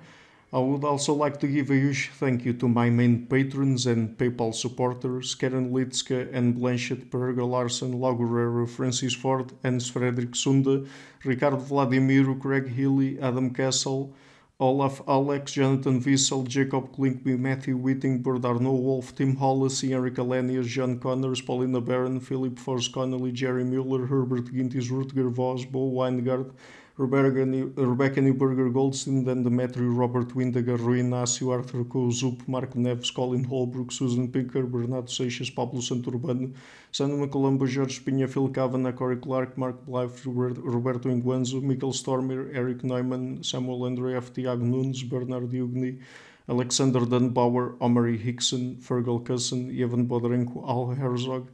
I 0.51 0.61
would 0.61 0.83
also 0.83 1.13
like 1.13 1.41
to 1.41 1.47
give 1.47 1.71
a 1.71 1.75
huge 1.75 2.11
thank 2.15 2.47
you 2.47 2.55
to 2.55 2.69
my 2.69 2.89
main 2.89 3.27
patrons 3.27 3.85
and 3.85 4.17
PayPal 4.17 4.55
supporters 4.55 5.35
Karen 5.35 5.71
Litska 5.71 6.33
and 6.33 6.57
Blanchett 6.57 7.11
Perga 7.11 7.47
Larson, 7.47 7.93
Laurero, 8.01 8.67
Francis 8.67 9.13
Ford, 9.13 9.53
Hans 9.63 9.91
Frederick 9.91 10.35
Sunda, 10.35 10.87
Ricardo 11.23 11.59
Vladimiro, 11.59 12.41
Craig 12.41 12.67
Healy, 12.67 13.21
Adam 13.21 13.53
Castle, 13.53 14.15
Olaf 14.59 15.03
Alex, 15.07 15.53
Jonathan 15.53 16.01
Wiesel, 16.01 16.49
Jacob 16.49 16.97
Klinkby, 16.97 17.39
Matthew 17.39 17.77
Whittingbird, 17.77 18.47
Arno 18.47 18.73
Wolf, 18.73 19.15
Tim 19.15 19.37
Hollis, 19.37 19.85
Enrica 19.85 20.23
Lenius, 20.23 20.65
John 20.65 20.99
Connors, 20.99 21.43
Paulina 21.43 21.83
Barron, 21.83 22.21
Philip 22.21 22.59
Force 22.59 22.89
Connolly, 22.89 23.33
Jerry 23.33 23.65
Mueller, 23.65 24.07
Herbert 24.07 24.47
Gintis, 24.47 24.89
Rutger 24.91 25.31
Vos, 25.31 25.67
Bo 25.67 25.93
Weingart, 25.93 26.51
Rebecca, 26.99 27.47
Rebecca 27.77 28.21
Newberger 28.21 28.73
Goldstein, 28.73 29.23
Dan 29.23 29.45
Demetri, 29.45 29.87
Robert 29.87 30.35
Windegar, 30.35 30.81
Rui 30.81 30.99
Inácio, 30.99 31.53
Arthur 31.53 31.85
Zup, 32.11 32.43
Mark 32.49 32.75
Neves, 32.75 33.13
Colin 33.15 33.45
Holbrook, 33.45 33.93
Susan 33.93 34.27
Pinker, 34.27 34.65
Bernardo 34.65 35.07
Seixas, 35.07 35.49
Pablo 35.49 35.81
Santurbano, 35.81 36.53
Sandra 36.91 37.29
Colombo, 37.29 37.67
Jorge 37.67 38.01
Pinha, 38.01 38.27
Phil 38.29 38.49
Kavanagh, 38.49 38.97
Corey 38.97 39.17
Clark, 39.17 39.57
Mark 39.57 39.87
Blythe, 39.87 40.27
Roberto 40.27 41.09
Inguanzo, 41.09 41.63
Michael 41.63 41.93
Stormer, 41.93 42.51
Eric 42.53 42.83
Neumann, 42.83 43.45
Samuel 43.45 43.87
Andreev, 43.89 44.33
Tiago 44.35 44.65
Nunes, 44.65 45.05
Bernard 45.05 45.53
Ugni, 45.53 46.01
Alexander 46.49 47.01
Dunbauer, 47.01 47.77
Omari 47.81 48.19
Hickson, 48.19 48.75
Fergal 48.81 49.25
Cusson, 49.25 49.71
Evan 49.71 50.09
Bodrenko, 50.09 50.67
Al 50.67 50.97
Herzog, 50.97 51.47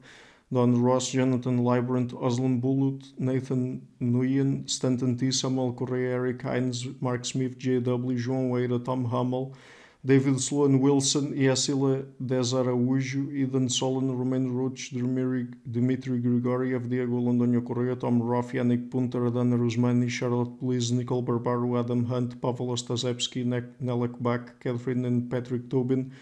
Don 0.53 0.80
Ross, 0.82 1.11
Jonathan 1.11 1.64
Librant, 1.64 2.12
Oslan 2.12 2.61
Bulut, 2.61 3.12
Nathan 3.18 3.80
Nguyen, 4.01 4.68
Stanton 4.68 5.16
T, 5.16 5.32
Samuel 5.32 5.72
Correa, 5.72 6.14
Eric 6.14 6.42
Hines, 6.42 6.86
Mark 7.01 7.24
Smith, 7.24 7.59
J.W., 7.59 8.16
João 8.18 8.51
Weira, 8.51 8.78
Tom 8.84 9.05
Hummel, 9.07 9.55
David 10.07 10.38
Sloan 10.38 10.80
Wilson, 10.80 11.32
Yasila 11.32 12.05
Desaraújo, 12.22 13.32
Eden 13.34 13.70
Solon, 13.70 14.16
Romain 14.16 14.53
Roach, 14.53 14.90
Dmitry 14.90 16.20
Grigoriev, 16.20 16.90
Diego 16.90 17.18
Londonio 17.18 17.62
Correa, 17.64 17.97
Tom 17.97 18.22
Roth, 18.22 18.53
Yannick 18.53 18.90
Punter, 18.90 19.24
Adana 19.24 19.57
Rusmani, 19.57 20.11
Charlotte 20.11 20.61
Please, 20.61 20.92
Nicole 20.92 21.22
Barbaro, 21.22 21.80
Adam 21.80 22.05
Hunt, 22.05 22.38
Pavel 22.42 22.66
Ostazewski, 22.68 23.47
Nelek 23.82 24.22
Bach, 24.22 24.61
Catherine 24.61 25.07
and 25.07 25.30
Patrick 25.30 25.70
Tobin, 25.70 26.12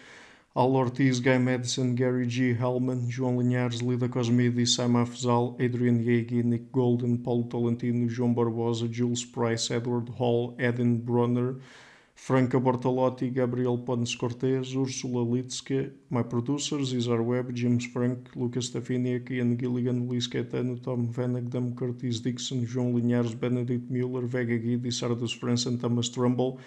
Al 0.55 0.75
Ortiz, 0.75 1.19
Guy 1.19 1.39
Madison, 1.39 1.95
Gary 1.95 2.27
G. 2.27 2.53
Hellman, 2.53 3.09
João 3.09 3.39
Linhares, 3.39 3.81
Lida 3.81 4.07
Cosmidis, 4.07 4.75
Sam 4.75 4.93
Afzal, 4.93 5.55
Adrian 5.59 5.97
Yegi, 5.97 6.43
Nick 6.43 6.71
Golden, 6.71 7.17
Paulo 7.17 7.45
Tolentino, 7.45 8.07
João 8.07 8.35
Barbosa, 8.35 8.87
Jules 8.87 9.25
Price, 9.25 9.71
Edward 9.71 10.09
Hall, 10.09 10.55
Edin 10.59 10.97
Bronner, 10.97 11.55
Franca 12.13 12.59
Bortolotti, 12.59 13.33
Gabriel 13.33 13.79
Ponce 13.79 14.15
Cortez, 14.15 14.75
Ursula 14.75 15.25
Litske, 15.25 15.91
my 16.11 16.21
producers, 16.21 16.93
Izar 16.93 17.25
Webb, 17.25 17.51
James 17.55 17.85
Frank, 17.87 18.29
Lucas 18.35 18.69
Stefaniak, 18.69 19.31
Ian 19.31 19.57
Gilligan, 19.57 20.07
Luís 20.07 20.27
Caetano, 20.27 20.77
Tom 20.79 21.11
Vanagdam, 21.11 21.75
Curtis 21.75 22.19
Dixon, 22.19 22.63
João 22.63 22.93
Linhares, 22.93 23.33
Benedict 23.33 23.89
Mueller, 23.89 24.27
Vega 24.27 24.59
Guidi, 24.59 24.91
Sardus 24.91 25.33
France, 25.33 25.65
and 25.65 25.81
Thomas 25.81 26.09
Trumbull, 26.09 26.59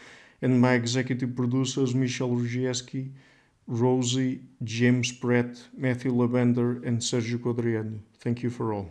and 0.42 0.60
my 0.60 0.72
executive 0.72 1.36
producers, 1.36 1.94
Michel 1.94 2.30
Rugieski, 2.30 3.12
Rosie, 3.66 4.40
James 4.62 5.12
Pratt, 5.12 5.68
Matthew 5.76 6.12
Lavender, 6.12 6.82
and 6.84 7.00
Sergio 7.00 7.38
Codriano. 7.38 7.98
Thank 8.18 8.42
you 8.42 8.50
for 8.50 8.72
all. 8.72 8.88